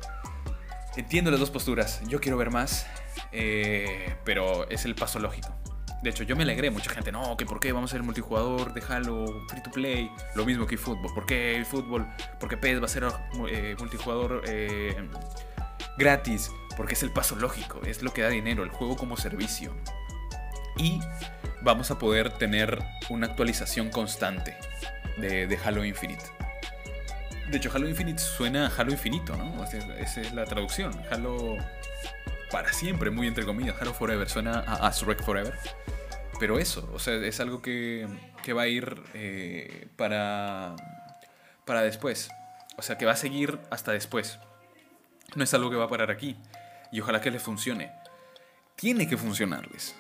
Entiendo 0.98 1.32
las 1.32 1.40
dos 1.40 1.52
posturas. 1.52 2.02
Yo 2.08 2.20
quiero 2.20 2.38
ver 2.38 2.52
más. 2.52 2.86
Eh, 3.32 4.16
pero 4.26 4.70
es 4.70 4.86
el 4.86 4.96
paso 4.96 5.20
lógico. 5.20 5.56
De 6.04 6.10
hecho, 6.10 6.24
yo 6.24 6.36
me 6.36 6.44
alegré. 6.44 6.70
Mucha 6.70 6.92
gente, 6.92 7.12
no, 7.12 7.38
que 7.38 7.46
por 7.46 7.60
qué 7.60 7.72
vamos 7.72 7.92
a 7.92 7.94
ser 7.94 8.04
multijugador 8.04 8.74
de 8.74 8.84
Halo 8.88 9.26
free 9.48 9.64
to 9.64 9.72
play. 9.72 10.12
Lo 10.36 10.46
mismo 10.46 10.68
que 10.68 10.78
fútbol. 10.78 11.14
¿Por 11.14 11.26
qué 11.26 11.56
el 11.56 11.66
fútbol? 11.66 12.06
Porque 12.40 12.58
PES 12.58 12.82
va 12.82 12.86
a 12.86 12.90
ser 12.90 13.06
multijugador 13.78 14.44
gratis 15.98 16.52
porque 16.76 16.94
es 16.94 17.04
el 17.04 17.12
paso 17.12 17.36
lógico, 17.36 17.82
es 17.86 18.04
lo 18.04 18.14
que 18.14 18.22
da 18.22 18.30
dinero, 18.30 18.64
el 18.64 18.70
juego 18.70 18.98
como 18.98 19.18
servicio. 19.18 19.74
Y 20.78 21.00
vamos 21.62 21.90
a 21.92 21.98
poder 21.98 22.38
tener 22.38 22.84
una 23.10 23.28
actualización 23.28 23.90
constante 23.90 24.58
de, 25.18 25.58
Halo 25.64 25.86
Infinite. 25.86 26.24
De 27.50 27.58
hecho, 27.58 27.72
Halo 27.74 27.88
Infinite 27.88 28.20
suena 28.20 28.68
a 28.68 28.76
Halo 28.76 28.92
Infinito, 28.92 29.38
¿no? 29.38 29.64
esa 29.64 30.22
es 30.22 30.34
la 30.34 30.46
traducción. 30.46 30.94
Halo 31.12 31.58
para 32.52 32.74
siempre, 32.74 33.10
muy 33.10 33.28
entre 33.28 33.46
comillas. 33.46 33.76
Halo 33.82 33.94
Forever 33.94 34.30
suena 34.30 34.60
a 34.60 34.88
Azurek 34.88 35.24
Forever. 35.24 35.54
Pero 36.40 36.60
eso, 36.60 36.90
o 36.94 37.00
sea, 37.00 37.16
es 37.16 37.40
algo 37.40 37.62
que, 37.62 38.08
que 38.44 38.54
va 38.54 38.64
a 38.64 38.68
ir 38.68 39.02
eh, 39.14 39.88
para, 39.96 40.76
para 41.66 41.82
después. 41.82 42.30
O 42.78 42.82
sea, 42.82 42.98
que 42.98 43.06
va 43.06 43.14
a 43.14 43.18
seguir 43.18 43.60
hasta 43.70 43.94
después. 43.94 44.40
No 45.34 45.44
es 45.44 45.54
algo 45.54 45.70
que 45.70 45.76
va 45.76 45.86
a 45.86 45.90
parar 45.90 46.12
aquí 46.12 46.36
y 46.92 47.02
ojalá 47.02 47.22
que 47.22 47.32
les 47.32 47.42
funcione. 47.42 47.92
Tiene 48.76 49.08
que 49.08 49.18
funcionarles. 49.18 49.96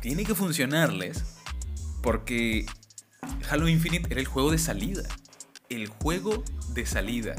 Tiene 0.00 0.24
que 0.24 0.34
funcionarles 0.34 1.24
porque 2.02 2.66
Halo 3.50 3.68
Infinite 3.68 4.08
era 4.10 4.20
el 4.20 4.26
juego 4.26 4.50
de 4.50 4.58
salida. 4.58 5.02
El 5.68 5.88
juego 5.88 6.42
de 6.70 6.86
salida. 6.86 7.34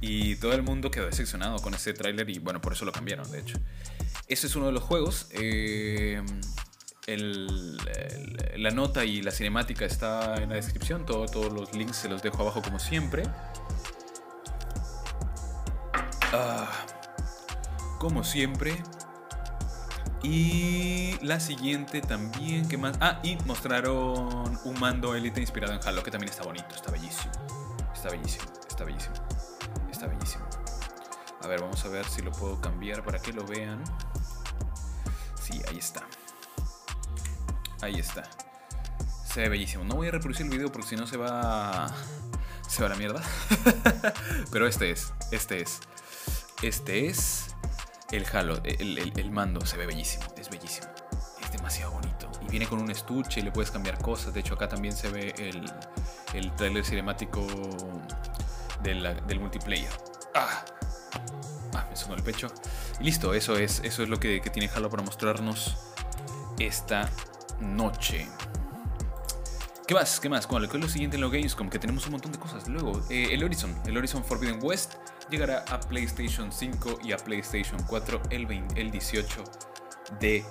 Y 0.00 0.36
todo 0.36 0.52
el 0.52 0.62
mundo 0.62 0.90
quedó 0.90 1.06
decepcionado 1.06 1.58
con 1.58 1.74
ese 1.74 1.92
tráiler 1.92 2.28
y 2.30 2.38
bueno, 2.38 2.60
por 2.60 2.72
eso 2.72 2.84
lo 2.84 2.92
cambiaron, 2.92 3.30
de 3.30 3.40
hecho. 3.40 3.58
Ese 4.28 4.46
es 4.46 4.56
uno 4.56 4.66
de 4.66 4.72
los 4.72 4.82
juegos. 4.82 5.28
Eh, 5.32 6.22
la 8.56 8.70
nota 8.70 9.04
y 9.04 9.20
la 9.22 9.30
cinemática 9.30 9.84
está 9.84 10.36
en 10.36 10.50
la 10.50 10.56
descripción. 10.56 11.04
todos 11.06 11.52
los 11.52 11.74
links 11.74 11.96
se 11.96 12.08
los 12.08 12.22
dejo 12.22 12.42
abajo 12.42 12.62
como 12.62 12.78
siempre. 12.78 13.24
Ah, 16.32 16.70
como 17.98 18.22
siempre. 18.24 18.82
Y 20.22 21.18
la 21.22 21.40
siguiente 21.40 22.02
también, 22.02 22.68
¿qué 22.68 22.76
más? 22.76 22.96
Ah, 23.00 23.20
y 23.22 23.36
mostraron 23.46 24.58
un 24.64 24.80
mando 24.80 25.14
Elite 25.14 25.40
inspirado 25.40 25.72
en 25.72 25.80
Halo, 25.86 26.02
que 26.02 26.10
también 26.10 26.30
está 26.30 26.44
bonito, 26.44 26.74
está 26.74 26.90
bellísimo. 26.90 27.32
Está 27.94 28.10
bellísimo, 28.10 28.44
está 28.68 28.84
bellísimo. 28.84 29.14
Está 29.90 30.06
bellísimo. 30.06 30.44
A 31.42 31.46
ver, 31.46 31.60
vamos 31.60 31.84
a 31.84 31.88
ver 31.88 32.04
si 32.04 32.22
lo 32.22 32.32
puedo 32.32 32.60
cambiar 32.60 33.02
para 33.02 33.18
que 33.18 33.32
lo 33.32 33.46
vean. 33.46 33.82
Sí, 35.40 35.60
ahí 35.68 35.78
está. 35.78 36.02
Ahí 37.80 37.98
está. 37.98 38.22
Se 39.24 39.40
ve 39.40 39.48
bellísimo. 39.48 39.84
No 39.84 39.96
voy 39.96 40.08
a 40.08 40.10
reproducir 40.10 40.46
el 40.46 40.52
video 40.52 40.70
porque 40.70 40.88
si 40.88 40.96
no 40.96 41.06
se 41.06 41.16
va... 41.16 41.86
Se 42.68 42.82
va 42.82 42.88
a 42.88 42.90
la 42.90 42.96
mierda. 42.96 43.22
Pero 44.52 44.66
este 44.66 44.90
es, 44.90 45.12
este 45.32 45.62
es. 45.62 45.80
Este 46.62 47.06
es 47.06 47.54
el 48.10 48.26
Halo, 48.32 48.60
el, 48.64 49.30
mando 49.30 49.64
se 49.64 49.78
ve 49.78 49.86
bellísimo, 49.86 50.24
es 50.36 50.50
bellísimo. 50.50 50.88
Es 51.42 51.50
demasiado 51.52 51.92
bonito. 51.92 52.30
Y 52.42 52.50
viene 52.50 52.66
con 52.66 52.80
un 52.80 52.90
estuche 52.90 53.40
y 53.40 53.42
le 53.42 53.50
puedes 53.50 53.70
cambiar 53.70 53.98
cosas. 53.98 54.34
De 54.34 54.40
hecho, 54.40 54.54
acá 54.54 54.68
también 54.68 54.94
se 54.94 55.08
ve 55.08 55.34
el, 55.38 55.64
el 56.34 56.54
trailer 56.56 56.84
cinemático 56.84 57.46
del 58.82 59.40
multiplayer. 59.40 59.90
¡Ah! 60.34 60.64
ah 61.74 61.86
me 61.88 61.96
sonó 61.96 62.14
el 62.14 62.22
pecho. 62.22 62.48
Y 63.00 63.04
listo, 63.04 63.34
eso 63.34 63.56
es, 63.56 63.80
eso 63.84 64.02
es 64.02 64.08
lo 64.08 64.18
que, 64.18 64.40
tiene 64.52 64.70
Halo 64.74 64.90
para 64.90 65.02
mostrarnos 65.02 65.76
esta 66.58 67.08
noche. 67.60 68.28
¿Qué 69.90 69.94
más? 69.94 70.20
¿Qué 70.20 70.28
más? 70.28 70.46
¿Cuál 70.46 70.66
es 70.66 70.72
lo 70.72 70.88
siguiente 70.88 71.16
en 71.16 71.20
los 71.20 71.32
games? 71.32 71.56
Como 71.56 71.68
que 71.68 71.80
tenemos 71.80 72.06
un 72.06 72.12
montón 72.12 72.30
de 72.30 72.38
cosas. 72.38 72.68
Luego, 72.68 73.02
eh, 73.10 73.30
el 73.32 73.42
Horizon, 73.42 73.74
el 73.86 73.96
Horizon 73.96 74.22
Forbidden 74.22 74.60
West 74.62 74.94
llegará 75.28 75.64
a 75.68 75.80
PlayStation 75.80 76.52
5 76.52 77.00
y 77.02 77.10
a 77.10 77.16
PlayStation 77.16 77.82
4 77.88 78.22
el, 78.30 78.46
el 78.76 78.90
18 78.92 79.42
de 80.20 80.44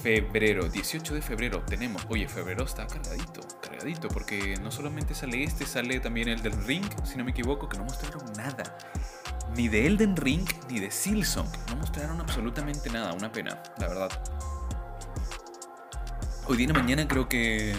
febrero. 0.00 0.68
18 0.68 1.12
de 1.12 1.22
febrero 1.22 1.64
tenemos. 1.66 2.06
Oye, 2.08 2.28
febrero 2.28 2.62
está 2.62 2.86
cargadito, 2.86 3.40
cargadito, 3.60 4.06
porque 4.06 4.56
no 4.62 4.70
solamente 4.70 5.12
sale 5.16 5.42
este, 5.42 5.66
sale 5.66 5.98
también 5.98 6.28
el 6.28 6.40
del 6.40 6.52
Ring, 6.64 6.86
si 7.02 7.18
no 7.18 7.24
me 7.24 7.32
equivoco, 7.32 7.68
que 7.68 7.78
no 7.78 7.82
mostraron 7.86 8.22
nada. 8.36 8.78
Ni 9.56 9.66
de 9.66 9.88
Elden 9.88 10.14
Ring 10.14 10.48
ni 10.70 10.78
de 10.78 10.92
Silsong. 10.92 11.48
No 11.68 11.74
mostraron 11.78 12.20
absolutamente 12.20 12.88
nada. 12.90 13.12
Una 13.12 13.32
pena, 13.32 13.60
la 13.76 13.88
verdad. 13.88 14.22
Hoy 16.46 16.58
día 16.58 16.72
mañana 16.72 17.08
creo 17.08 17.28
que 17.28 17.74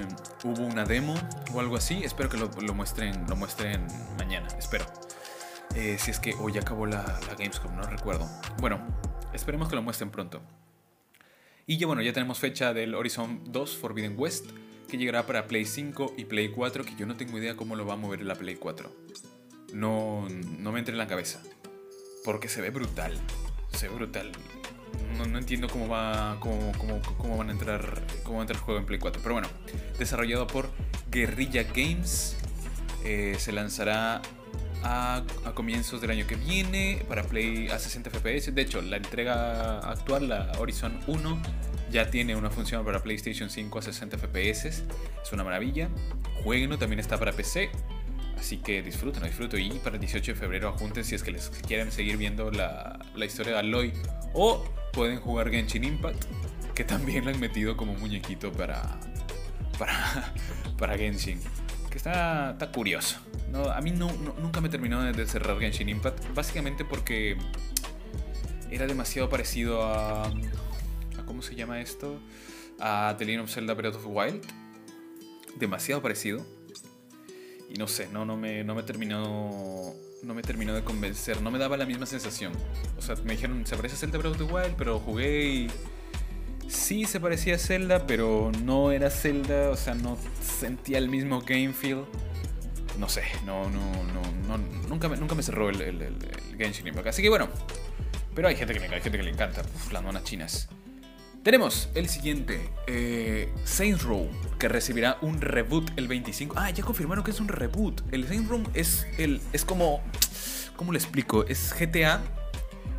hubo 0.45 0.65
una 0.65 0.85
demo 0.85 1.15
o 1.53 1.59
algo 1.59 1.75
así. 1.75 2.03
Espero 2.03 2.29
que 2.29 2.37
lo, 2.37 2.73
muestren, 2.73 3.25
lo 3.27 3.35
muestren 3.35 3.85
mañana. 4.17 4.47
Espero. 4.57 4.85
Eh, 5.75 5.97
si 5.99 6.11
es 6.11 6.19
que 6.19 6.33
hoy 6.35 6.57
acabó 6.57 6.85
la, 6.85 7.19
Gamescom, 7.37 7.75
no 7.75 7.83
recuerdo. 7.83 8.29
Bueno, 8.59 8.79
esperemos 9.33 9.67
que 9.67 9.75
lo 9.75 9.81
muestren 9.81 10.11
pronto. 10.11 10.41
Y 11.65 11.77
ya 11.77 11.87
bueno, 11.87 12.03
ya 12.03 12.13
tenemos 12.13 12.39
fecha 12.39 12.73
del 12.73 12.93
Horizon 12.93 13.41
2 13.51 13.77
Forbidden 13.77 14.13
West, 14.17 14.45
que 14.87 14.97
llegará 14.97 15.25
para 15.25 15.47
Play 15.47 15.65
5 15.65 16.13
y 16.15 16.25
Play 16.25 16.49
4, 16.49 16.85
que 16.85 16.95
yo 16.95 17.07
no 17.07 17.17
tengo 17.17 17.39
idea 17.39 17.55
cómo 17.55 17.75
lo 17.75 17.85
va 17.85 17.95
a 17.95 17.97
mover 17.97 18.23
la 18.23 18.35
Play 18.35 18.55
4. 18.55 18.91
No, 19.73 20.27
no 20.29 20.71
me 20.71 20.79
entra 20.79 20.93
en 20.93 20.99
la 20.99 21.07
cabeza. 21.07 21.41
Porque 22.23 22.47
se 22.47 22.61
ve 22.61 22.69
brutal. 22.69 23.17
Se 23.73 23.89
ve 23.89 23.95
brutal. 23.95 24.31
No, 25.17 25.37
entiendo 25.37 25.67
cómo 25.69 25.87
va. 25.87 26.37
Cómo, 26.39 26.71
cómo, 27.17 27.37
van 27.37 27.49
a 27.49 27.51
entrar. 27.51 28.01
Cómo 28.23 28.37
va 28.37 28.41
a 28.41 28.43
entrar 28.43 28.57
el 28.57 28.63
juego 28.63 28.79
en 28.79 28.85
Play 28.85 28.99
4. 28.99 29.21
Pero 29.21 29.35
bueno. 29.35 29.47
Desarrollado 29.97 30.47
por 30.47 30.69
Guerrilla 31.09 31.63
Games. 31.63 32.37
Eh, 33.03 33.35
se 33.37 33.51
lanzará 33.51 34.21
a, 34.83 35.23
comienzos 35.53 36.01
del 36.01 36.11
año 36.11 36.27
que 36.27 36.35
viene 36.35 37.03
para 37.07 37.23
Play 37.23 37.69
a 37.69 37.79
60 37.79 38.09
FPS. 38.09 38.53
De 38.53 38.61
hecho, 38.61 38.81
la 38.81 38.97
entrega 38.97 39.79
actual, 39.79 40.29
la 40.29 40.51
Horizon 40.59 40.99
1, 41.07 41.41
ya 41.91 42.09
tiene 42.09 42.35
una 42.35 42.49
función 42.49 42.83
para 42.85 43.01
PlayStation 43.01 43.49
5 43.49 43.79
a 43.79 43.81
60 43.81 44.17
FPS. 44.17 44.65
Es 44.65 45.33
una 45.33 45.43
maravilla. 45.43 45.89
Jueguenlo, 46.43 46.77
también 46.77 46.99
está 46.99 47.17
para 47.17 47.31
PC. 47.31 47.69
Así 48.37 48.57
que 48.57 48.81
disfruten, 48.81 49.23
disfruten. 49.23 49.61
Y 49.61 49.79
para 49.79 49.95
el 49.95 50.01
18 50.01 50.33
de 50.33 50.37
febrero 50.37 50.69
ajunten 50.69 51.03
si 51.03 51.15
es 51.15 51.23
que 51.23 51.31
les 51.31 51.49
quieren 51.49 51.91
seguir 51.91 52.17
viendo 52.17 52.51
la, 52.51 52.99
la 53.15 53.25
historia 53.25 53.53
de 53.53 53.59
Aloy. 53.59 53.93
O 54.33 54.63
pueden 54.91 55.19
jugar 55.19 55.49
Genshin 55.49 55.83
Impact, 55.83 56.25
que 56.73 56.83
también 56.83 57.25
lo 57.25 57.31
han 57.31 57.39
metido 57.39 57.77
como 57.77 57.93
muñequito 57.93 58.51
para, 58.51 58.99
para, 59.79 60.33
para 60.77 60.97
Genshin. 60.97 61.39
Que 61.89 61.97
está, 61.97 62.51
está 62.51 62.71
curioso 62.71 63.19
a 63.63 63.81
mí 63.81 63.91
no, 63.91 64.11
nunca 64.41 64.59
me 64.59 64.69
terminó 64.69 65.01
de 65.01 65.27
cerrar 65.27 65.59
Genshin 65.59 65.89
Impact. 65.89 66.33
Básicamente 66.33 66.83
porque 66.83 67.37
era 68.69 68.85
demasiado 68.87 69.29
parecido 69.29 69.83
a. 69.83 70.31
¿Cómo 71.25 71.41
se 71.41 71.55
llama 71.55 71.79
esto? 71.79 72.19
A 72.79 73.15
The 73.17 73.25
Legend 73.25 73.43
of 73.45 73.51
Zelda 73.51 73.73
Breath 73.73 73.95
of 73.95 74.03
the 74.03 74.09
Wild. 74.09 74.45
Demasiado 75.57 76.01
parecido. 76.01 76.45
Y 77.69 77.75
no 77.75 77.87
sé, 77.87 78.07
no, 78.11 78.25
no, 78.25 78.37
me, 78.37 78.63
no 78.63 78.75
me 78.75 78.83
terminó. 78.83 79.93
No 80.23 80.33
me 80.33 80.41
terminó 80.41 80.73
de 80.73 80.83
convencer. 80.83 81.41
No 81.41 81.51
me 81.51 81.59
daba 81.59 81.77
la 81.77 81.85
misma 81.85 82.05
sensación. 82.05 82.53
O 82.97 83.01
sea, 83.01 83.15
me 83.23 83.33
dijeron, 83.33 83.65
se 83.65 83.75
parece 83.75 83.95
a 83.95 83.99
Zelda 83.99 84.17
Breath 84.17 84.33
of 84.33 84.47
the 84.47 84.53
Wild, 84.53 84.75
pero 84.77 84.99
jugué 84.99 85.45
y. 85.45 85.67
Sí 86.67 87.05
se 87.05 87.19
parecía 87.19 87.55
a 87.55 87.57
Zelda, 87.59 88.07
pero 88.07 88.51
no 88.63 88.91
era 88.91 89.09
Zelda. 89.09 89.69
O 89.69 89.77
sea, 89.77 89.93
no 89.93 90.17
sentía 90.41 90.97
el 90.97 91.09
mismo 91.09 91.41
game 91.41 91.73
feel 91.73 92.05
no 92.99 93.09
sé, 93.09 93.23
no, 93.45 93.69
no, 93.69 93.79
no, 94.47 94.57
nunca, 94.87 95.09
me, 95.09 95.17
nunca 95.17 95.35
me 95.35 95.43
cerró 95.43 95.69
el, 95.69 95.81
el, 95.81 96.01
el, 96.01 96.17
Genshin 96.57 96.87
Impact. 96.87 97.07
Así 97.07 97.21
que 97.21 97.29
bueno, 97.29 97.49
pero 98.33 98.47
hay 98.47 98.55
gente 98.55 98.73
que, 98.73 98.79
hay 98.83 99.01
gente 99.01 99.17
que 99.17 99.23
le 99.23 99.31
encanta, 99.31 99.63
las 99.91 100.03
monas 100.03 100.23
chinas. 100.23 100.69
Tenemos 101.45 101.89
el 101.93 102.09
siguiente, 102.09 102.71
eh, 102.87 103.53
Saints 103.65 104.01
Row, 104.01 104.27
que 104.57 104.67
recibirá 104.67 105.19
un 105.21 105.39
reboot 105.39 105.91
el 105.95 106.07
25. 106.07 106.55
Ah, 106.57 106.71
ya 106.71 106.83
confirmaron 106.83 107.23
que 107.23 107.29
es 107.29 107.39
un 107.39 107.47
reboot. 107.47 108.01
El 108.11 108.27
Saints 108.27 108.49
Row 108.49 108.63
es, 108.73 109.05
el, 109.19 109.39
es 109.53 109.63
como... 109.63 110.01
¿Cómo 110.75 110.91
le 110.91 110.97
explico? 110.97 111.45
Es 111.45 111.71
GTA, 111.79 112.19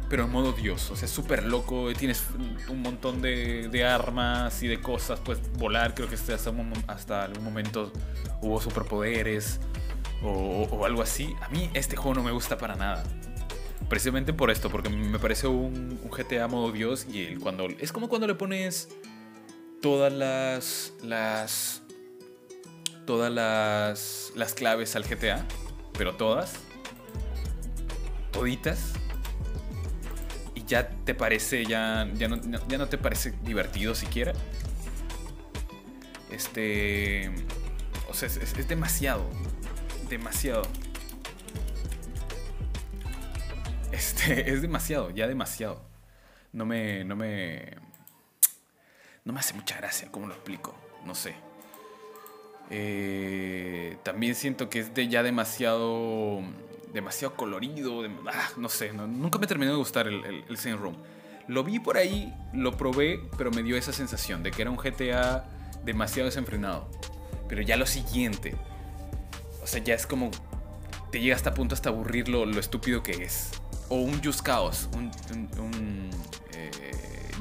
pero 0.08 0.26
en 0.26 0.30
modo 0.30 0.52
Dios. 0.52 0.92
O 0.92 0.96
sea, 0.96 1.06
es 1.06 1.10
súper 1.10 1.42
loco. 1.42 1.92
Tienes 1.94 2.22
un 2.68 2.82
montón 2.82 3.20
de, 3.20 3.68
de, 3.68 3.84
armas 3.84 4.62
y 4.62 4.68
de 4.68 4.80
cosas. 4.80 5.18
Puedes 5.18 5.42
volar. 5.54 5.96
Creo 5.96 6.08
que 6.08 6.14
hasta, 6.14 6.36
hasta 6.86 7.24
algún 7.24 7.42
momento 7.42 7.92
hubo 8.42 8.60
superpoderes 8.60 9.58
o, 10.22 10.68
o, 10.70 10.84
algo 10.86 11.02
así. 11.02 11.34
A 11.42 11.48
mí 11.48 11.68
este 11.74 11.96
juego 11.96 12.14
no 12.14 12.22
me 12.22 12.30
gusta 12.30 12.56
para 12.56 12.76
nada. 12.76 13.02
Precisamente 13.88 14.32
por 14.32 14.50
esto, 14.50 14.68
porque 14.68 14.88
me 14.88 15.18
parece 15.18 15.46
un, 15.46 16.00
GTA 16.10 16.48
modo 16.48 16.72
Dios 16.72 17.06
y 17.10 17.22
el, 17.22 17.38
cuando 17.38 17.68
es 17.68 17.92
como 17.92 18.08
cuando 18.08 18.26
le 18.26 18.34
pones 18.34 18.88
todas 19.80 20.12
las 20.12 20.92
las 21.04 21.82
todas 23.06 23.30
las 23.30 24.32
las 24.34 24.54
claves 24.54 24.96
al 24.96 25.04
GTA, 25.04 25.46
pero 25.96 26.16
todas 26.16 26.54
toditas 28.32 28.92
y 30.54 30.64
ya 30.64 30.88
te 30.88 31.14
parece 31.14 31.64
ya 31.64 32.10
ya 32.14 32.26
no, 32.26 32.40
ya 32.66 32.78
no 32.78 32.88
te 32.88 32.98
parece 32.98 33.34
divertido 33.42 33.94
siquiera. 33.94 34.32
Este 36.32 37.30
o 38.08 38.14
sea, 38.14 38.28
es 38.28 38.68
demasiado 38.68 39.30
demasiado 40.08 40.62
Este, 43.92 44.50
es 44.52 44.62
demasiado, 44.62 45.10
ya 45.10 45.26
demasiado. 45.26 45.82
No 46.52 46.64
me, 46.64 47.04
no 47.04 47.16
me, 47.16 47.76
no 49.24 49.32
me 49.32 49.40
hace 49.40 49.54
mucha 49.54 49.76
gracia, 49.76 50.10
¿cómo 50.10 50.26
lo 50.26 50.34
explico? 50.34 50.74
No 51.04 51.14
sé. 51.14 51.34
Eh, 52.70 53.96
también 54.02 54.34
siento 54.34 54.68
que 54.68 54.80
es 54.80 54.94
de 54.94 55.08
ya 55.08 55.22
demasiado, 55.22 56.40
demasiado 56.92 57.34
colorido, 57.34 58.02
ah, 58.26 58.48
no 58.56 58.68
sé, 58.68 58.92
nunca 58.92 59.38
me 59.38 59.46
terminó 59.46 59.70
de 59.72 59.76
gustar 59.76 60.08
el, 60.08 60.24
el, 60.24 60.78
Room. 60.78 60.96
Lo 61.46 61.62
vi 61.62 61.78
por 61.78 61.96
ahí, 61.96 62.34
lo 62.52 62.76
probé, 62.76 63.20
pero 63.38 63.52
me 63.52 63.62
dio 63.62 63.76
esa 63.76 63.92
sensación 63.92 64.42
de 64.42 64.50
que 64.50 64.62
era 64.62 64.70
un 64.70 64.76
GTA 64.76 65.44
demasiado 65.84 66.26
desenfrenado. 66.26 66.88
Pero 67.48 67.62
ya 67.62 67.76
lo 67.76 67.86
siguiente, 67.86 68.56
o 69.62 69.66
sea, 69.66 69.80
ya 69.80 69.94
es 69.94 70.08
como, 70.08 70.30
te 71.12 71.20
llega 71.20 71.36
hasta 71.36 71.54
punto 71.54 71.76
hasta 71.76 71.90
aburrir 71.90 72.28
lo, 72.28 72.46
lo 72.46 72.58
estúpido 72.58 73.04
que 73.04 73.12
es 73.12 73.52
o 73.88 73.96
un 73.96 74.22
Just 74.22 74.42
Chaos, 74.42 74.88
un, 74.94 75.10
un, 75.32 75.60
un 75.60 76.10
eh, 76.52 76.70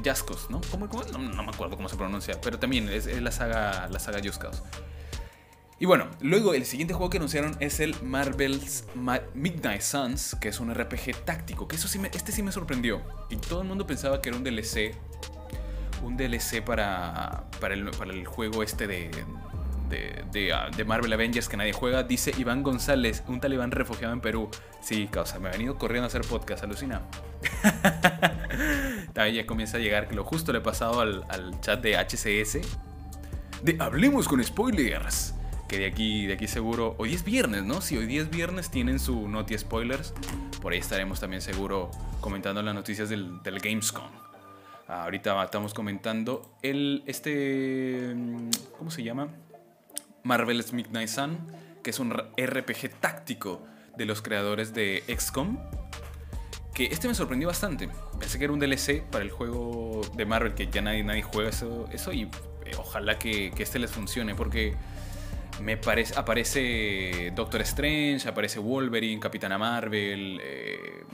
Jaskos, 0.04 0.48
¿no? 0.50 0.60
No, 0.78 1.18
no, 1.18 1.42
me 1.42 1.50
acuerdo 1.50 1.76
cómo 1.76 1.88
se 1.88 1.96
pronuncia, 1.96 2.40
pero 2.40 2.58
también 2.58 2.88
es, 2.88 3.06
la 3.20 3.32
saga, 3.32 3.88
la 3.90 3.98
saga 3.98 4.20
Just 4.24 4.40
Chaos. 4.40 4.62
Y 5.78 5.84
bueno, 5.84 6.08
luego 6.20 6.54
el 6.54 6.64
siguiente 6.64 6.94
juego 6.94 7.10
que 7.10 7.18
anunciaron 7.18 7.54
es 7.60 7.80
el 7.80 8.00
Marvel's 8.02 8.84
Midnight 9.34 9.82
Suns, 9.82 10.34
que 10.40 10.48
es 10.48 10.58
un 10.58 10.74
RPG 10.74 11.24
táctico, 11.24 11.68
que 11.68 11.76
eso 11.76 11.86
sí 11.86 11.98
me, 11.98 12.08
este 12.08 12.32
sí 12.32 12.42
me 12.42 12.50
sorprendió. 12.50 13.02
Y 13.28 13.36
todo 13.36 13.60
el 13.60 13.68
mundo 13.68 13.86
pensaba 13.86 14.22
que 14.22 14.30
era 14.30 14.38
un 14.38 14.44
DLC, 14.44 14.94
un 16.02 16.16
DLC 16.16 16.64
para, 16.64 17.44
para 17.60 17.74
el 17.74 18.26
juego 18.26 18.62
este 18.62 18.86
de, 18.86 19.10
de, 19.88 20.52
ah, 20.52 20.70
de, 20.74 20.84
Marvel 20.84 21.12
Avengers 21.12 21.48
que 21.48 21.56
nadie 21.56 21.72
juega, 21.72 22.02
dice 22.02 22.32
Iván 22.36 22.62
González, 22.62 23.22
un 23.28 23.40
talibán 23.40 23.70
refugiado 23.70 24.12
en 24.12 24.20
Perú. 24.20 24.50
Sí, 24.80 25.08
causa, 25.08 25.38
me 25.38 25.48
ha 25.48 25.52
venido 25.52 25.76
corriendo 25.78 26.04
a 26.04 26.08
hacer 26.08 26.22
podcast, 26.22 26.64
alucina. 26.64 27.02
ya 29.14 29.46
comienza 29.46 29.78
a 29.78 29.80
llegar, 29.80 30.14
lo 30.14 30.24
justo 30.24 30.52
le 30.52 30.58
he 30.58 30.62
pasado 30.62 31.00
al, 31.00 31.24
chat 31.60 31.80
de 31.80 31.96
HCS. 31.96 32.58
De 33.62 33.76
Hablemos 33.78 34.28
con 34.28 34.42
Spoilers. 34.42 35.34
Que 35.68 35.78
de 35.78 35.86
aquí, 35.86 36.26
de 36.26 36.34
aquí 36.34 36.46
seguro, 36.46 36.94
hoy 36.98 37.14
es 37.14 37.24
viernes, 37.24 37.64
¿no? 37.64 37.80
Si 37.80 37.96
hoy 37.96 38.06
día 38.06 38.22
es 38.22 38.30
viernes 38.30 38.70
tienen 38.70 39.00
su 39.00 39.28
Noti 39.28 39.58
Spoilers. 39.58 40.14
Por 40.62 40.72
ahí 40.72 40.78
estaremos 40.78 41.18
también 41.18 41.42
seguro 41.42 41.90
comentando 42.20 42.62
las 42.62 42.74
noticias 42.74 43.08
del, 43.08 43.42
del 43.42 43.58
Gamescom. 43.58 44.10
ahorita 44.86 45.42
estamos 45.42 45.74
comentando 45.74 46.56
el, 46.62 47.02
este, 47.06 48.14
¿cómo 48.78 48.92
se 48.92 49.02
llama? 49.02 49.28
Marvel's 50.26 50.72
Midnight 50.72 51.08
Sun, 51.08 51.38
que 51.82 51.90
es 51.90 52.00
un 52.00 52.12
RPG 52.12 53.00
táctico 53.00 53.64
de 53.96 54.06
los 54.06 54.20
creadores 54.20 54.74
de 54.74 55.04
XCOM. 55.06 55.58
Que 56.74 56.86
este 56.86 57.08
me 57.08 57.14
sorprendió 57.14 57.48
bastante. 57.48 57.88
Pensé 58.18 58.38
que 58.38 58.44
era 58.44 58.52
un 58.52 58.58
DLC 58.58 59.02
para 59.02 59.24
el 59.24 59.30
juego 59.30 60.02
de 60.14 60.26
Marvel, 60.26 60.54
que 60.54 60.66
ya 60.66 60.82
nadie, 60.82 61.04
nadie 61.04 61.22
juega 61.22 61.48
eso, 61.48 61.88
eso 61.92 62.12
y 62.12 62.22
eh, 62.22 62.72
ojalá 62.76 63.18
que, 63.18 63.50
que, 63.52 63.62
este 63.62 63.78
les 63.78 63.90
funcione, 63.90 64.34
porque 64.34 64.74
me 65.62 65.78
parece, 65.78 66.18
aparece 66.18 67.32
Doctor 67.34 67.62
Strange, 67.62 68.28
aparece 68.28 68.58
Wolverine, 68.58 69.20
Capitana 69.20 69.56
Marvel, 69.56 70.40
eh, 70.42 71.04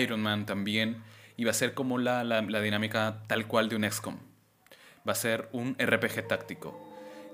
Iron 0.00 0.20
Man 0.20 0.46
también, 0.46 1.02
y 1.36 1.44
va 1.44 1.50
a 1.50 1.54
ser 1.54 1.74
como 1.74 1.98
la, 1.98 2.22
la, 2.22 2.42
la 2.42 2.60
dinámica 2.60 3.22
tal 3.26 3.48
cual 3.48 3.68
de 3.68 3.76
un 3.76 3.90
XCOM. 3.90 4.18
Va 5.08 5.12
a 5.12 5.16
ser 5.16 5.48
un 5.52 5.76
RPG 5.80 6.28
táctico 6.28 6.87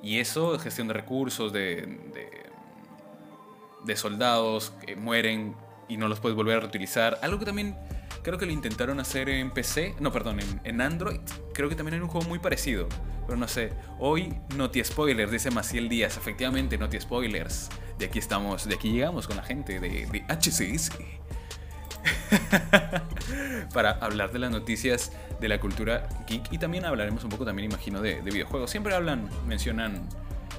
y 0.04 0.18
eso, 0.18 0.58
gestión 0.58 0.86
de 0.88 0.94
recursos, 0.94 1.52
de, 1.52 1.98
de, 3.84 3.96
soldados 3.96 4.72
que 4.84 4.96
mueren 4.96 5.54
y 5.88 5.96
no 5.96 6.08
los 6.08 6.20
puedes 6.20 6.36
volver 6.36 6.58
a 6.58 6.60
reutilizar. 6.60 7.18
Algo 7.22 7.38
que 7.38 7.46
también 7.46 7.74
creo 8.22 8.36
que 8.36 8.44
lo 8.44 8.52
intentaron 8.52 9.00
hacer 9.00 9.30
en 9.30 9.50
PC, 9.50 9.94
no, 10.00 10.12
perdón, 10.12 10.40
en, 10.62 10.80
Android. 10.82 11.20
Creo 11.54 11.70
que 11.70 11.74
también 11.74 11.94
era 11.94 12.04
un 12.04 12.10
juego 12.10 12.28
muy 12.28 12.38
parecido. 12.38 12.86
Pero 13.26 13.38
no 13.38 13.48
sé, 13.48 13.72
hoy 13.98 14.34
Noti 14.56 14.84
Spoilers, 14.84 15.30
dice 15.30 15.50
Maciel 15.50 15.88
Díaz. 15.88 16.18
Efectivamente, 16.18 16.76
Noti 16.76 17.00
Spoilers. 17.00 17.70
De 17.98 18.06
aquí 18.06 18.18
estamos, 18.18 18.68
de 18.68 18.74
aquí 18.74 18.92
llegamos 18.92 19.26
con 19.26 19.36
la 19.36 19.42
gente 19.42 19.80
de, 19.80 20.06
de 20.06 20.24
HCS. 20.28 20.90
para 23.74 23.92
hablar 23.92 24.32
de 24.32 24.38
las 24.38 24.50
noticias 24.50 25.12
de 25.40 25.48
la 25.48 25.60
cultura 25.60 26.08
geek 26.26 26.52
y 26.52 26.58
también 26.58 26.84
hablaremos 26.84 27.24
un 27.24 27.30
poco 27.30 27.44
también 27.44 27.70
imagino 27.70 28.00
de, 28.00 28.22
de 28.22 28.30
videojuegos. 28.30 28.70
Siempre 28.70 28.94
hablan, 28.94 29.28
mencionan 29.46 30.08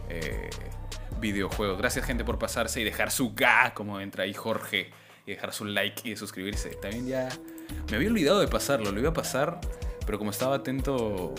eh, 0.10 0.50
videojuegos. 1.20 1.78
Gracias 1.78 2.06
gente 2.06 2.24
por 2.24 2.40
pasarse 2.40 2.82
y 2.82 2.84
dejar 2.84 3.12
su 3.12 3.34
ga 3.34 3.74
como 3.74 4.00
entra 4.00 4.24
ahí 4.24 4.34
Jorge 4.34 4.92
y 5.26 5.32
dejar 5.32 5.54
su 5.54 5.66
like 5.66 6.10
y 6.10 6.16
suscribirse. 6.16 6.70
También 6.70 7.08
ya 7.08 7.30
me 7.90 7.98
había 7.98 8.10
olvidado 8.10 8.40
de 8.40 8.48
pasarlo, 8.48 8.92
lo 8.92 9.00
iba 9.00 9.10
a 9.10 9.14
pasar, 9.14 9.60
pero 10.06 10.18
como 10.18 10.32
estaba 10.32 10.56
atento 10.56 11.34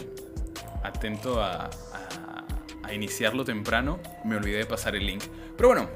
atento 0.83 1.43
a, 1.43 1.65
a, 1.65 2.45
a 2.85 2.93
iniciarlo 2.93 3.45
temprano, 3.45 4.01
me 4.25 4.37
olvidé 4.37 4.59
de 4.59 4.67
pasar 4.67 4.95
el 4.97 5.07
link. 5.07 5.25
Pero 5.57 5.69
bueno, 5.69 5.91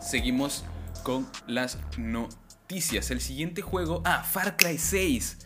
seguimos 0.00 0.64
con 1.02 1.26
las 1.46 1.78
noticias 1.96 2.39
el 2.70 3.20
siguiente 3.20 3.62
juego, 3.62 4.00
ah, 4.04 4.22
Far 4.22 4.56
Cry 4.56 4.78
6. 4.78 5.38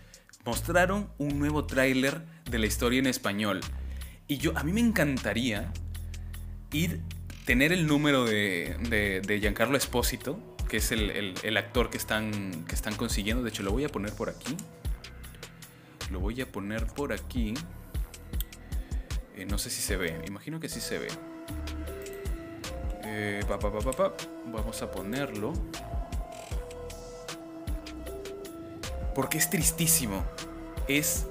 Mostraron 0.45 1.09
un 1.17 1.39
nuevo 1.39 1.65
tráiler 1.65 2.23
de 2.51 2.59
la 2.59 2.67
historia 2.67 2.99
en 2.99 3.07
español. 3.07 3.63
Y 4.29 4.37
yo, 4.37 4.57
a 4.59 4.63
mí 4.63 4.73
me 4.73 4.81
encantaría 4.81 5.73
ir, 6.71 7.01
tener 7.47 7.73
el 7.73 7.87
número 7.87 8.27
de, 8.27 9.23
de, 9.27 9.41
Giancarlo 9.41 9.79
Espósito, 9.79 10.39
que 10.69 10.77
es 10.77 10.93
el, 10.93 11.35
el, 11.43 11.57
actor 11.57 11.89
que 11.89 11.97
están, 11.97 12.67
que 12.67 12.75
están 12.75 12.95
consiguiendo. 12.95 13.43
De 13.43 13.49
hecho, 13.49 13.63
lo 13.63 13.71
voy 13.71 13.85
a 13.85 13.89
poner 13.89 14.13
por 14.13 14.29
aquí. 14.29 14.55
Lo 16.11 16.21
voy 16.21 16.43
a 16.43 16.53
poner 16.53 16.87
por 16.87 17.15
aquí. 17.15 17.55
Eh, 19.35 19.47
no 19.47 19.57
sé 19.57 19.71
si 19.71 19.81
se 19.81 19.97
ve, 19.97 20.23
imagino 20.27 20.61
que 20.61 20.69
sí 20.69 20.81
se 20.81 20.99
ve. 20.99 21.09
Eh, 23.03 23.41
pa, 23.49 23.59
pa, 23.59 23.71
pa, 23.71 24.13
Vamos 24.53 24.83
a 24.83 24.91
ponerlo. 24.91 25.55
Porque 29.15 29.39
es 29.39 29.49
tristísimo. 29.51 30.25
Es 30.89 31.27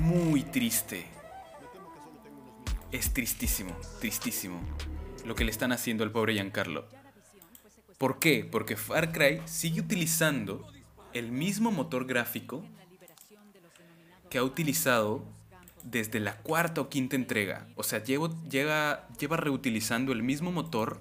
muy 0.00 0.42
triste. 0.42 1.06
Es 2.92 3.12
tristísimo, 3.12 3.76
tristísimo. 4.00 4.60
Lo 5.24 5.34
que 5.34 5.44
le 5.44 5.50
están 5.50 5.72
haciendo 5.72 6.04
al 6.04 6.10
pobre 6.10 6.34
Giancarlo. 6.34 6.86
¿Por 7.98 8.18
qué? 8.18 8.48
Porque 8.50 8.76
Far 8.76 9.12
Cry 9.12 9.42
sigue 9.44 9.80
utilizando 9.80 10.66
el 11.12 11.32
mismo 11.32 11.70
motor 11.70 12.06
gráfico 12.06 12.64
que 14.30 14.38
ha 14.38 14.44
utilizado 14.44 15.24
desde 15.82 16.20
la 16.20 16.36
cuarta 16.38 16.80
o 16.80 16.88
quinta 16.88 17.16
entrega. 17.16 17.66
O 17.76 17.82
sea, 17.82 18.02
lleva, 18.02 19.08
reutilizando 19.18 20.12
el 20.12 20.22
mismo 20.22 20.52
motor 20.52 21.00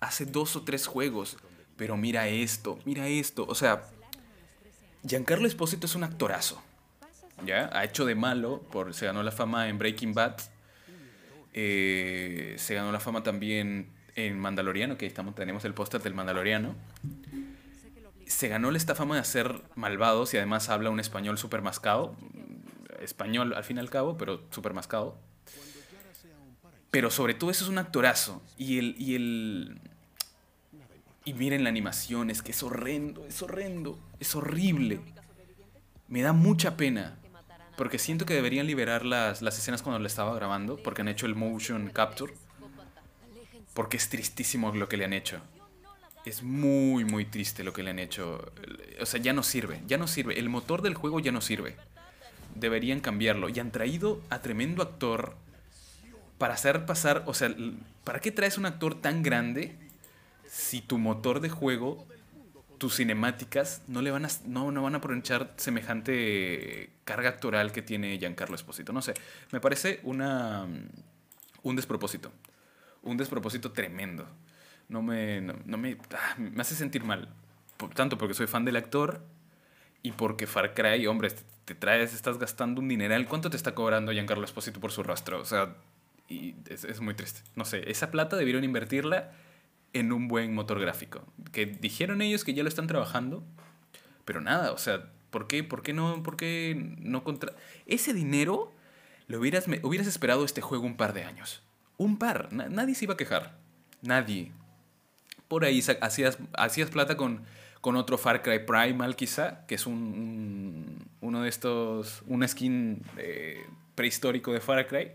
hace 0.00 0.24
dos 0.24 0.56
o 0.56 0.62
tres 0.62 0.86
juegos. 0.86 1.36
Pero 1.76 1.96
mira 1.96 2.28
esto, 2.28 2.78
mira 2.84 3.08
esto. 3.08 3.44
O 3.48 3.54
sea, 3.54 3.82
Giancarlo 5.06 5.46
Esposito 5.46 5.86
es 5.86 5.94
un 5.94 6.04
actorazo. 6.04 6.62
¿Ya? 7.44 7.70
Ha 7.72 7.84
hecho 7.84 8.04
de 8.06 8.14
malo, 8.14 8.62
por, 8.72 8.94
se 8.94 9.06
ganó 9.06 9.22
la 9.22 9.30
fama 9.30 9.68
en 9.68 9.78
Breaking 9.78 10.14
Bad. 10.14 10.36
Eh, 11.52 12.54
se 12.58 12.74
ganó 12.74 12.92
la 12.92 13.00
fama 13.00 13.22
también 13.22 13.90
en 14.14 14.38
Mandaloriano, 14.38 14.96
que 14.96 15.06
estamos, 15.06 15.34
tenemos 15.34 15.64
el 15.64 15.74
póster 15.74 16.02
del 16.02 16.14
Mandaloriano. 16.14 16.74
Se 18.26 18.48
ganó 18.48 18.70
esta 18.70 18.94
fama 18.94 19.14
de 19.14 19.20
hacer 19.20 19.62
malvados 19.74 20.34
y 20.34 20.38
además 20.38 20.68
habla 20.68 20.90
un 20.90 20.98
español 20.98 21.38
súper 21.38 21.62
mascado. 21.62 22.16
español 23.00 23.54
al 23.54 23.64
fin 23.64 23.76
y 23.76 23.80
al 23.80 23.90
cabo, 23.90 24.16
pero 24.16 24.42
súper 24.50 24.72
mascado. 24.72 25.18
Pero 26.90 27.10
sobre 27.10 27.34
todo 27.34 27.50
eso 27.50 27.64
es 27.64 27.70
un 27.70 27.78
actorazo. 27.78 28.42
Y 28.56 28.78
el, 28.78 28.96
y 28.98 29.14
el... 29.14 29.80
Y 31.26 31.34
miren 31.34 31.64
la 31.64 31.70
animación, 31.70 32.30
es 32.30 32.40
que 32.40 32.52
es 32.52 32.62
horrendo, 32.62 33.26
es 33.26 33.42
horrendo, 33.42 33.98
es 34.20 34.36
horrible. 34.36 35.00
Me 36.06 36.22
da 36.22 36.32
mucha 36.32 36.76
pena. 36.76 37.18
Porque 37.76 37.98
siento 37.98 38.24
que 38.26 38.32
deberían 38.32 38.68
liberar 38.68 39.04
las, 39.04 39.42
las 39.42 39.58
escenas 39.58 39.82
cuando 39.82 39.98
le 39.98 40.06
estaba 40.06 40.32
grabando, 40.36 40.76
porque 40.76 41.02
han 41.02 41.08
hecho 41.08 41.26
el 41.26 41.34
motion 41.34 41.90
capture. 41.90 42.32
Porque 43.74 43.96
es 43.96 44.08
tristísimo 44.08 44.70
lo 44.70 44.88
que 44.88 44.96
le 44.96 45.04
han 45.04 45.12
hecho. 45.12 45.40
Es 46.24 46.44
muy, 46.44 47.04
muy 47.04 47.24
triste 47.24 47.64
lo 47.64 47.72
que 47.72 47.82
le 47.82 47.90
han 47.90 47.98
hecho. 47.98 48.52
O 49.00 49.04
sea, 49.04 49.20
ya 49.20 49.32
no 49.32 49.42
sirve, 49.42 49.82
ya 49.88 49.98
no 49.98 50.06
sirve. 50.06 50.38
El 50.38 50.48
motor 50.48 50.80
del 50.80 50.94
juego 50.94 51.18
ya 51.18 51.32
no 51.32 51.40
sirve. 51.40 51.74
Deberían 52.54 53.00
cambiarlo. 53.00 53.48
Y 53.48 53.58
han 53.58 53.72
traído 53.72 54.22
a 54.30 54.42
tremendo 54.42 54.80
actor 54.80 55.34
para 56.38 56.54
hacer 56.54 56.86
pasar, 56.86 57.24
o 57.26 57.34
sea, 57.34 57.52
¿para 58.04 58.20
qué 58.20 58.30
traes 58.30 58.58
un 58.58 58.66
actor 58.66 58.94
tan 58.94 59.24
grande 59.24 59.76
si 60.48 60.80
tu 60.80 60.98
motor 60.98 61.40
de 61.40 61.48
juego, 61.48 62.06
tus 62.78 62.96
cinemáticas, 62.96 63.82
no 63.88 64.02
le 64.02 64.10
van 64.10 64.24
a, 64.24 64.28
no, 64.46 64.70
no 64.70 64.82
van 64.82 64.94
a 64.94 64.98
aprovechar 64.98 65.54
semejante 65.56 66.90
carga 67.04 67.30
actoral 67.30 67.72
que 67.72 67.82
tiene 67.82 68.18
Giancarlo 68.18 68.54
Esposito? 68.54 68.92
No 68.92 69.02
sé, 69.02 69.14
me 69.52 69.60
parece 69.60 70.00
una, 70.02 70.66
un 71.62 71.76
despropósito, 71.76 72.32
un 73.02 73.16
despropósito 73.16 73.72
tremendo. 73.72 74.26
No 74.88 75.02
me, 75.02 75.40
no, 75.40 75.78
me, 75.78 75.98
ah, 76.12 76.36
me 76.38 76.60
hace 76.60 76.76
sentir 76.76 77.02
mal, 77.02 77.28
tanto 77.94 78.18
porque 78.18 78.34
soy 78.34 78.46
fan 78.46 78.64
del 78.64 78.76
actor 78.76 79.20
y 80.02 80.12
porque 80.12 80.46
Far 80.46 80.74
Cry, 80.74 81.06
hombre, 81.08 81.30
te 81.64 81.74
traes, 81.74 82.14
estás 82.14 82.38
gastando 82.38 82.80
un 82.80 82.88
dineral. 82.88 83.26
¿Cuánto 83.26 83.50
te 83.50 83.56
está 83.56 83.74
cobrando 83.74 84.12
Giancarlo 84.12 84.44
Esposito 84.44 84.78
por 84.78 84.92
su 84.92 85.02
rostro? 85.02 85.40
O 85.40 85.44
sea, 85.44 85.74
y 86.28 86.54
es, 86.68 87.00
muy 87.00 87.14
triste. 87.14 87.40
No 87.56 87.64
sé, 87.64 87.90
esa 87.90 88.10
plata 88.10 88.36
debieron 88.36 88.62
invertirla 88.62 89.32
en 89.98 90.12
un 90.12 90.28
buen 90.28 90.54
motor 90.54 90.80
gráfico. 90.80 91.24
Que 91.52 91.66
dijeron 91.66 92.22
ellos 92.22 92.44
que 92.44 92.54
ya 92.54 92.62
lo 92.62 92.68
están 92.68 92.86
trabajando, 92.86 93.44
pero 94.24 94.40
nada, 94.40 94.72
o 94.72 94.78
sea, 94.78 95.10
¿por 95.30 95.46
qué, 95.46 95.64
por 95.64 95.82
qué 95.82 95.92
no, 95.92 96.22
por 96.22 96.36
qué 96.36 96.94
no 96.98 97.24
contra... 97.24 97.52
Ese 97.86 98.12
dinero 98.12 98.72
lo 99.26 99.40
hubieras, 99.40 99.66
hubieras 99.82 100.06
esperado 100.06 100.44
este 100.44 100.60
juego 100.60 100.84
un 100.84 100.96
par 100.96 101.12
de 101.12 101.24
años. 101.24 101.62
Un 101.96 102.18
par, 102.18 102.52
nadie 102.52 102.94
se 102.94 103.04
iba 103.04 103.14
a 103.14 103.16
quejar. 103.16 103.56
Nadie. 104.02 104.52
Por 105.48 105.64
ahí 105.64 105.82
hacías, 106.00 106.38
hacías 106.56 106.90
plata 106.90 107.16
con, 107.16 107.44
con 107.80 107.96
otro 107.96 108.18
Far 108.18 108.42
Cry 108.42 108.60
Primal 108.66 109.16
quizá, 109.16 109.66
que 109.66 109.76
es 109.76 109.86
un, 109.86 111.08
uno 111.20 111.42
de 111.42 111.48
estos, 111.48 112.22
un 112.26 112.46
skin 112.46 113.02
eh, 113.16 113.64
prehistórico 113.94 114.52
de 114.52 114.60
Far 114.60 114.86
Cry 114.86 115.12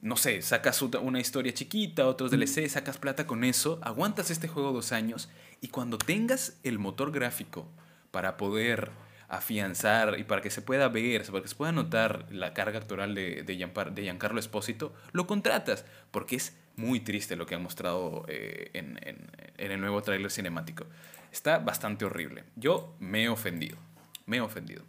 no 0.00 0.16
sé, 0.16 0.42
sacas 0.42 0.80
una 0.82 1.20
historia 1.20 1.52
chiquita, 1.52 2.06
otros 2.06 2.30
DLC, 2.30 2.68
sacas 2.68 2.98
plata 2.98 3.26
con 3.26 3.44
eso, 3.44 3.80
aguantas 3.82 4.30
este 4.30 4.48
juego 4.48 4.72
dos 4.72 4.92
años 4.92 5.28
y 5.60 5.68
cuando 5.68 5.98
tengas 5.98 6.58
el 6.62 6.78
motor 6.78 7.10
gráfico 7.10 7.66
para 8.10 8.36
poder 8.36 8.90
afianzar 9.28 10.18
y 10.18 10.24
para 10.24 10.40
que 10.40 10.50
se 10.50 10.62
pueda 10.62 10.88
ver, 10.88 11.24
para 11.26 11.42
que 11.42 11.48
se 11.48 11.56
pueda 11.56 11.72
notar 11.72 12.26
la 12.30 12.54
carga 12.54 12.78
actoral 12.78 13.14
de, 13.14 13.42
de, 13.42 14.02
Giancarlo 14.02 14.40
Espósito, 14.40 14.94
lo 15.12 15.26
contratas, 15.26 15.84
porque 16.10 16.36
es 16.36 16.56
muy 16.76 17.00
triste 17.00 17.36
lo 17.36 17.44
que 17.44 17.54
han 17.54 17.62
mostrado 17.62 18.24
eh, 18.28 18.70
en, 18.72 18.98
en 19.02 19.72
el 19.72 19.80
nuevo 19.80 20.00
tráiler 20.02 20.30
cinemático. 20.30 20.86
Está 21.30 21.58
bastante 21.58 22.04
horrible. 22.04 22.44
Yo 22.56 22.94
me 23.00 23.24
he 23.24 23.28
ofendido, 23.28 23.76
me 24.26 24.38
he 24.38 24.40
ofendido. 24.40 24.84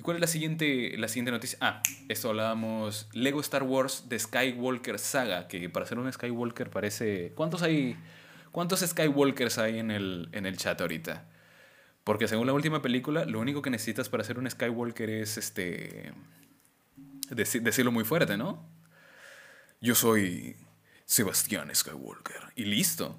¿Y 0.00 0.02
cuál 0.02 0.16
es 0.16 0.22
la 0.22 0.28
siguiente, 0.28 0.96
la 0.96 1.08
siguiente 1.08 1.30
noticia? 1.30 1.58
Ah, 1.60 1.82
esto 2.08 2.30
hablábamos. 2.30 3.06
Lego 3.12 3.38
Star 3.42 3.64
Wars 3.64 4.08
de 4.08 4.18
Skywalker 4.18 4.98
Saga, 4.98 5.46
que 5.46 5.68
para 5.68 5.84
ser 5.84 5.98
un 5.98 6.10
Skywalker 6.10 6.70
parece... 6.70 7.32
¿Cuántos 7.34 7.60
hay? 7.60 7.98
¿Cuántos 8.50 8.80
Skywalkers 8.80 9.58
hay 9.58 9.78
en 9.78 9.90
el, 9.90 10.30
en 10.32 10.46
el 10.46 10.56
chat 10.56 10.80
ahorita? 10.80 11.28
Porque 12.02 12.28
según 12.28 12.46
la 12.46 12.54
última 12.54 12.80
película, 12.80 13.26
lo 13.26 13.40
único 13.40 13.60
que 13.60 13.68
necesitas 13.68 14.08
para 14.08 14.24
ser 14.24 14.38
un 14.38 14.50
Skywalker 14.50 15.10
es 15.10 15.36
este... 15.36 16.14
decirlo 17.28 17.92
muy 17.92 18.04
fuerte, 18.04 18.38
¿no? 18.38 18.66
Yo 19.82 19.94
soy 19.94 20.56
Sebastián 21.04 21.74
Skywalker. 21.74 22.54
Y 22.56 22.64
listo. 22.64 23.18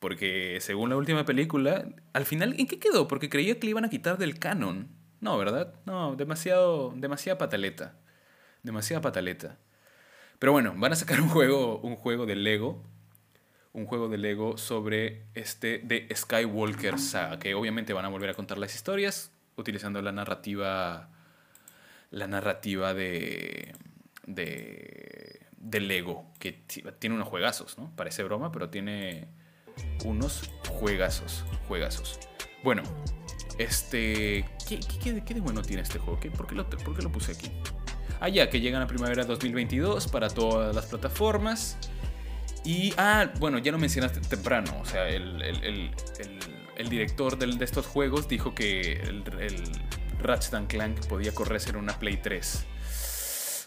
Porque 0.00 0.58
según 0.60 0.90
la 0.90 0.96
última 0.96 1.24
película, 1.24 1.88
al 2.12 2.26
final, 2.26 2.56
¿en 2.58 2.66
qué 2.66 2.78
quedó? 2.78 3.08
Porque 3.08 3.30
creía 3.30 3.58
que 3.58 3.64
le 3.64 3.70
iban 3.70 3.86
a 3.86 3.88
quitar 3.88 4.18
del 4.18 4.38
canon 4.38 4.99
no, 5.20 5.36
¿verdad? 5.36 5.74
No, 5.84 6.16
demasiado, 6.16 6.92
demasiada 6.96 7.38
pataleta. 7.38 7.94
Demasiada 8.62 9.02
pataleta. 9.02 9.58
Pero 10.38 10.52
bueno, 10.52 10.74
van 10.76 10.92
a 10.92 10.96
sacar 10.96 11.20
un 11.20 11.28
juego, 11.28 11.78
un 11.80 11.96
juego 11.96 12.24
de 12.24 12.36
Lego. 12.36 12.82
Un 13.72 13.86
juego 13.86 14.08
de 14.08 14.18
Lego 14.18 14.56
sobre 14.56 15.26
este 15.34 15.78
de 15.78 16.08
Skywalker 16.14 16.98
Saga. 16.98 17.38
Que 17.38 17.54
obviamente 17.54 17.92
van 17.92 18.06
a 18.06 18.08
volver 18.08 18.30
a 18.30 18.34
contar 18.34 18.58
las 18.58 18.74
historias. 18.74 19.30
Utilizando 19.56 20.00
la 20.00 20.12
narrativa. 20.12 21.10
La 22.10 22.26
narrativa 22.26 22.94
de. 22.94 23.74
de. 24.26 25.40
de 25.58 25.80
Lego. 25.80 26.32
Que 26.38 26.52
tiene 26.98 27.14
unos 27.14 27.28
juegazos, 27.28 27.76
¿no? 27.76 27.94
Parece 27.94 28.22
broma, 28.22 28.50
pero 28.50 28.70
tiene 28.70 29.28
unos 30.04 30.50
juegazos. 30.66 31.44
Juegazos. 31.68 32.18
Bueno, 32.64 32.82
este. 33.62 34.44
¿Qué, 34.68 34.80
qué, 35.02 35.12
de 35.12 35.40
bueno 35.40 35.62
tiene 35.62 35.82
este 35.82 35.98
juego? 35.98 36.18
¿Por, 36.36 36.46
qué 36.46 36.54
lo, 36.54 36.66
lo 37.02 37.12
puse 37.12 37.32
aquí? 37.32 37.50
Ah, 38.20 38.28
ya, 38.28 38.50
que 38.50 38.60
llegan 38.60 38.82
a 38.82 38.86
primavera 38.86 39.24
2022 39.24 40.08
para 40.08 40.28
todas 40.28 40.74
las 40.74 40.86
plataformas. 40.86 41.76
Y, 42.64 42.92
ah, 42.96 43.32
bueno, 43.38 43.58
ya 43.58 43.72
lo 43.72 43.78
mencionaste 43.78 44.20
temprano. 44.20 44.78
O 44.80 44.84
sea, 44.84 45.08
el, 45.08 45.40
el, 45.42 45.90
el, 46.76 46.88
director 46.88 47.38
de 47.38 47.64
estos 47.64 47.86
juegos 47.86 48.28
dijo 48.28 48.54
que 48.54 48.92
el, 48.92 49.24
Ratchet 50.18 50.66
Clank 50.66 51.06
podía 51.06 51.32
correrse 51.32 51.70
en 51.70 51.76
una 51.76 51.98
Play 51.98 52.18
3. 52.18 52.66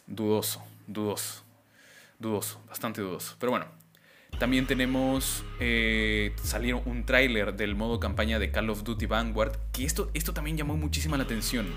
Dudoso, 0.05 0.63
dudoso, 0.85 1.43
dudoso, 2.19 2.61
bastante 2.67 3.01
dudoso. 3.01 3.35
Pero 3.39 3.51
bueno, 3.51 3.65
también 4.39 4.67
tenemos, 4.67 5.43
eh, 5.59 6.33
salieron 6.43 6.81
un 6.85 7.05
tráiler 7.05 7.55
del 7.55 7.75
modo 7.75 7.99
campaña 7.99 8.39
de 8.39 8.51
Call 8.51 8.69
of 8.69 8.83
Duty 8.83 9.05
Vanguard, 9.05 9.57
que 9.71 9.85
esto, 9.85 10.09
esto 10.13 10.33
también 10.33 10.57
llamó 10.57 10.75
muchísima 10.75 11.17
la 11.17 11.23
atención, 11.23 11.67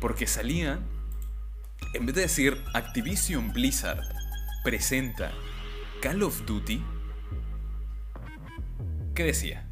porque 0.00 0.26
salía, 0.26 0.80
en 1.94 2.06
vez 2.06 2.14
de 2.14 2.22
decir 2.22 2.62
Activision 2.74 3.52
Blizzard 3.52 4.00
presenta 4.64 5.32
Call 6.00 6.22
of 6.22 6.44
Duty, 6.46 6.82
¿qué 9.14 9.24
decía? 9.24 9.68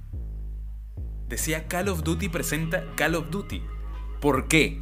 Decía 1.28 1.66
Call 1.66 1.88
of 1.88 2.02
Duty 2.02 2.28
presenta 2.28 2.84
Call 2.96 3.16
of 3.16 3.30
Duty. 3.30 3.62
¿Por 4.20 4.48
qué? 4.48 4.80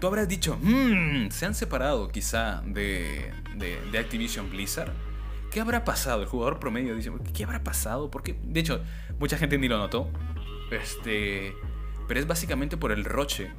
Tú 0.00 0.08
habrás 0.08 0.28
dicho, 0.28 0.58
mmm, 0.60 1.28
se 1.30 1.46
han 1.46 1.54
separado 1.54 2.08
quizá 2.08 2.62
de, 2.66 3.32
de 3.56 3.98
Activision 3.98 4.50
Blizzard. 4.50 5.05
¿Qué 5.56 5.62
habrá 5.62 5.86
pasado? 5.86 6.20
El 6.20 6.28
jugador 6.28 6.60
promedio 6.60 6.94
dice, 6.94 7.10
¿qué 7.32 7.44
habrá 7.44 7.64
pasado? 7.64 8.10
Porque, 8.10 8.38
de 8.42 8.60
hecho, 8.60 8.84
mucha 9.18 9.38
gente 9.38 9.56
ni 9.56 9.68
lo 9.68 9.78
notó. 9.78 10.10
Este, 10.70 11.54
pero 12.06 12.20
es 12.20 12.26
básicamente 12.26 12.76
por 12.76 12.92
el 12.92 13.06
roche 13.06 13.50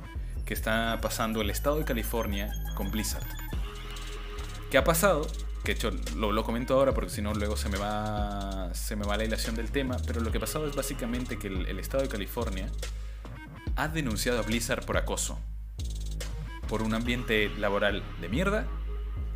que 0.45 0.53
está 0.53 0.99
pasando 1.01 1.41
el 1.41 1.49
estado 1.49 1.79
de 1.79 1.85
California 1.85 2.53
con 2.75 2.91
Blizzard. 2.91 3.25
¿Qué 4.69 4.77
ha 4.77 4.83
pasado? 4.83 5.25
Que 5.63 5.71
hecho 5.71 5.89
lo, 6.15 6.31
lo 6.31 6.43
comento 6.43 6.75
ahora 6.75 6.93
porque 6.93 7.09
si 7.09 7.23
no 7.23 7.33
luego 7.33 7.57
se 7.57 7.67
me 7.67 7.79
va 7.79 8.69
se 8.75 8.95
me 8.95 9.03
va 9.03 9.17
la 9.17 9.23
ilación 9.23 9.55
del 9.55 9.71
tema, 9.71 9.97
pero 10.05 10.21
lo 10.21 10.31
que 10.31 10.37
ha 10.37 10.41
pasado 10.41 10.67
es 10.67 10.75
básicamente 10.75 11.39
que 11.39 11.47
el 11.47 11.79
estado 11.79 12.03
de 12.03 12.09
California 12.09 12.69
ha 13.75 13.87
denunciado 13.87 14.37
a 14.37 14.43
Blizzard 14.43 14.85
por 14.85 14.97
acoso, 14.97 15.39
por 16.67 16.83
un 16.83 16.93
ambiente 16.93 17.49
laboral 17.57 18.03
de 18.21 18.29
mierda 18.29 18.67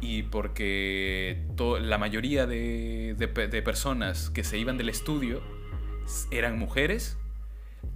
y 0.02 0.24
porque 0.24 1.46
la 1.80 1.98
mayoría 2.00 2.48
de, 2.48 3.62
personas 3.64 4.32
que 4.32 4.44
se 4.44 4.58
iban 4.58 4.78
del 4.78 4.90
estudio 4.90 5.42
eran 6.32 6.58
mujeres 6.58 7.18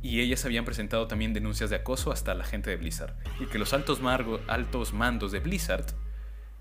y 0.04 0.22
ellas 0.22 0.46
habían 0.46 0.66
presentado 0.66 1.08
también 1.08 1.34
denuncias 1.34 1.72
de 1.72 1.78
acoso 1.78 2.12
hasta 2.12 2.36
la 2.36 2.44
gente 2.44 2.70
de 2.70 2.78
Blizzard 2.78 3.16
y 3.40 3.48
que 3.48 3.58
los 3.58 3.74
altos, 3.74 4.00
altos 4.48 4.94
mandos 4.94 5.32
de 5.32 5.40
Blizzard 5.40 5.88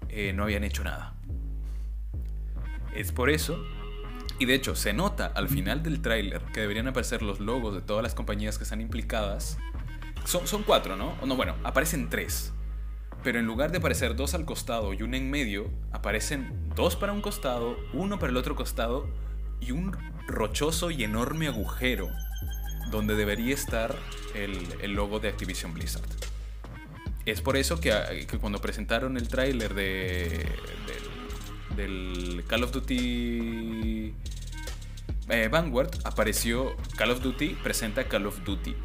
eh, 0.08 0.32
no 0.32 0.44
habían 0.44 0.64
hecho 0.64 0.82
nada. 0.82 1.14
Es 2.94 3.12
por 3.12 3.28
eso, 3.28 3.62
y 4.38 4.46
de 4.46 4.54
hecho 4.54 4.74
se 4.74 4.94
nota 4.94 5.26
al 5.26 5.48
final 5.48 5.82
del 5.82 6.00
tráiler 6.00 6.40
que 6.54 6.60
deberían 6.60 6.88
aparecer 6.88 7.20
los 7.22 7.38
logos 7.38 7.74
de 7.74 7.82
todas 7.82 8.02
las 8.02 8.14
compañías 8.14 8.56
que 8.56 8.64
están 8.64 8.80
implicadas. 8.80 9.58
Son, 10.24 10.46
son 10.46 10.62
cuatro, 10.62 10.96
¿no? 10.96 11.14
No, 11.26 11.36
bueno, 11.36 11.54
aparecen 11.64 12.08
tres 12.08 12.53
pero 13.24 13.38
en 13.38 13.46
lugar 13.46 13.72
de 13.72 13.78
aparecer 13.78 14.14
dos 14.14 14.34
al 14.34 14.44
costado 14.44 14.92
y 14.92 15.02
uno 15.02 15.16
en 15.16 15.30
medio, 15.30 15.70
aparecen 15.92 16.70
dos 16.76 16.94
para 16.94 17.12
un 17.12 17.22
costado, 17.22 17.78
uno 17.94 18.18
para 18.18 18.30
el 18.30 18.36
otro 18.36 18.54
costado 18.54 19.08
y 19.60 19.72
un 19.72 19.96
rochoso 20.26 20.90
y 20.90 21.04
enorme 21.04 21.48
agujero 21.48 22.10
donde 22.90 23.16
debería 23.16 23.54
estar 23.54 23.96
el, 24.34 24.92
logo 24.92 25.20
de 25.20 25.28
Activision 25.28 25.72
Blizzard. 25.72 26.04
es 27.24 27.40
por 27.40 27.56
eso 27.56 27.80
que, 27.80 28.26
cuando 28.40 28.60
presentaron 28.60 29.16
el 29.16 29.26
tráiler 29.28 29.72
de, 29.72 30.46
del, 31.76 32.44
Call 32.46 32.62
of 32.62 32.72
Duty 32.72 34.12
eh, 35.30 35.48
Vanguard 35.50 35.90
apareció 36.04 36.76
Call 36.96 37.12
of 37.12 37.22
Duty, 37.22 37.56
presenta 37.62 38.04
Call 38.04 38.26
of 38.26 38.44
Duty. 38.44 38.76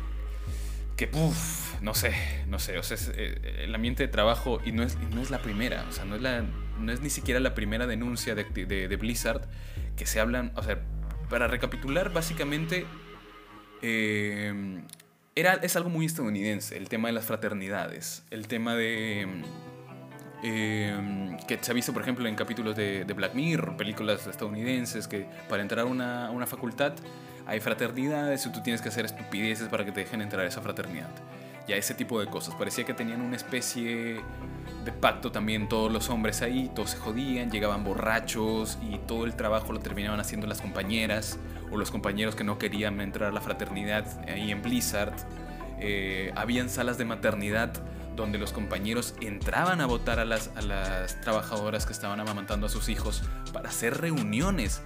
Que, 0.96 1.10
uff, 1.14 1.69
no 1.82 1.94
sé, 1.94 2.14
no 2.48 2.60
sé, 2.60 2.78
o 2.78 2.84
sea, 2.84 2.98
eh, 3.16 3.64
el 3.64 3.74
ambiente 3.74 4.04
de 4.04 4.10
trabajo, 4.10 4.60
y 4.66 4.72
no 4.72 4.84
es, 4.84 4.98
no 5.14 5.22
es 5.22 5.30
la 5.30 5.42
primera, 5.42 5.86
o 5.88 5.92
sea, 5.92 6.06
no 6.06 6.16
es, 6.16 6.22
la, 6.22 6.44
no 6.80 6.92
es 6.92 7.02
ni 7.02 7.10
siquiera 7.10 7.40
la 7.40 7.56
primera 7.56 7.88
denuncia 7.88 8.36
de, 8.36 8.98
Blizzard 8.98 9.48
que 9.96 10.06
se 10.06 10.20
hablan, 10.20 10.52
o 10.56 10.64
sea, 10.64 10.80
para 11.30 11.48
recapitular, 11.48 12.12
básicamente, 12.12 12.86
eh, 13.82 14.82
era, 15.36 15.54
es 15.54 15.76
algo 15.76 15.90
muy 15.90 16.06
estadounidense, 16.06 16.78
el 16.78 16.90
tema 16.90 17.08
de 17.08 17.14
las 17.14 17.26
fraternidades, 17.26 18.24
el 18.30 18.48
tema 18.48 18.76
de... 18.76 19.28
Eh, 20.42 21.38
que 21.50 21.58
se 21.62 21.72
ha 21.72 21.74
visto, 21.74 21.92
por 21.92 22.02
ejemplo, 22.02 22.26
en 22.26 22.36
capítulos 22.36 22.74
de, 22.74 23.04
de, 23.04 23.14
Black 23.14 23.34
Mirror, 23.34 23.76
películas 23.76 24.26
estadounidenses, 24.26 25.06
que 25.06 25.28
para 25.50 25.62
entrar 25.62 25.82
a 25.82 25.86
una, 25.86 26.32
una, 26.32 26.48
facultad 26.48 26.94
hay 27.46 27.60
fraternidades 27.60 28.46
y 28.46 28.52
tú 28.54 28.64
tienes 28.64 28.82
que 28.82 28.88
hacer 28.88 29.04
estupideces 29.04 29.68
para 29.68 29.84
que 29.84 29.92
te 29.92 30.00
dejen 30.00 30.22
entrar 30.22 30.46
a 30.46 30.48
esa 30.48 30.62
fraternidad. 30.62 31.10
Ya 31.70 31.76
ese 31.76 31.94
tipo 31.94 32.20
de 32.20 32.26
cosas. 32.26 32.56
Parecía 32.56 32.84
que 32.84 32.96
tenían 32.96 33.22
una 33.22 33.36
especie 33.36 34.22
de 34.84 34.92
pacto 34.92 35.32
también 35.32 35.70
todos 35.70 35.92
los 35.92 36.10
hombres 36.10 36.42
ahí, 36.42 36.72
todos 36.74 36.92
se 36.92 36.98
jodían, 36.98 37.52
llegaban 37.52 37.84
borrachos 37.84 38.80
y 38.82 38.98
todo 38.98 39.26
el 39.26 39.36
trabajo 39.36 39.72
lo 39.72 39.80
terminaban 39.80 40.20
haciendo 40.20 40.48
las 40.48 40.62
compañeras 40.62 41.38
o 41.72 41.78
los 41.78 41.92
compañeros 41.92 42.36
que 42.36 42.44
no 42.44 42.58
querían 42.58 43.00
entrar 43.02 43.30
a 43.30 43.32
la 43.32 43.42
fraternidad 43.42 44.06
ahí 44.28 44.50
en 44.50 44.64
Blizzard. 44.64 45.14
Eh, 45.80 46.32
habían 46.36 46.70
salas 46.70 46.98
de 46.98 47.06
maternidad 47.06 47.72
donde 48.16 48.40
los 48.40 48.52
compañeros 48.52 49.14
entraban 49.22 49.80
a 49.80 49.86
votar 49.86 50.20
a 50.20 50.26
las, 50.26 50.50
a 50.56 51.22
trabajadoras 51.22 51.86
que 51.86 51.94
estaban 51.94 52.20
amamantando 52.20 52.66
a 52.66 52.70
sus 52.70 52.90
hijos 52.90 53.22
para 53.54 53.70
hacer 53.70 54.02
reuniones. 54.02 54.82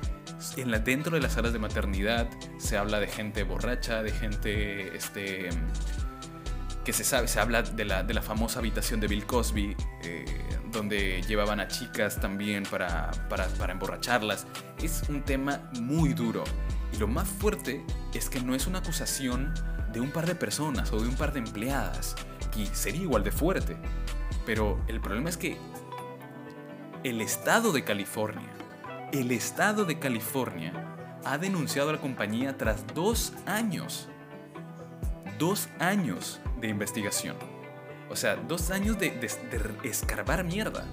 Dentro 0.84 1.16
de 1.16 1.22
las 1.22 1.34
salas 1.34 1.54
de 1.54 1.60
maternidad 1.60 2.28
se 2.58 2.78
habla 2.78 3.00
de 3.00 3.08
gente 3.08 3.44
borracha, 3.44 4.04
de 4.04 4.12
gente 4.12 4.96
este, 4.96 5.50
que 6.84 6.94
se 6.94 7.04
sabe, 7.04 7.28
se 7.28 7.40
habla 7.40 7.64
de 7.64 7.86
la, 7.86 8.04
de 8.04 8.14
la 8.14 8.22
famosa 8.22 8.60
habitación 8.60 9.00
de 9.00 9.08
Bill 9.08 9.26
Cosby, 9.26 9.76
eh, 10.04 10.26
donde 10.72 11.22
llevaban 11.24 11.60
a 11.60 11.68
chicas 11.68 12.20
también 12.20 12.64
para, 12.64 13.12
para, 13.30 13.48
para 13.48 13.74
emborracharlas. 13.74 14.46
Es 14.82 15.04
un 15.10 15.24
tema 15.24 15.70
muy 15.80 16.14
duro. 16.14 16.44
Y 16.94 16.98
lo 16.98 17.08
más 17.08 17.28
fuerte 17.28 17.84
es 18.14 18.30
que 18.30 18.42
no 18.42 18.54
es 18.54 18.68
una 18.68 18.80
acusación 18.80 19.54
de 19.92 20.02
un 20.02 20.12
par 20.12 20.26
de 20.26 20.36
personas 20.36 20.92
o 20.92 21.00
de 21.00 21.08
un 21.08 21.16
par 21.16 21.34
de 21.34 21.40
empleadas 21.40 22.16
aquí 22.54 22.70
sería 22.74 23.02
igual 23.02 23.24
de 23.24 23.32
fuerte. 23.32 23.76
Pero 24.46 24.80
el 24.88 25.02
problema 25.02 25.30
es 25.30 25.38
que 25.38 25.58
el 27.04 27.20
estado 27.20 27.72
de 27.72 27.84
California, 27.84 28.50
el 29.12 29.32
estado 29.32 29.86
de 29.86 29.98
California 29.98 30.96
ha 31.26 31.38
denunciado 31.38 31.90
a 31.90 31.94
la 31.94 32.00
compañía 32.00 32.58
tras 32.58 32.86
dos 32.94 33.34
años. 33.48 34.08
Dos 35.40 35.68
años 35.80 36.40
de 36.64 36.70
investigación. 36.70 37.36
O 38.10 38.16
sea, 38.16 38.36
dos 38.36 38.72
años 38.72 38.98
de, 38.98 39.20
escarbar 39.84 40.44
mierda. 40.44 40.86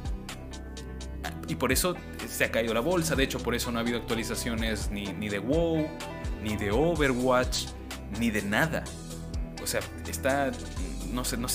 Y 1.49 1.55
por 1.55 1.73
eso 1.73 1.95
se 2.29 2.45
ha 2.45 2.51
caído 2.51 2.75
la 2.75 2.81
bolsa. 2.81 3.15
De 3.15 3.25
hecho, 3.25 3.39
por 3.39 3.55
eso 3.55 3.73
no 3.73 3.79
ha 3.79 3.83
habido 3.83 3.99
actualizaciones 3.99 4.91
ni, 4.91 5.29
de 5.29 5.39
WoW, 5.39 5.89
ni 6.43 6.57
de 6.57 6.71
Overwatch, 6.71 7.69
ni 8.19 8.31
de 8.31 8.43
nada. 8.43 8.85
O 9.63 9.67
sea, 9.67 9.81
está 10.09 10.51
no 11.13 11.25
sé, 11.25 11.37
no 11.37 11.49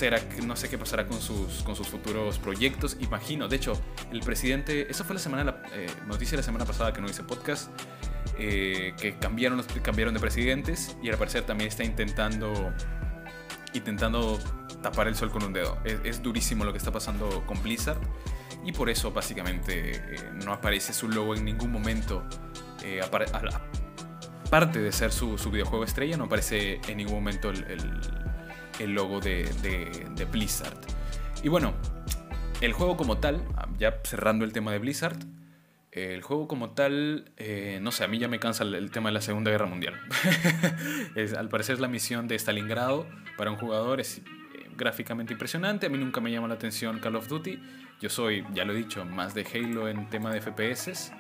no 0.46 0.56
sé 0.56 0.70
qué 0.70 0.78
pasará 0.78 1.08
con 1.08 1.20
sus, 1.22 1.64
con 1.64 1.76
sus 1.76 1.88
futuros 1.88 2.40
proyectos. 2.40 2.98
Imagino, 3.00 3.48
de 3.48 3.56
hecho, 3.56 3.74
el 4.12 4.20
presidente, 4.20 4.90
esa 4.90 5.04
fue 5.04 5.16
la 5.16 5.22
semana, 5.22 5.44
la 5.44 5.64
eh, 5.74 5.88
noticia 6.08 6.38
la 6.38 6.44
semana 6.44 6.66
pasada 6.66 6.92
que 6.94 7.02
no 7.02 7.10
hice 7.10 7.24
podcast, 7.24 7.70
eh, 8.38 8.94
que 9.00 9.18
cambiaron, 9.18 9.64
cambiaron 9.82 10.14
de 10.14 10.20
presidentes 10.20 10.98
y 11.02 11.10
al 11.10 11.18
parecer 11.18 11.44
también 11.44 11.70
está 11.70 11.84
intentando, 11.84 12.74
intentando 13.76 14.40
tapar 14.82 15.08
el 15.08 15.16
sol 15.16 15.32
con 15.32 15.44
un 15.44 15.54
dedo. 15.54 15.78
Es, 15.84 16.22
durísimo 16.22 16.64
lo 16.64 16.72
que 16.72 16.78
está 16.78 16.92
pasando 16.92 17.44
con 17.46 17.62
Blizzard 17.64 18.00
y 18.64 18.72
por 18.72 18.90
eso 18.90 19.12
básicamente 19.12 19.96
eh, 19.96 20.32
no 20.44 20.54
aparece 20.54 20.94
su 20.94 21.10
logo 21.10 21.36
en 21.36 21.44
ningún 21.44 21.72
momento. 21.72 22.24
Eh, 22.84 23.02
aparte 23.02 24.80
de 24.80 24.92
ser 24.92 25.12
su, 25.12 25.38
videojuego 25.52 25.84
estrella, 25.84 26.18
no 26.18 26.26
aparece 26.26 26.80
en 26.88 26.98
ningún 26.98 27.16
momento 27.16 27.50
el, 27.50 28.94
logo 28.94 29.20
de, 29.20 30.28
Blizzard. 30.32 30.78
Y 31.44 31.50
bueno, 31.50 31.74
el 32.62 32.74
juego 32.74 32.96
como 32.96 33.18
tal, 33.18 33.44
ya 33.80 34.00
cerrando 34.04 34.46
el 34.46 34.54
tema 34.54 34.72
de 34.72 34.80
Blizzard, 34.80 35.18
el 35.92 36.22
juego 36.22 36.48
como 36.48 36.72
tal, 36.72 37.32
eh, 37.38 37.80
no 37.82 37.92
sé, 37.92 38.04
a 38.04 38.08
mí 38.08 38.20
ya 38.20 38.28
me 38.28 38.38
cansa 38.38 38.64
el, 38.64 38.92
tema 38.92 39.10
de 39.10 39.14
la 39.14 39.22
Segunda 39.22 39.50
Guerra 39.50 39.66
Mundial. 39.66 40.00
al 41.38 41.50
parecer 41.50 41.74
es 41.74 41.80
la 41.80 41.88
misión 41.88 42.28
de 42.28 42.36
Stalingrado 42.36 43.08
para 43.38 43.52
un 43.52 43.58
jugador, 43.58 44.00
es 44.00 44.20
eh, 44.20 44.70
gráficamente 44.76 45.34
impresionante, 45.34 45.88
a 45.88 45.90
mí 45.90 45.98
nunca 45.98 46.22
me 46.22 46.32
llama 46.32 46.48
la 46.48 46.56
atención 46.56 47.00
Call 47.00 47.16
of 47.16 47.28
Duty, 47.28 47.60
yo 48.02 48.10
soy, 48.10 48.46
ya 48.54 48.66
lo 48.66 48.74
he 48.74 48.76
dicho, 48.76 49.06
más 49.06 49.34
de 49.34 49.46
Halo 49.54 49.88
en 49.88 50.10
tema 50.10 50.32
de 50.32 50.42
FPS. 50.42 51.12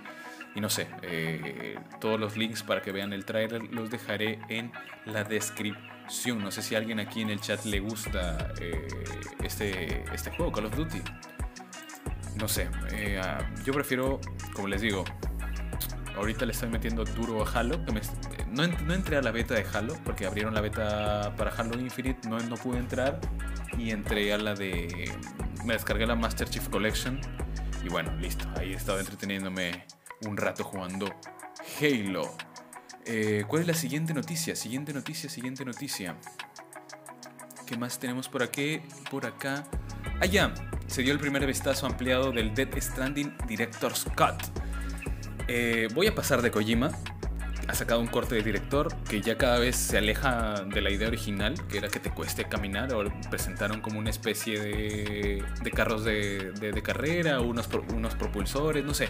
Y 0.56 0.62
no 0.62 0.70
sé, 0.70 0.88
eh, 1.02 1.78
todos 2.00 2.20
los 2.20 2.38
links 2.38 2.64
para 2.64 2.82
que 2.82 2.94
vean 2.94 3.12
el 3.12 3.26
trailer 3.26 3.62
los 3.74 3.90
dejaré 3.90 4.40
en 4.48 4.72
la 5.06 5.24
descripción. 5.26 6.42
No 6.42 6.50
sé 6.50 6.62
si 6.62 6.76
a 6.76 6.78
alguien 6.78 7.00
aquí 7.00 7.22
en 7.22 7.30
el 7.30 7.42
chat 7.42 7.66
le 7.66 7.82
gusta 7.82 8.54
eh, 8.62 8.88
este, 9.44 10.04
este 10.14 10.32
juego, 10.32 10.52
Call 10.54 10.66
of 10.66 10.76
Duty. 10.76 11.02
No 12.40 12.48
sé, 12.48 12.70
eh, 12.92 13.20
yo 13.66 13.74
prefiero, 13.74 14.20
como 14.54 14.68
les 14.68 14.82
digo, 14.82 15.04
ahorita 16.16 16.46
le 16.46 16.54
estoy 16.54 16.70
metiendo 16.70 17.04
duro 17.04 17.46
a 17.46 17.52
Halo. 17.52 17.84
Que 17.84 17.92
me, 17.92 18.02
no, 18.56 18.68
no, 18.68 18.94
entré 18.94 19.18
a 19.18 19.22
la 19.22 19.32
beta 19.32 19.54
de 19.54 19.66
Halo 19.74 19.98
porque 20.04 20.26
abrieron 20.26 20.54
la 20.54 20.62
beta 20.62 21.34
para 21.38 21.52
Halo 21.52 21.80
Infinite, 21.80 22.28
no, 22.28 22.40
no 22.40 22.56
pude 22.56 22.80
entrar. 22.80 23.20
Y 23.78 23.92
entré 23.92 24.34
a 24.34 24.38
la 24.38 24.54
de... 24.56 25.12
Me 25.66 25.74
descargué 25.74 26.06
la 26.06 26.16
Master 26.16 26.50
Chief 26.50 26.68
Collection. 26.70 27.20
Y 27.84 27.90
bueno, 27.90 28.14
listo, 28.16 28.48
ahí 28.58 28.74
he 28.74 28.76
estado 28.76 29.00
entreteniéndome 29.00 29.86
un 30.26 30.38
rato 30.38 30.64
jugando 30.64 31.14
Halo. 31.80 32.36
Eh, 33.06 33.44
¿Cuál 33.48 33.62
es 33.62 33.68
la 33.68 33.74
siguiente 33.74 34.14
noticia? 34.14 34.56
Siguiente 34.56 34.94
noticia, 34.94 35.30
siguiente 35.30 35.66
noticia. 35.66 36.16
¿Qué 37.66 37.78
más 37.78 38.00
tenemos 38.00 38.30
por 38.30 38.44
aquí? 38.44 38.82
Por 39.12 39.26
acá. 39.26 39.66
Ah, 40.22 40.26
ya. 40.26 40.54
Se 40.88 41.02
dio 41.02 41.14
el 41.14 41.20
primer 41.20 41.46
vistazo 41.46 41.88
ampliado 41.88 42.32
del 42.32 42.54
Dead 42.54 42.70
Stranding 42.80 43.36
Director's 43.48 44.06
Cut. 44.16 44.42
Eh, 45.48 45.88
voy 45.94 46.08
a 46.08 46.16
pasar 46.16 46.42
de 46.42 46.52
Kojima. 46.52 46.92
Ha 47.68 47.74
sacado 47.74 48.00
un 48.00 48.08
corte 48.08 48.36
de 48.36 48.44
director 48.44 48.96
que 49.10 49.22
ya 49.22 49.38
cada 49.38 49.58
vez 49.58 49.76
se 49.76 49.98
aleja 49.98 50.64
de 50.66 50.82
la 50.82 50.92
idea 50.92 51.08
original, 51.08 51.56
que 51.68 51.80
era 51.80 51.88
que 51.88 52.00
te 52.00 52.12
cueste 52.12 52.46
caminar. 52.46 52.94
O 52.94 53.04
presentaron 53.30 53.82
como 53.82 54.00
una 54.00 54.12
especie 54.12 54.60
de, 54.60 55.72
carros 55.72 56.04
de, 56.04 56.82
carrera, 56.84 57.40
unos, 57.40 57.68
unos 57.94 58.16
propulsores, 58.16 58.84
no 58.86 58.94
sé. 58.94 59.10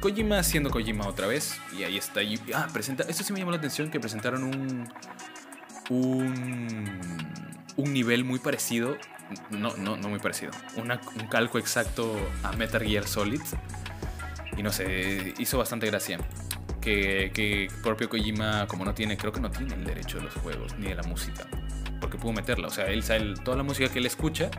Kojima 0.00 0.42
siendo 0.42 0.70
Kojima 0.70 1.06
otra 1.06 1.26
vez. 1.26 1.60
Y 1.76 1.84
ahí 1.84 1.96
está. 1.96 2.22
Y, 2.22 2.40
ah, 2.54 2.68
presenta. 2.72 3.04
Esto 3.04 3.22
sí 3.24 3.32
me 3.32 3.38
llamó 3.38 3.52
la 3.52 3.58
atención 3.58 3.90
que 3.90 4.00
presentaron 4.00 4.44
un. 4.44 4.88
Un. 5.90 7.28
Nivel 7.76 8.24
muy 8.24 8.38
parecido. 8.38 8.96
No, 9.50 9.76
no, 9.76 9.96
no 9.96 10.08
muy 10.08 10.18
parecido. 10.18 10.52
Un 10.76 11.26
calco 11.28 11.58
exacto 11.58 12.16
a 12.42 12.52
Metal 12.52 12.82
Gear 12.82 13.06
Solid. 13.06 13.40
Y 14.56 14.62
no 14.62 14.72
sé, 14.72 15.34
hizo 15.38 15.58
bastante 15.58 15.86
gracia. 15.86 16.18
Que, 16.88 17.30
que 17.34 17.68
propio 17.82 18.08
Kojima, 18.08 18.66
como 18.66 18.82
no 18.82 18.94
tiene, 18.94 19.18
creo 19.18 19.30
que 19.30 19.40
no 19.40 19.50
tiene 19.50 19.74
el 19.74 19.84
derecho 19.84 20.16
de 20.16 20.24
los 20.24 20.34
juegos 20.36 20.78
ni 20.78 20.88
de 20.88 20.94
la 20.94 21.02
música. 21.02 21.46
Porque 22.00 22.16
pudo 22.16 22.32
meterla. 22.32 22.68
O 22.68 22.70
sea, 22.70 22.86
él, 22.86 23.04
él 23.10 23.34
toda 23.44 23.58
la 23.58 23.62
música 23.62 23.92
que 23.92 23.98
él 23.98 24.06
escucha 24.06 24.50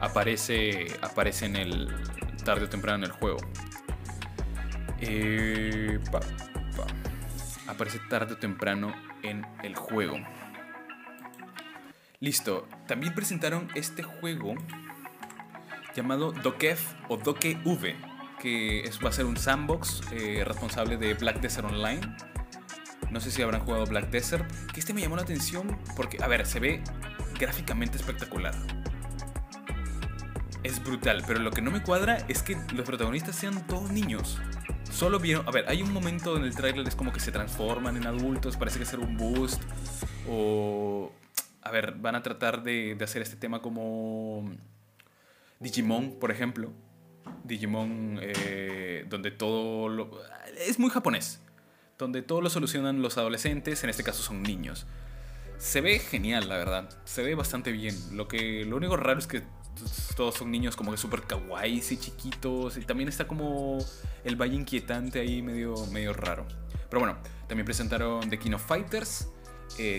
aparece, 0.00 0.98
aparece 1.00 1.46
en 1.46 1.56
el 1.56 1.88
tarde 2.44 2.66
o 2.66 2.68
temprano 2.68 2.98
en 2.98 3.04
el 3.04 3.12
juego. 3.12 3.38
Eh, 5.00 5.98
pa, 6.12 6.20
pa. 6.20 7.72
Aparece 7.72 8.00
tarde 8.10 8.34
o 8.34 8.36
temprano 8.36 8.94
en 9.22 9.46
el 9.62 9.76
juego. 9.76 10.18
Listo. 12.20 12.68
También 12.86 13.14
presentaron 13.14 13.70
este 13.74 14.02
juego 14.02 14.56
llamado 15.96 16.32
Dokef 16.32 16.92
o 17.08 17.16
Doke 17.16 17.58
V, 17.64 17.96
que 18.44 18.80
es, 18.80 19.02
va 19.02 19.08
a 19.08 19.12
ser 19.12 19.24
un 19.24 19.38
sandbox 19.38 20.02
eh, 20.12 20.44
responsable 20.44 20.98
de 20.98 21.14
Black 21.14 21.40
Desert 21.40 21.66
Online. 21.66 22.02
No 23.10 23.18
sé 23.18 23.30
si 23.30 23.40
habrán 23.40 23.62
jugado 23.62 23.86
Black 23.86 24.10
Desert. 24.10 24.44
Que 24.70 24.80
este 24.80 24.92
me 24.92 25.00
llamó 25.00 25.16
la 25.16 25.22
atención 25.22 25.78
porque, 25.96 26.22
a 26.22 26.28
ver, 26.28 26.44
se 26.44 26.60
ve 26.60 26.84
gráficamente 27.40 27.96
espectacular. 27.96 28.54
Es 30.62 30.84
brutal, 30.84 31.24
pero 31.26 31.40
lo 31.40 31.52
que 31.52 31.62
no 31.62 31.70
me 31.70 31.82
cuadra 31.82 32.18
es 32.28 32.42
que 32.42 32.58
los 32.74 32.84
protagonistas 32.84 33.34
sean 33.34 33.66
todos 33.66 33.90
niños. 33.90 34.38
Solo 34.92 35.18
vieron. 35.18 35.48
A 35.48 35.50
ver, 35.50 35.64
hay 35.66 35.80
un 35.80 35.90
momento 35.90 36.36
en 36.36 36.44
el 36.44 36.54
tráiler 36.54 36.86
es 36.86 36.94
como 36.94 37.14
que 37.14 37.20
se 37.20 37.32
transforman 37.32 37.96
en 37.96 38.06
adultos, 38.06 38.58
parece 38.58 38.78
que 38.78 38.84
ser 38.84 38.98
un 38.98 39.16
boost. 39.16 39.62
O. 40.28 41.10
a 41.62 41.70
ver, 41.70 41.94
van 41.94 42.14
a 42.14 42.22
tratar 42.22 42.62
de, 42.62 42.94
de 42.94 43.04
hacer 43.04 43.22
este 43.22 43.36
tema 43.36 43.62
como 43.62 44.50
Digimon, 45.60 46.18
por 46.20 46.30
ejemplo. 46.30 46.74
Digimon, 47.44 48.18
eh, 48.20 49.04
donde 49.08 49.30
todo 49.30 49.88
lo, 49.88 50.10
es 50.58 50.78
muy 50.78 50.90
japonés, 50.90 51.40
donde 51.98 52.22
todo 52.22 52.40
lo 52.40 52.50
solucionan 52.50 53.02
los 53.02 53.18
adolescentes, 53.18 53.84
en 53.84 53.90
este 53.90 54.02
caso 54.02 54.22
son 54.22 54.42
niños. 54.42 54.86
Se 55.58 55.80
ve 55.80 55.98
genial, 55.98 56.48
la 56.48 56.56
verdad. 56.56 56.90
Se 57.04 57.22
ve 57.22 57.34
bastante 57.34 57.70
bien. 57.70 57.94
Lo 58.12 58.26
que 58.26 58.64
lo 58.64 58.76
único 58.76 58.96
raro 58.96 59.18
es 59.18 59.26
que 59.26 59.42
todos 60.16 60.34
son 60.34 60.50
niños 60.50 60.76
como 60.76 60.90
que 60.90 60.98
súper 60.98 61.22
kawaiis 61.22 61.92
y 61.92 61.96
chiquitos. 61.96 62.76
Y 62.76 62.82
también 62.82 63.08
está 63.08 63.26
como 63.28 63.78
el 64.24 64.36
valle 64.36 64.56
inquietante 64.56 65.20
ahí 65.20 65.42
medio, 65.42 65.74
medio 65.86 66.12
raro. 66.12 66.46
Pero 66.90 67.00
bueno, 67.00 67.18
también 67.46 67.64
presentaron 67.64 68.28
The 68.28 68.38
King 68.38 68.58
Fighters 68.58 69.28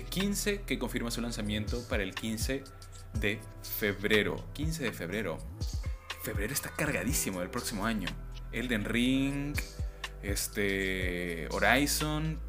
15, 0.10 0.52
eh, 0.54 0.62
que 0.66 0.78
confirma 0.78 1.12
su 1.12 1.22
lanzamiento 1.22 1.82
para 1.88 2.04
el 2.04 2.14
15 2.14 2.64
de 3.20 3.40
febrero. 3.80 4.44
15 4.54 4.84
de 4.84 4.92
febrero. 4.92 5.38
Febrero 6.26 6.54
está 6.54 6.70
cargadísimo 6.70 7.42
del 7.42 7.52
próximo 7.52 7.86
año. 7.86 8.10
Elden 8.52 8.84
Ring, 8.84 9.56
este 10.24 11.48
Horizon, 11.52 12.40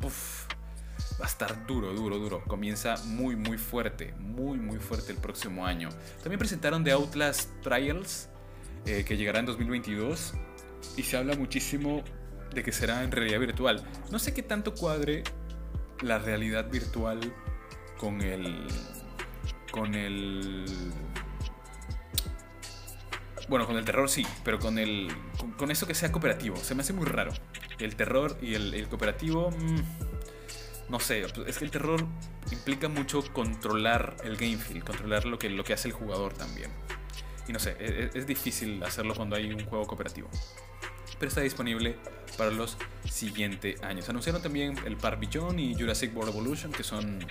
va 1.20 1.26
a 1.26 1.28
estar 1.28 1.66
duro, 1.66 1.92
duro, 1.92 2.16
duro. 2.16 2.42
Comienza 2.44 2.94
muy, 3.04 3.36
muy 3.36 3.58
fuerte, 3.58 4.14
muy, 4.18 4.56
muy 4.56 4.78
fuerte 4.78 5.12
el 5.12 5.18
próximo 5.18 5.66
año. 5.66 5.90
También 6.22 6.38
presentaron 6.38 6.84
The 6.84 6.92
Outlast 6.92 7.50
Trials, 7.60 8.30
eh, 8.86 9.04
que 9.06 9.18
llegará 9.18 9.40
en 9.40 9.46
2022. 9.46 10.32
Y 10.96 11.02
se 11.02 11.18
habla 11.18 11.36
muchísimo 11.36 12.02
de 12.54 12.62
que 12.62 12.72
será 12.72 13.04
en 13.04 13.12
realidad 13.12 13.40
virtual. 13.40 13.86
No 14.10 14.18
sé 14.18 14.32
qué 14.32 14.42
tanto 14.42 14.74
cuadre 14.74 15.22
la 16.00 16.18
realidad 16.18 16.70
virtual 16.70 17.20
con 17.98 18.22
el. 18.22 18.68
con 19.70 19.94
el. 19.94 20.64
Bueno, 23.48 23.66
con 23.66 23.76
el 23.76 23.84
terror 23.84 24.08
sí, 24.08 24.26
pero 24.44 24.58
con 24.58 24.78
el. 24.78 25.08
con, 25.56 25.70
eso 25.70 25.86
que 25.86 25.94
sea 25.94 26.10
cooperativo. 26.10 26.56
Se 26.56 26.74
me 26.74 26.82
hace 26.82 26.92
muy 26.92 27.06
raro. 27.06 27.32
El 27.78 27.94
terror 27.96 28.36
y 28.42 28.54
el, 28.54 28.88
cooperativo. 28.88 29.50
Mm, 29.50 29.82
no 30.88 31.00
sé, 31.00 31.24
es 31.46 31.58
que 31.58 31.64
el 31.64 31.70
terror 31.70 32.04
implica 32.50 32.88
mucho 32.88 33.22
controlar 33.32 34.16
el 34.24 34.36
game 34.36 34.56
feel, 34.56 34.84
controlar 34.84 35.24
lo 35.24 35.38
que, 35.38 35.50
lo 35.50 35.64
que 35.64 35.72
hace 35.72 35.88
el 35.88 35.94
jugador 35.94 36.32
también. 36.32 36.70
Y 37.48 37.52
no 37.52 37.58
sé, 37.58 37.76
es, 37.78 38.14
es 38.14 38.26
difícil 38.26 38.82
hacerlo 38.82 39.14
cuando 39.14 39.36
hay 39.36 39.52
un 39.52 39.64
juego 39.64 39.86
cooperativo. 39.86 40.28
Pero 41.18 41.28
está 41.28 41.40
disponible 41.40 41.96
para 42.36 42.50
los 42.50 42.76
siguientes 43.08 43.82
años. 43.82 44.08
Anunciaron 44.08 44.42
también 44.42 44.76
el 44.84 44.96
Park 44.96 45.20
Beyond 45.20 45.58
y 45.58 45.74
Jurassic 45.74 46.14
World 46.14 46.34
Evolution, 46.34 46.72
que 46.72 46.82
son 46.82 47.24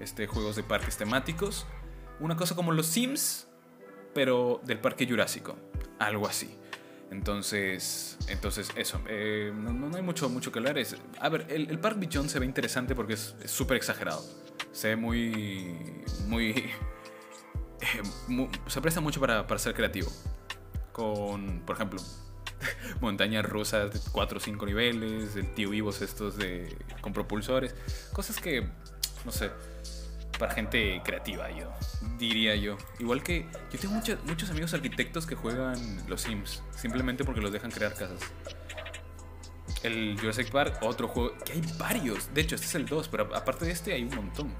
este, 0.00 0.26
juegos 0.26 0.56
de 0.56 0.62
parques 0.62 0.96
temáticos. 0.96 1.66
Una 2.20 2.36
cosa 2.36 2.54
como 2.54 2.72
los 2.72 2.86
Sims, 2.86 3.47
pero 4.14 4.60
del 4.64 4.78
parque 4.78 5.06
jurásico. 5.06 5.56
Algo 5.98 6.26
así. 6.26 6.56
Entonces, 7.10 8.18
entonces 8.28 8.70
eso. 8.76 9.00
Eh, 9.08 9.52
no, 9.54 9.94
hay 9.96 10.02
mucho, 10.02 10.28
mucho 10.28 10.52
que 10.52 10.58
hablar. 10.58 10.78
Es, 10.78 10.96
a 11.20 11.28
ver, 11.28 11.46
el, 11.48 11.70
el 11.70 11.78
Park 11.78 11.98
Beyond 11.98 12.28
se 12.28 12.38
ve 12.38 12.46
interesante 12.46 12.94
porque 12.94 13.14
es 13.14 13.34
súper 13.46 13.76
exagerado. 13.76 14.22
Se 14.72 14.88
ve 14.88 14.96
muy. 14.96 16.04
Muy. 16.26 16.70
Eh, 17.80 18.02
se 18.66 18.80
presta 18.80 19.00
mucho 19.00 19.20
para, 19.20 19.46
para 19.46 19.60
ser 19.60 19.72
creativo. 19.72 20.10
Con, 20.90 21.60
por 21.60 21.76
ejemplo, 21.76 22.00
montañas 23.00 23.44
rusas 23.44 23.92
de 23.92 24.00
4 24.10 24.38
o 24.38 24.40
5 24.40 24.66
niveles, 24.66 25.36
el 25.36 25.54
tío 25.54 25.70
vivos 25.70 26.02
estos 26.02 26.36
de 26.36 26.76
con 27.00 27.12
propulsores, 27.12 27.74
cosas 28.12 28.40
que 28.40 28.68
no 29.24 29.32
sé, 29.32 29.50
para 30.38 30.54
gente 30.54 31.02
creativa 31.04 31.50
yo 31.50 31.72
diría 32.18 32.54
yo. 32.56 32.76
Igual 32.98 33.22
que 33.22 33.46
yo 33.70 33.78
tengo 33.78 33.94
muchos 33.94 34.50
amigos 34.50 34.74
arquitectos 34.74 35.26
que 35.26 35.34
juegan 35.34 35.78
los 36.08 36.22
Sims 36.22 36.62
simplemente 36.76 37.24
porque 37.24 37.40
los 37.40 37.52
dejan 37.52 37.70
crear 37.70 37.94
casas. 37.94 38.20
El 39.82 40.18
Jurassic 40.18 40.50
Park, 40.50 40.78
otro 40.82 41.08
juego 41.08 41.34
que 41.44 41.52
hay 41.52 41.62
varios. 41.78 42.32
De 42.34 42.40
hecho, 42.40 42.56
este 42.56 42.66
es 42.66 42.74
el 42.74 42.86
2, 42.86 43.08
pero 43.08 43.34
aparte 43.34 43.64
de 43.64 43.70
este 43.70 43.92
hay 43.92 44.02
un 44.02 44.14
montón. 44.14 44.52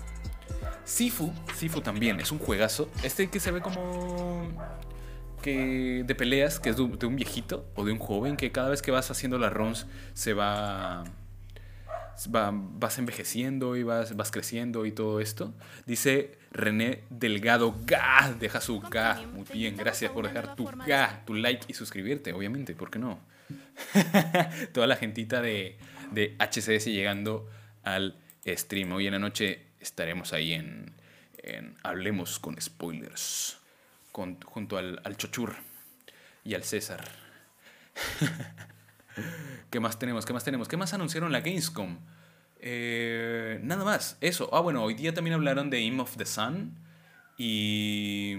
Sifu, 0.84 1.32
Sifu 1.54 1.80
también, 1.80 2.20
es 2.20 2.30
un 2.30 2.38
juegazo. 2.38 2.88
Este 3.02 3.28
que 3.28 3.40
se 3.40 3.50
ve 3.50 3.60
como 3.60 4.48
que 5.42 6.04
de 6.06 6.14
peleas, 6.14 6.60
que 6.60 6.70
es 6.70 6.76
de 6.76 6.82
un 6.82 7.16
viejito 7.16 7.66
o 7.74 7.84
de 7.84 7.92
un 7.92 7.98
joven, 7.98 8.36
que 8.36 8.52
cada 8.52 8.68
vez 8.68 8.80
que 8.80 8.90
vas 8.90 9.10
haciendo 9.10 9.38
las 9.38 9.52
runs 9.52 9.86
se 10.14 10.34
va, 10.34 11.04
vas 12.26 12.98
envejeciendo 12.98 13.76
y 13.76 13.82
vas, 13.82 14.16
vas 14.16 14.30
creciendo 14.30 14.86
y 14.86 14.92
todo 14.92 15.20
esto. 15.20 15.54
Dice 15.86 16.38
René 16.50 17.04
Delgado 17.10 17.76
Ga, 17.84 18.34
deja 18.38 18.60
su 18.60 18.80
Ga. 18.80 19.22
Muy 19.32 19.44
bien, 19.52 19.76
gracias 19.76 20.10
por 20.10 20.26
dejar 20.26 20.56
tu 20.56 20.64
Ga, 20.86 21.22
tu 21.24 21.34
like 21.34 21.66
y 21.68 21.74
suscribirte, 21.74 22.32
obviamente, 22.32 22.74
¿por 22.74 22.90
qué 22.90 22.98
no? 22.98 23.20
Toda 24.72 24.86
la 24.86 24.96
gentita 24.96 25.40
de, 25.40 25.78
de 26.10 26.36
HCS 26.38 26.86
llegando 26.86 27.48
al 27.84 28.16
stream. 28.46 28.92
Hoy 28.92 29.06
en 29.06 29.12
la 29.12 29.18
noche 29.18 29.66
estaremos 29.80 30.32
ahí 30.32 30.52
en, 30.54 30.92
en 31.42 31.76
Hablemos 31.82 32.38
con 32.38 32.60
Spoilers 32.60 33.58
junto 34.12 34.78
al, 34.78 35.00
al 35.04 35.16
Chochur 35.16 35.54
y 36.44 36.54
al 36.54 36.64
César. 36.64 37.04
¿Qué 39.70 39.80
más 39.80 39.98
tenemos? 39.98 40.24
¿Qué 40.24 40.32
más 40.32 40.44
tenemos? 40.44 40.68
¿Qué 40.68 40.76
más 40.76 40.94
anunciaron 40.94 41.32
la 41.32 41.40
Gamescom? 41.40 41.98
Eh, 42.60 43.60
nada 43.62 43.84
más, 43.84 44.16
eso. 44.20 44.50
Ah, 44.52 44.60
bueno, 44.60 44.82
hoy 44.82 44.94
día 44.94 45.14
también 45.14 45.34
hablaron 45.34 45.70
de 45.70 45.80
Im 45.80 46.00
of 46.00 46.16
the 46.16 46.26
Sun. 46.26 46.78
Y 47.36 48.34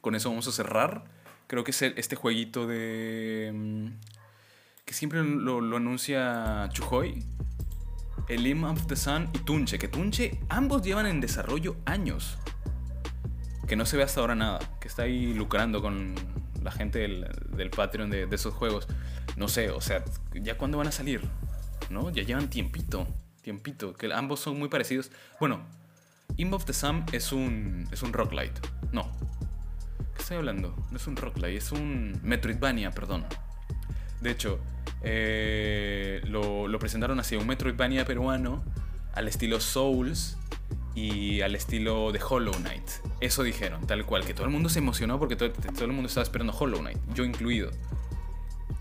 con 0.00 0.14
eso 0.14 0.28
vamos 0.28 0.48
a 0.48 0.52
cerrar. 0.52 1.04
Creo 1.46 1.64
que 1.64 1.70
es 1.70 1.82
este 1.82 2.16
jueguito 2.16 2.66
de. 2.66 3.52
Mm, 3.54 3.86
que 4.84 4.94
siempre 4.94 5.22
lo, 5.22 5.76
anuncia 5.76 6.68
Chujoy. 6.72 7.24
El 8.28 8.46
Im 8.46 8.64
of 8.64 8.86
the 8.86 8.96
Sun 8.96 9.30
y 9.32 9.38
Tunche. 9.38 9.78
Que 9.78 9.88
Tunche, 9.88 10.40
ambos 10.48 10.82
llevan 10.82 11.06
en 11.06 11.20
desarrollo 11.20 11.76
años 11.86 12.38
que 13.68 13.76
no 13.76 13.84
se 13.84 13.98
ve 13.98 14.02
hasta 14.02 14.20
ahora 14.20 14.34
nada, 14.34 14.58
que 14.80 14.88
está 14.88 15.02
ahí 15.02 15.34
lucrando 15.34 15.82
con 15.82 16.14
la 16.62 16.70
gente 16.70 16.98
del, 16.98 17.70
Patreon 17.70 18.10
de, 18.10 18.28
esos 18.30 18.54
juegos. 18.54 18.86
No 19.36 19.48
sé, 19.48 19.70
o 19.70 19.80
sea, 19.80 20.04
¿ya 20.34 20.56
cuándo 20.56 20.78
van 20.78 20.88
a 20.88 20.92
salir? 20.92 21.22
¿No? 21.90 22.10
Ya 22.10 22.22
llevan 22.22 22.50
tiempito, 22.50 23.06
tiempito, 23.42 23.94
que 23.94 24.12
ambos 24.12 24.40
son 24.40 24.58
muy 24.58 24.68
parecidos. 24.68 25.10
Bueno, 25.40 25.62
Imb 26.36 26.54
of 26.54 26.64
the 26.64 26.72
Sun 26.72 27.04
es 27.12 27.32
un, 27.32 27.88
es 27.92 28.02
un 28.02 28.12
roguelite. 28.12 28.60
No. 28.92 29.10
¿Qué 30.14 30.22
estoy 30.22 30.36
hablando? 30.38 30.74
No 30.90 30.96
es 30.96 31.06
un 31.06 31.16
roguelite, 31.16 31.56
es 31.56 31.72
un 31.72 32.20
Metroidvania, 32.22 32.90
perdón. 32.90 33.24
De 34.20 34.30
hecho, 34.30 34.58
eh, 35.02 36.20
lo, 36.24 36.68
lo 36.68 36.78
presentaron 36.78 37.20
así, 37.20 37.36
un 37.36 37.46
Metroidvania 37.46 38.04
peruano 38.04 38.64
al 39.14 39.28
estilo 39.28 39.60
Souls 39.60 40.36
y 40.98 41.42
al 41.42 41.54
estilo 41.54 42.10
de 42.10 42.20
Hollow 42.26 42.54
Knight. 42.54 42.82
Eso 43.20 43.42
dijeron, 43.42 43.86
tal 43.86 44.04
cual, 44.04 44.24
que 44.24 44.34
todo 44.34 44.46
el 44.46 44.50
mundo 44.50 44.68
se 44.68 44.80
emocionó 44.80 45.18
porque 45.18 45.36
todo, 45.36 45.52
el 45.80 45.92
mundo 45.92 46.08
estaba 46.08 46.24
esperando 46.24 46.52
Hollow 46.52 46.80
Knight, 46.80 46.98
yo 47.14 47.24
incluido. 47.24 47.70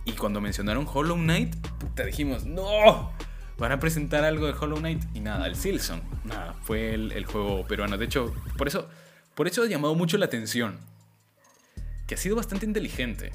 Y 0.06 0.14
cuando 0.14 0.42
mencionaron 0.42 0.88
Hollow 0.92 1.18
Knight, 1.18 1.56
te 1.94 2.06
dijimos, 2.06 2.46
no, 2.46 3.12
van 3.58 3.72
a 3.72 3.80
presentar 3.80 4.24
algo 4.24 4.48
de 4.48 4.54
Hollow 4.54 4.80
Knight 4.80 5.04
y 5.14 5.20
nada, 5.20 5.48
el 5.48 5.56
Silson, 5.56 6.02
nada, 6.24 6.54
fue 6.64 6.94
el, 6.94 7.26
juego 7.26 7.68
peruano. 7.68 7.98
De 7.98 8.06
hecho, 8.06 8.34
por 8.58 8.68
eso, 8.68 8.88
por 9.36 9.48
eso 9.48 9.64
ha 9.64 9.68
llamado 9.68 9.94
mucho 9.94 10.18
la 10.18 10.26
atención, 10.26 10.80
que 12.08 12.16
ha 12.16 12.18
sido 12.18 12.36
bastante 12.36 12.66
inteligente. 12.66 13.32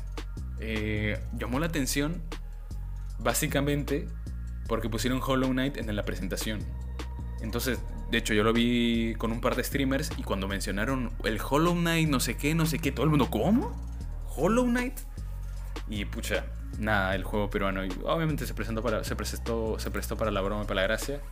Eh, 0.59 1.21
llamó 1.39 1.61
la 1.61 1.67
atención 1.67 2.23
básicamente 3.19 4.09
porque 4.67 4.89
pusieron 4.89 5.21
Hollow 5.25 5.51
Knight 5.51 5.77
en 5.77 5.95
la 5.95 6.05
presentación. 6.05 6.61
Entonces, 7.43 7.81
de 8.13 8.19
hecho, 8.19 8.35
yo 8.35 8.45
lo 8.45 8.53
vi 8.53 9.15
con 9.17 9.33
un 9.33 9.41
par 9.41 9.57
de 9.57 9.65
streamers 9.65 10.11
y 10.19 10.23
cuando 10.23 10.47
mencionaron 10.47 11.11
el 11.25 11.41
Hollow 11.41 11.73
Knight, 11.73 12.11
no 12.11 12.21
sé 12.21 12.37
qué, 12.37 12.55
no 12.55 12.67
sé 12.67 12.79
qué, 12.79 12.93
todo 12.93 13.05
el 13.05 13.11
mundo, 13.11 13.31
¿cómo? 13.31 13.75
¿Hollow 14.37 14.67
Knight? 14.67 14.99
Y 15.89 16.05
pucha, 16.05 16.45
nada, 16.79 17.15
el 17.15 17.25
juego 17.25 17.49
peruano. 17.49 17.81
Obviamente 18.05 18.47
se, 18.47 18.53
presentó 18.53 18.83
para, 18.83 19.03
se, 19.03 19.17
prestó, 19.17 19.79
se 19.79 19.91
prestó 19.91 20.19
para 20.19 20.31
la 20.31 20.43
broma 20.43 20.65
y 20.65 20.67
para 20.67 20.83
la 20.83 20.87
gracia. 20.89 21.23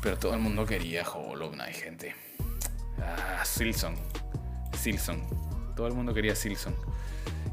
Pero 0.00 0.16
todo 0.16 0.32
el 0.32 0.40
mundo 0.40 0.64
quería 0.64 1.06
Hollow 1.06 1.50
Knight, 1.50 1.76
gente. 1.76 2.14
Ah, 2.98 3.44
Silson. 3.44 3.96
Silson. 4.78 5.22
Todo 5.76 5.88
el 5.88 5.92
mundo 5.92 6.14
quería 6.14 6.34
Silson. 6.34 6.74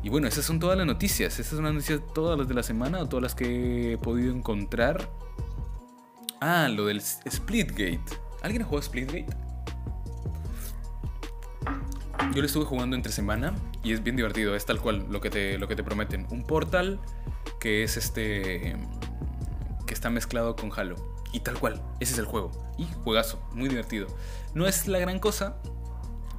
Y 0.01 0.07
bueno, 0.07 0.29
esas 0.29 0.45
son 0.45 0.61
todas 0.61 0.77
las 0.77 0.87
noticias. 0.87 1.39
Esas 1.39 1.57
son 1.57 1.65
las 1.65 1.73
noticias 1.73 1.99
todas 2.15 2.39
las 2.39 2.47
de 2.47 2.53
la 2.53 2.63
semana 2.63 3.01
o 3.01 3.09
todas 3.09 3.23
las 3.23 3.35
que 3.35 3.91
he 3.93 3.97
podido 3.97 4.33
encontrar. 4.33 5.09
Ah, 6.39 6.67
lo 6.69 6.85
del 6.85 7.01
Splitgate. 7.01 7.99
¿Alguien 8.41 8.63
jugado 8.63 8.81
Splitgate? 8.81 9.25
Yo 12.33 12.41
lo 12.41 12.45
estuve 12.45 12.65
jugando 12.65 12.95
entre 12.95 13.11
semana 13.11 13.55
y 13.83 13.93
es 13.93 14.03
bien 14.03 14.15
divertido, 14.15 14.55
es 14.55 14.65
tal 14.65 14.79
cual 14.79 15.07
lo 15.09 15.21
que 15.21 15.29
te, 15.29 15.57
lo 15.57 15.67
que 15.67 15.75
te 15.75 15.83
prometen. 15.83 16.27
Un 16.29 16.45
portal 16.45 16.99
que 17.59 17.83
es 17.83 17.97
este. 17.97 18.75
que 19.85 19.93
está 19.93 20.09
mezclado 20.09 20.55
con 20.55 20.71
Halo. 20.75 20.95
Y 21.33 21.39
tal 21.41 21.59
cual, 21.59 21.81
ese 21.99 22.13
es 22.13 22.19
el 22.19 22.25
juego. 22.25 22.51
Y 22.77 22.85
juegazo, 23.03 23.41
muy 23.53 23.69
divertido. 23.69 24.07
No 24.53 24.67
es 24.67 24.87
la 24.87 24.99
gran 24.99 25.19
cosa 25.19 25.57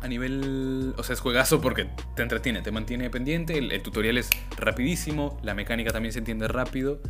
a 0.01 0.09
nivel... 0.09 0.94
O 0.96 1.03
sea, 1.03 1.14
es 1.14 1.20
juegazo 1.20 1.61
porque 1.61 1.90
te 2.14 2.22
entretiene, 2.22 2.62
te 2.62 2.70
mantiene 2.70 3.11
pendiente, 3.11 3.59
el, 3.59 3.72
el 3.72 3.82
tutorial 3.82 4.16
es 4.16 4.30
rapidísimo, 4.57 5.38
la 5.42 5.55
mecánica 5.55 5.92
también 5.92 6.12
se 6.12 6.20
entiende 6.20 6.49
rápido 6.49 7.01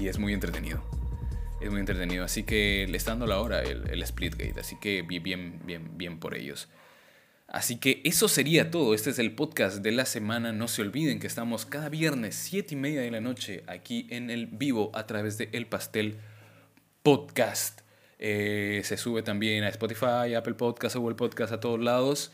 y 0.00 0.08
es 0.08 0.18
muy 0.18 0.32
entretenido. 0.32 0.82
Es 1.60 1.70
muy 1.70 1.80
entretenido, 1.80 2.24
así 2.24 2.42
que 2.44 2.86
le 2.88 2.96
está 2.96 3.10
dando 3.10 3.26
la 3.26 3.38
hora 3.40 3.62
el, 3.62 3.88
el 3.90 4.06
Splitgate, 4.06 4.58
así 4.58 4.76
que 4.80 5.02
bien, 5.02 5.60
bien, 5.66 5.98
bien 5.98 6.18
por 6.18 6.34
ellos. 6.34 6.68
Así 7.52 7.76
que 7.76 8.00
eso 8.04 8.28
sería 8.28 8.70
todo. 8.70 8.94
Este 8.94 9.10
es 9.10 9.18
el 9.18 9.34
podcast 9.34 9.78
de 9.78 9.90
la 9.90 10.06
semana. 10.06 10.52
No 10.52 10.68
se 10.68 10.82
olviden 10.82 11.18
que 11.18 11.26
estamos 11.26 11.66
cada 11.66 11.88
viernes, 11.88 12.36
7 12.36 12.74
y 12.74 12.78
media 12.78 13.00
de 13.00 13.10
la 13.10 13.20
noche, 13.20 13.64
aquí 13.66 14.06
en 14.10 14.30
el 14.30 14.46
vivo 14.46 14.92
a 14.94 15.06
través 15.06 15.36
de 15.36 15.48
El 15.52 15.66
Pastel 15.66 16.18
Podcast. 17.02 17.80
Eh, 18.20 18.82
se 18.84 18.96
sube 18.96 19.22
también 19.22 19.64
a 19.64 19.68
Spotify, 19.68 20.34
Apple 20.36 20.54
Podcast, 20.54 20.94
Google 20.94 21.16
Podcast, 21.16 21.52
a 21.52 21.58
todos 21.58 21.80
lados. 21.80 22.32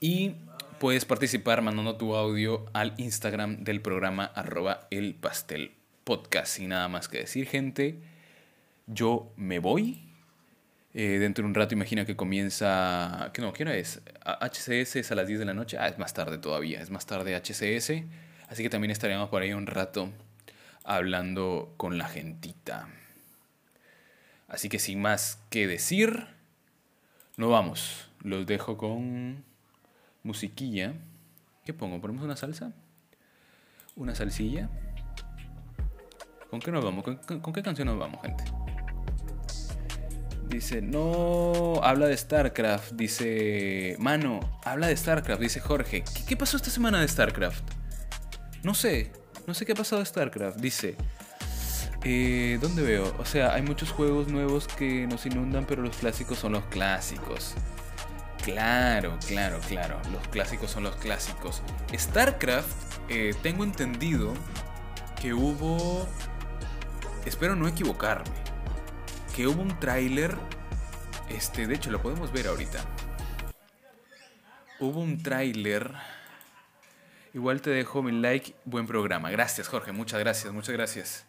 Y 0.00 0.36
puedes 0.80 1.04
participar 1.04 1.60
mandando 1.60 1.96
tu 1.96 2.16
audio 2.16 2.64
al 2.72 2.94
Instagram 2.96 3.62
del 3.62 3.82
programa 3.82 4.24
arroba 4.24 4.88
el 4.90 5.14
pastel 5.14 5.72
podcast. 6.04 6.56
Sin 6.56 6.70
nada 6.70 6.88
más 6.88 7.08
que 7.08 7.18
decir, 7.18 7.46
gente, 7.46 8.00
yo 8.86 9.32
me 9.36 9.58
voy. 9.58 10.02
Eh, 10.94 11.18
dentro 11.18 11.42
de 11.42 11.48
un 11.48 11.54
rato 11.54 11.74
imagina 11.74 12.06
que 12.06 12.16
comienza... 12.16 13.30
¿Qué 13.34 13.42
no? 13.42 13.52
¿Qué 13.52 13.64
hora 13.64 13.76
es? 13.76 14.00
HCS 14.24 14.96
es 14.96 15.12
a 15.12 15.14
las 15.14 15.26
10 15.26 15.40
de 15.40 15.44
la 15.44 15.52
noche. 15.54 15.76
Ah, 15.78 15.88
es 15.88 15.98
más 15.98 16.14
tarde 16.14 16.38
todavía. 16.38 16.80
Es 16.80 16.90
más 16.90 17.04
tarde 17.06 17.34
HCS. 17.36 18.04
Así 18.48 18.62
que 18.62 18.70
también 18.70 18.90
estaremos 18.90 19.28
por 19.28 19.42
ahí 19.42 19.52
un 19.52 19.66
rato 19.66 20.10
hablando 20.84 21.74
con 21.76 21.98
la 21.98 22.08
gentita. 22.08 22.88
Así 24.48 24.68
que 24.68 24.78
sin 24.78 25.02
más 25.02 25.38
que 25.50 25.66
decir, 25.66 26.28
nos 27.36 27.50
vamos. 27.50 28.08
Los 28.22 28.46
dejo 28.46 28.78
con 28.78 29.44
musiquilla. 30.22 30.94
¿Qué 31.64 31.74
pongo? 31.74 32.00
¿Ponemos 32.00 32.24
una 32.24 32.36
salsa? 32.36 32.72
¿Una 33.96 34.14
salsilla? 34.14 34.70
¿Con 36.48 36.60
qué 36.60 36.70
nos 36.70 36.84
vamos? 36.84 37.04
¿Con, 37.04 37.16
con- 37.16 37.40
con 37.40 37.52
qué 37.52 37.62
canción 37.62 37.88
nos 37.88 37.98
vamos, 37.98 38.22
gente? 38.22 38.44
Dice, 40.56 40.80
no, 40.80 41.80
habla 41.82 42.06
de 42.06 42.16
StarCraft. 42.16 42.92
Dice, 42.92 43.94
mano, 43.98 44.40
habla 44.64 44.86
de 44.86 44.96
StarCraft. 44.96 45.38
Dice 45.38 45.60
Jorge, 45.60 46.02
¿qué, 46.26 46.34
pasó 46.34 46.56
esta 46.56 46.70
semana 46.70 46.98
de 46.98 47.06
StarCraft? 47.06 47.62
No 48.62 48.72
sé, 48.72 49.12
no 49.46 49.52
sé 49.52 49.66
qué 49.66 49.72
ha 49.72 49.74
pasado 49.74 50.00
de 50.00 50.06
StarCraft. 50.06 50.56
Dice, 50.58 50.96
eh, 52.04 52.58
¿dónde 52.58 52.82
veo? 52.82 53.14
O 53.18 53.26
sea, 53.26 53.52
hay 53.52 53.60
muchos 53.60 53.90
juegos 53.90 54.28
nuevos 54.28 54.66
que 54.66 55.06
nos 55.06 55.26
inundan, 55.26 55.66
pero 55.66 55.82
los 55.82 55.94
clásicos 55.94 56.38
son 56.38 56.52
los 56.52 56.64
clásicos. 56.64 57.52
Claro, 58.42 59.18
claro, 59.28 59.60
claro. 59.68 60.00
Los 60.10 60.26
clásicos 60.28 60.70
son 60.70 60.84
los 60.84 60.96
clásicos. 60.96 61.60
StarCraft, 61.94 63.10
eh, 63.10 63.34
tengo 63.42 63.62
entendido 63.62 64.32
que 65.20 65.34
hubo... 65.34 66.08
Espero 67.26 67.54
no 67.56 67.68
equivocarme. 67.68 68.46
Que 69.36 69.46
hubo 69.46 69.60
un 69.60 69.78
tráiler... 69.78 70.34
Este, 71.28 71.66
de 71.66 71.74
hecho, 71.74 71.90
lo 71.90 72.00
podemos 72.00 72.32
ver 72.32 72.46
ahorita. 72.48 72.82
Hubo 74.80 75.00
un 75.00 75.22
tráiler... 75.22 75.92
Igual 77.34 77.60
te 77.60 77.68
dejo 77.68 78.02
mi 78.02 78.12
like, 78.12 78.54
buen 78.64 78.86
programa. 78.86 79.30
Gracias, 79.30 79.68
Jorge, 79.68 79.92
muchas 79.92 80.20
gracias, 80.20 80.54
muchas 80.54 80.72
gracias. 80.72 81.26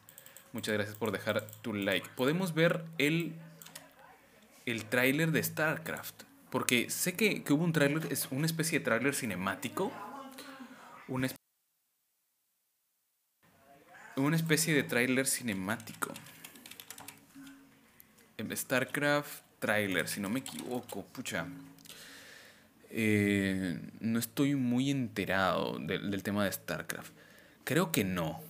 Muchas 0.54 0.74
gracias 0.76 0.96
por 0.96 1.12
dejar 1.12 1.46
tu 1.62 1.74
like. 1.74 2.08
Podemos 2.16 2.54
ver 2.54 2.86
el, 2.98 3.36
el 4.66 4.86
tráiler 4.86 5.32
de 5.32 5.44
StarCraft. 5.44 6.24
Porque 6.50 6.90
sé 6.90 7.14
que, 7.14 7.44
que 7.44 7.52
hubo 7.52 7.66
un 7.66 7.74
tráiler, 7.74 8.10
es 8.10 8.30
una 8.32 8.46
especie 8.46 8.80
de 8.80 8.86
tráiler 8.86 9.16
cinemático. 9.16 9.92
Una, 11.10 11.28
una 14.16 14.36
especie 14.38 14.74
de 14.74 14.84
tráiler 14.84 15.28
cinemático. 15.28 16.14
StarCraft 18.56 19.42
tráiler, 19.60 20.08
si 20.08 20.20
no 20.22 20.30
me 20.30 20.40
equivoco, 20.40 21.04
pucha. 21.06 21.48
Eh, 22.90 23.80
no 24.00 24.20
estoy 24.20 24.56
muy 24.56 24.92
enterado 24.92 25.78
del- 25.80 26.10
del 26.12 26.24
tema 26.24 26.46
de 26.46 26.52
StarCraft. 26.52 27.12
Creo 27.64 27.92
que 27.92 28.04
no. 28.04 28.42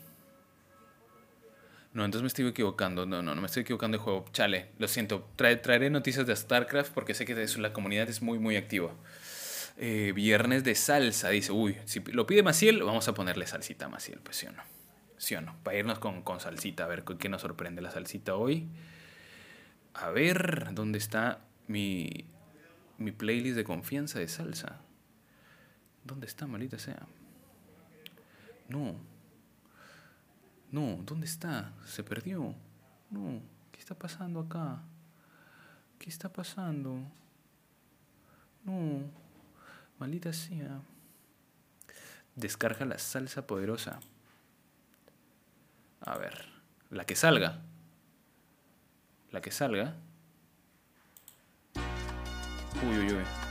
No, 1.93 2.05
entonces 2.05 2.21
me 2.21 2.27
estoy 2.27 2.45
equivocando. 2.47 3.05
No, 3.05 3.21
no, 3.21 3.33
no 3.33 3.41
me 3.41 3.47
estoy 3.47 3.61
equivocando 3.63 3.97
de 3.97 4.03
juego. 4.03 4.25
Chale, 4.33 4.67
lo 4.77 4.87
siento. 4.87 5.27
Trae- 5.37 5.59
traeré 5.61 5.89
noticias 5.89 6.27
de 6.27 6.35
StarCraft 6.35 6.91
porque 6.93 7.13
sé 7.13 7.25
que 7.25 7.41
eso, 7.41 7.59
la 7.59 7.73
comunidad 7.73 8.07
es 8.09 8.21
muy, 8.21 8.37
muy 8.37 8.57
activa. 8.57 8.91
Eh, 9.77 10.11
viernes 10.13 10.63
de 10.63 10.75
salsa, 10.75 11.29
dice. 11.29 11.51
Uy, 11.51 11.77
si 11.85 12.01
lo 12.01 12.27
pide 12.27 12.43
Maciel, 12.43 12.83
vamos 12.83 13.07
a 13.07 13.13
ponerle 13.13 13.47
salsita 13.47 13.85
a 13.85 13.89
Maciel, 13.89 14.19
pues 14.21 14.35
sí 14.37 14.45
o 14.47 14.51
no. 14.51 14.61
Sí 15.17 15.33
o 15.35 15.41
no. 15.41 15.55
Para 15.63 15.77
irnos 15.77 15.97
con, 15.97 16.21
con 16.21 16.39
salsita, 16.39 16.83
a 16.83 16.87
ver 16.87 17.03
qué 17.17 17.29
nos 17.29 17.41
sorprende 17.41 17.81
la 17.81 17.89
salsita 17.89 18.35
hoy. 18.35 18.67
A 19.99 20.11
ver, 20.11 20.73
¿dónde 20.73 20.99
está 20.99 21.39
mi, 21.67 22.25
mi 22.99 23.11
playlist 23.11 23.55
de 23.55 23.63
confianza 23.63 24.19
de 24.19 24.27
salsa? 24.27 24.79
¿Dónde 26.03 26.27
está, 26.27 26.45
maldita 26.45 26.77
sea? 26.77 27.07
No. 28.69 28.95
No, 30.71 30.99
¿dónde 31.03 31.25
está? 31.25 31.73
Se 31.87 32.03
perdió. 32.03 32.53
No, 33.09 33.41
¿qué 33.71 33.79
está 33.79 33.95
pasando 33.95 34.41
acá? 34.41 34.83
¿Qué 35.97 36.09
está 36.09 36.31
pasando? 36.31 36.99
No, 38.65 39.01
maldita 39.97 40.31
sea. 40.31 40.79
Descarga 42.35 42.85
la 42.85 42.99
salsa 42.99 43.47
poderosa. 43.47 43.99
A 46.01 46.17
ver, 46.19 46.45
la 46.91 47.03
que 47.05 47.15
salga. 47.15 47.63
La 49.37 49.41
que 49.41 49.51
salga. 49.51 49.93
Uy, 52.81 52.97
uy, 52.97 53.13
uy. 53.13 53.46